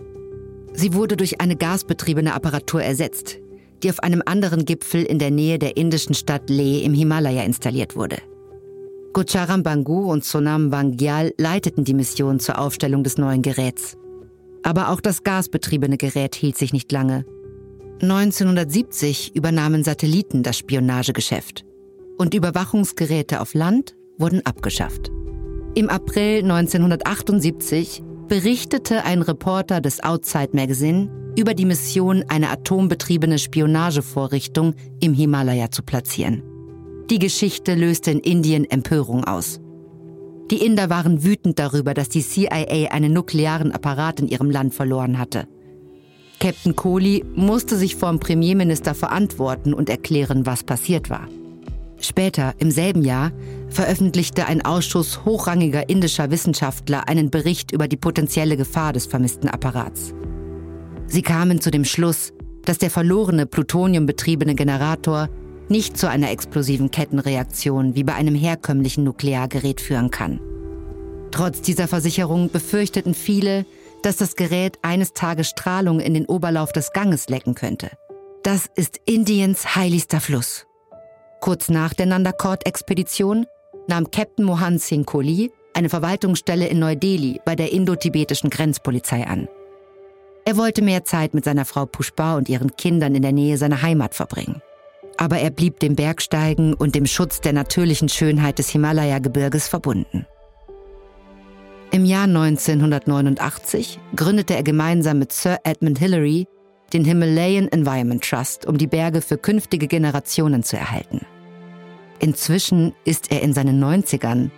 Sie 0.77 0.93
wurde 0.93 1.17
durch 1.17 1.41
eine 1.41 1.55
gasbetriebene 1.55 2.35
Apparatur 2.35 2.83
ersetzt, 2.83 3.39
die 3.81 3.89
auf 3.89 3.99
einem 4.01 4.21
anderen 4.23 4.63
Gipfel 4.63 5.01
in 5.01 5.17
der 5.17 5.31
Nähe 5.31 5.57
der 5.57 5.75
indischen 5.75 6.13
Stadt 6.13 6.51
Leh 6.51 6.83
im 6.83 6.93
Himalaya 6.93 7.43
installiert 7.43 7.95
wurde. 7.95 8.17
Gocharam 9.11 9.63
Bangu 9.63 10.11
und 10.11 10.23
Sonam 10.23 10.69
Bangyal 10.69 11.33
leiteten 11.39 11.83
die 11.83 11.95
Mission 11.95 12.39
zur 12.39 12.59
Aufstellung 12.59 13.03
des 13.03 13.17
neuen 13.17 13.41
Geräts. 13.41 13.97
Aber 14.61 14.89
auch 14.89 15.01
das 15.01 15.23
gasbetriebene 15.23 15.97
Gerät 15.97 16.35
hielt 16.35 16.59
sich 16.59 16.73
nicht 16.73 16.91
lange. 16.91 17.25
1970 18.03 19.35
übernahmen 19.35 19.83
Satelliten 19.83 20.43
das 20.43 20.59
Spionagegeschäft 20.59 21.65
und 22.19 22.35
Überwachungsgeräte 22.35 23.41
auf 23.41 23.55
Land 23.55 23.95
wurden 24.19 24.45
abgeschafft. 24.45 25.09
Im 25.73 25.89
April 25.89 26.43
1978 26.43 28.03
berichtete 28.27 29.05
ein 29.05 29.21
Reporter 29.21 29.81
des 29.81 30.03
Outside 30.03 30.49
Magazine 30.51 31.09
über 31.37 31.53
die 31.53 31.65
Mission, 31.65 32.25
eine 32.27 32.49
atombetriebene 32.49 33.39
Spionagevorrichtung 33.39 34.73
im 34.99 35.13
Himalaya 35.13 35.71
zu 35.71 35.83
platzieren. 35.83 36.43
Die 37.09 37.19
Geschichte 37.19 37.75
löste 37.75 38.11
in 38.11 38.19
Indien 38.19 38.69
Empörung 38.69 39.23
aus. 39.23 39.61
Die 40.51 40.65
Inder 40.65 40.89
waren 40.89 41.23
wütend 41.23 41.59
darüber, 41.59 41.93
dass 41.93 42.09
die 42.09 42.21
CIA 42.21 42.91
einen 42.91 43.13
nuklearen 43.13 43.71
Apparat 43.71 44.19
in 44.19 44.27
ihrem 44.27 44.49
Land 44.49 44.73
verloren 44.73 45.19
hatte. 45.19 45.47
Captain 46.39 46.75
Kohli 46.75 47.25
musste 47.35 47.77
sich 47.77 47.95
vor 47.95 48.09
dem 48.09 48.19
Premierminister 48.19 48.93
verantworten 48.93 49.73
und 49.73 49.89
erklären, 49.89 50.45
was 50.45 50.63
passiert 50.63 51.09
war. 51.09 51.27
Später, 51.99 52.53
im 52.59 52.71
selben 52.71 53.03
Jahr, 53.03 53.31
veröffentlichte 53.69 54.45
ein 54.45 54.63
Ausschuss 54.63 55.25
hochrangiger 55.25 55.89
indischer 55.89 56.31
Wissenschaftler 56.31 57.07
einen 57.07 57.29
Bericht 57.29 57.71
über 57.71 57.87
die 57.87 57.97
potenzielle 57.97 58.57
Gefahr 58.57 58.93
des 58.93 59.05
vermissten 59.05 59.49
Apparats. 59.49 60.13
Sie 61.07 61.21
kamen 61.21 61.61
zu 61.61 61.71
dem 61.71 61.85
Schluss, 61.85 62.33
dass 62.65 62.77
der 62.77 62.89
verlorene 62.89 63.45
plutoniumbetriebene 63.45 64.55
Generator 64.55 65.29
nicht 65.69 65.97
zu 65.97 66.09
einer 66.09 66.31
explosiven 66.31 66.91
Kettenreaktion 66.91 67.95
wie 67.95 68.03
bei 68.03 68.13
einem 68.13 68.35
herkömmlichen 68.35 69.03
Nukleargerät 69.03 69.81
führen 69.81 70.11
kann. 70.11 70.39
Trotz 71.31 71.61
dieser 71.61 71.87
Versicherung 71.87 72.49
befürchteten 72.49 73.13
viele, 73.13 73.65
dass 74.01 74.17
das 74.17 74.35
Gerät 74.35 74.79
eines 74.81 75.13
Tages 75.13 75.49
Strahlung 75.49 75.99
in 75.99 76.13
den 76.13 76.25
Oberlauf 76.25 76.71
des 76.71 76.93
Ganges 76.93 77.29
lecken 77.29 77.55
könnte. 77.55 77.91
Das 78.43 78.67
ist 78.75 78.99
Indiens 79.05 79.75
heiligster 79.75 80.21
Fluss. 80.21 80.65
Kurz 81.41 81.69
nach 81.69 81.93
der 81.93 82.05
Nandakot-Expedition 82.05 83.45
nahm 83.87 84.11
Captain 84.11 84.45
Mohan 84.45 84.77
Singh 84.77 85.05
Kohli 85.05 85.51
eine 85.73 85.89
Verwaltungsstelle 85.89 86.67
in 86.67 86.79
Neu-Delhi 86.79 87.39
bei 87.45 87.55
der 87.55 87.71
indotibetischen 87.71 88.49
Grenzpolizei 88.49 89.27
an. 89.27 89.47
Er 90.45 90.57
wollte 90.57 90.81
mehr 90.81 91.03
Zeit 91.03 91.33
mit 91.33 91.45
seiner 91.45 91.65
Frau 91.65 91.85
Pushpa 91.85 92.35
und 92.35 92.49
ihren 92.49 92.75
Kindern 92.75 93.15
in 93.15 93.21
der 93.21 93.33
Nähe 93.33 93.57
seiner 93.57 93.81
Heimat 93.81 94.15
verbringen. 94.15 94.61
Aber 95.17 95.39
er 95.39 95.49
blieb 95.49 95.79
dem 95.79 95.95
Bergsteigen 95.95 96.73
und 96.73 96.95
dem 96.95 97.05
Schutz 97.05 97.41
der 97.41 97.53
natürlichen 97.53 98.09
Schönheit 98.09 98.59
des 98.59 98.69
Himalaya-Gebirges 98.69 99.67
verbunden. 99.67 100.25
Im 101.91 102.05
Jahr 102.05 102.23
1989 102.23 103.99
gründete 104.15 104.55
er 104.55 104.63
gemeinsam 104.63 105.19
mit 105.19 105.31
Sir 105.31 105.57
Edmund 105.63 105.99
Hillary 105.99 106.47
den 106.93 107.05
Himalayan 107.05 107.67
Environment 107.67 108.23
Trust, 108.23 108.65
um 108.65 108.77
die 108.77 108.87
Berge 108.87 109.21
für 109.21 109.37
künftige 109.37 109.87
Generationen 109.87 110.63
zu 110.63 110.77
erhalten. 110.77 111.25
Inzwischen 112.19 112.93
ist 113.05 113.31
er 113.31 113.41
in 113.41 113.53
seinen 113.53 113.83
90ern 113.83 114.49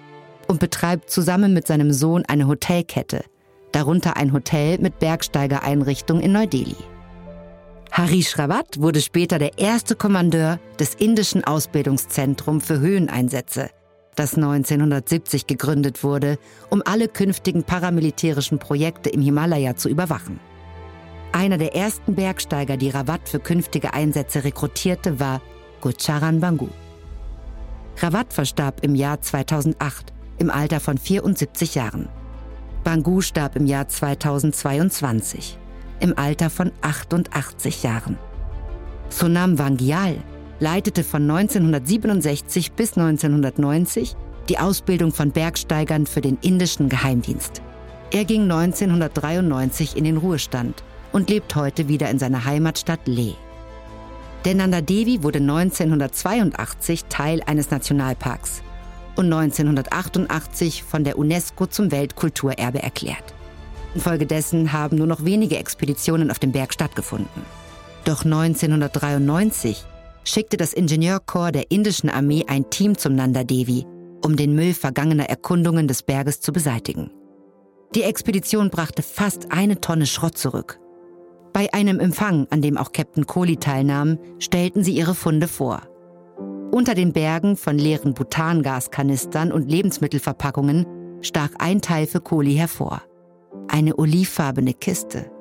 und 0.48 0.60
betreibt 0.60 1.10
zusammen 1.10 1.54
mit 1.54 1.68
seinem 1.68 1.92
Sohn 1.92 2.24
eine 2.28 2.48
Hotelkette, 2.48 3.24
darunter 3.72 4.18
ein 4.18 4.34
Hotel 4.34 4.80
mit 4.80 5.00
Bergsteigereinrichtung 5.00 6.22
in 6.22 6.32
Neu-Delhi. 6.32 6.76
Harish 7.92 8.38
Rawat 8.38 8.80
wurde 8.80 9.02
später 9.02 9.40
der 9.40 9.58
erste 9.58 9.96
Kommandeur 9.96 10.60
des 10.80 10.96
indischen 10.96 11.44
Ausbildungszentrums 11.44 12.66
für 12.66 12.80
Höheneinsätze, 12.80 13.70
das 14.16 14.36
1970 14.36 15.48
gegründet 15.48 16.04
wurde, 16.04 16.38
um 16.70 16.82
alle 16.86 17.08
künftigen 17.08 17.64
paramilitärischen 17.64 18.60
Projekte 18.60 19.10
im 19.10 19.22
Himalaya 19.22 19.76
zu 19.76 19.90
überwachen. 19.90 20.40
Einer 21.32 21.58
der 21.58 21.76
ersten 21.76 22.16
Bergsteiger, 22.16 22.78
die 22.78 22.90
Rawat 22.90 23.28
für 23.28 23.40
künftige 23.40 23.94
Einsätze 23.94 24.44
rekrutierte, 24.44 25.20
war 25.20 25.42
Gucharan 25.82 26.40
Bangu. 26.40 26.70
Rawat 28.02 28.32
verstarb 28.32 28.80
im 28.82 28.96
Jahr 28.96 29.20
2008 29.22 30.14
im 30.38 30.50
Alter 30.50 30.80
von 30.80 30.98
74 30.98 31.76
Jahren. 31.76 32.08
Bangu 32.86 33.20
starb 33.20 33.58
im 33.58 33.66
Jahr 33.66 33.90
2022 33.90 35.58
im 36.00 36.18
Alter 36.18 36.50
von 36.50 36.72
88 36.82 37.84
Jahren. 37.84 38.18
Sonam 39.10 39.60
Wangyal 39.60 40.16
leitete 40.62 41.04
von 41.04 41.30
1967 41.30 42.72
bis 42.72 42.98
1990 42.98 44.16
die 44.48 44.60
Ausbildung 44.60 45.12
von 45.12 45.32
Bergsteigern 45.32 46.06
für 46.06 46.22
den 46.22 46.38
indischen 46.42 46.88
Geheimdienst. 46.88 47.62
Er 48.12 48.24
ging 48.24 48.44
1993 48.44 49.98
in 49.98 50.06
den 50.06 50.18
Ruhestand 50.18 50.84
und 51.12 51.30
lebt 51.30 51.54
heute 51.56 51.90
wieder 51.90 52.10
in 52.10 52.18
seiner 52.18 52.46
Heimatstadt 52.46 53.02
Leh. 53.06 53.34
Der 54.46 54.56
Nanda 54.56 54.80
Devi 54.80 55.22
wurde 55.22 55.40
1982 55.40 57.06
Teil 57.06 57.42
eines 57.46 57.72
Nationalparks 57.72 58.62
und 59.18 59.26
1988 59.26 60.84
von 60.84 61.04
der 61.04 61.18
UNESCO 61.18 61.68
zum 61.68 61.92
Weltkulturerbe 61.92 62.82
erklärt. 62.82 63.34
Infolgedessen 63.96 64.72
haben 64.72 64.98
nur 64.98 65.08
noch 65.08 65.26
wenige 65.26 65.58
Expeditionen 65.58 66.32
auf 66.32 66.40
dem 66.40 66.54
Berg 66.54 66.74
stattgefunden. 66.74 67.44
Doch 68.06 68.24
1993 68.24 69.84
schickte 70.24 70.56
das 70.56 70.72
Ingenieurkorps 70.72 71.52
der 71.52 71.70
indischen 71.70 72.10
Armee 72.10 72.46
ein 72.48 72.70
Team 72.70 72.98
zum 72.98 73.16
Nanda 73.16 73.44
Devi, 73.44 73.86
um 74.24 74.38
den 74.38 74.56
Müll 74.56 74.74
vergangener 74.74 75.30
Erkundungen 75.30 75.90
des 75.90 76.02
Berges 76.02 76.40
zu 76.40 76.54
beseitigen. 76.54 77.12
Die 77.94 78.04
Expedition 78.04 78.70
brachte 78.70 79.02
fast 79.02 79.52
eine 79.52 79.82
Tonne 79.82 80.06
Schrott 80.06 80.38
zurück. 80.38 80.80
Bei 81.54 81.74
einem 81.74 82.00
Empfang, 82.00 82.48
an 82.50 82.62
dem 82.62 82.78
auch 82.78 82.92
Captain 82.92 83.26
Kohli 83.26 83.58
teilnahm, 83.58 84.18
stellten 84.40 84.84
sie 84.84 84.94
ihre 84.94 85.16
Funde 85.16 85.48
vor. 85.48 85.82
Unter 86.72 86.94
den 86.94 87.14
Bergen 87.14 87.56
von 87.58 87.78
leeren 87.78 88.14
Butangaskanistern 88.14 89.52
und 89.52 89.70
Lebensmittelverpackungen 89.70 90.86
stach 91.22 91.50
ein 91.58 91.82
Teil 91.82 92.06
für 92.06 92.22
Kohli 92.22 92.54
hervor. 92.54 93.02
Eine 93.68 93.98
olivfarbene 93.98 94.74
Kiste, 94.74 95.32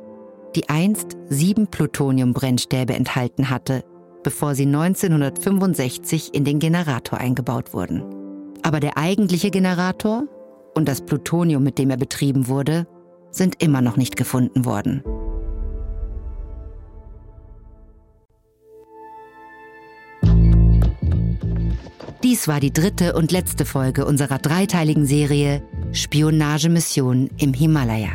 die 0.56 0.68
einst 0.68 1.16
sieben 1.28 1.66
Plutoniumbrennstäbe 1.66 2.94
enthalten 2.94 3.50
hatte, 3.50 3.84
bevor 4.22 4.54
sie 4.54 4.66
1965 4.66 6.30
in 6.32 6.44
den 6.44 6.58
Generator 6.58 7.18
eingebaut 7.18 7.74
wurden. 7.74 8.02
Aber 8.62 8.80
der 8.80 8.96
eigentliche 8.96 9.50
Generator 9.50 10.24
und 10.74 10.88
das 10.88 11.02
Plutonium, 11.02 11.62
mit 11.62 11.78
dem 11.78 11.90
er 11.90 11.96
betrieben 11.96 12.48
wurde, 12.48 12.86
sind 13.30 13.62
immer 13.62 13.82
noch 13.82 13.96
nicht 13.96 14.16
gefunden 14.16 14.64
worden. 14.64 15.02
Dies 22.28 22.46
war 22.46 22.60
die 22.60 22.74
dritte 22.74 23.14
und 23.14 23.32
letzte 23.32 23.64
Folge 23.64 24.04
unserer 24.04 24.36
dreiteiligen 24.36 25.06
Serie 25.06 25.62
Spionagemission 25.92 27.30
im 27.38 27.54
Himalaya. 27.54 28.10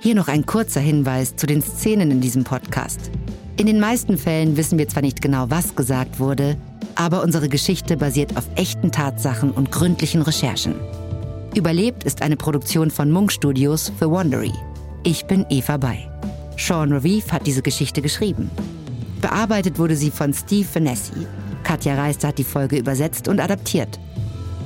Hier 0.00 0.16
noch 0.16 0.26
ein 0.26 0.44
kurzer 0.44 0.80
Hinweis 0.80 1.36
zu 1.36 1.46
den 1.46 1.62
Szenen 1.62 2.10
in 2.10 2.20
diesem 2.20 2.42
Podcast. 2.42 3.12
In 3.56 3.66
den 3.66 3.78
meisten 3.78 4.18
Fällen 4.18 4.56
wissen 4.56 4.78
wir 4.78 4.88
zwar 4.88 5.02
nicht 5.02 5.22
genau, 5.22 5.48
was 5.48 5.76
gesagt 5.76 6.18
wurde, 6.18 6.56
aber 6.96 7.22
unsere 7.22 7.48
Geschichte 7.48 7.96
basiert 7.96 8.36
auf 8.36 8.48
echten 8.56 8.90
Tatsachen 8.90 9.52
und 9.52 9.70
gründlichen 9.70 10.22
Recherchen. 10.22 10.74
Überlebt 11.54 12.02
ist 12.02 12.20
eine 12.20 12.36
Produktion 12.36 12.90
von 12.90 13.12
Munk 13.12 13.30
Studios 13.30 13.92
für 13.96 14.10
Wondery. 14.10 14.52
Ich 15.04 15.24
bin 15.26 15.46
Eva 15.50 15.76
Bay. 15.76 16.08
Sean 16.56 16.92
Revive 16.92 17.30
hat 17.30 17.46
diese 17.46 17.62
Geschichte 17.62 18.02
geschrieben. 18.02 18.50
Bearbeitet 19.20 19.78
wurde 19.78 19.94
sie 19.94 20.10
von 20.10 20.34
Steve 20.34 20.66
Vanessi. 20.74 21.28
Katja 21.62 21.94
Reister 21.94 22.28
hat 22.28 22.38
die 22.38 22.44
Folge 22.44 22.76
übersetzt 22.76 23.28
und 23.28 23.40
adaptiert. 23.40 23.98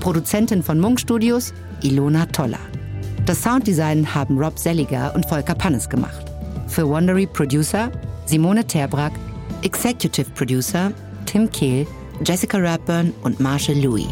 Produzentin 0.01 0.63
von 0.63 0.81
Munk 0.81 1.01
Studios, 1.01 1.53
Ilona 1.83 2.27
Toller. 2.27 2.59
Das 3.27 3.43
Sounddesign 3.43 4.15
haben 4.15 4.39
Rob 4.39 4.59
Selliger 4.59 5.15
und 5.15 5.27
Volker 5.27 5.55
Pannes 5.55 5.89
gemacht. 5.89 6.25
Für 6.67 6.89
Wondery 6.89 7.27
Producer 7.27 7.91
Simone 8.27 8.67
Terbrack, 8.67 9.13
Executive 9.63 10.31
Producer 10.31 10.93
Tim 11.27 11.51
Kehl, 11.51 11.87
Jessica 12.25 12.59
Rapburn 12.59 13.13
und 13.23 13.41
Marshall 13.41 13.79
Louis. 13.79 14.09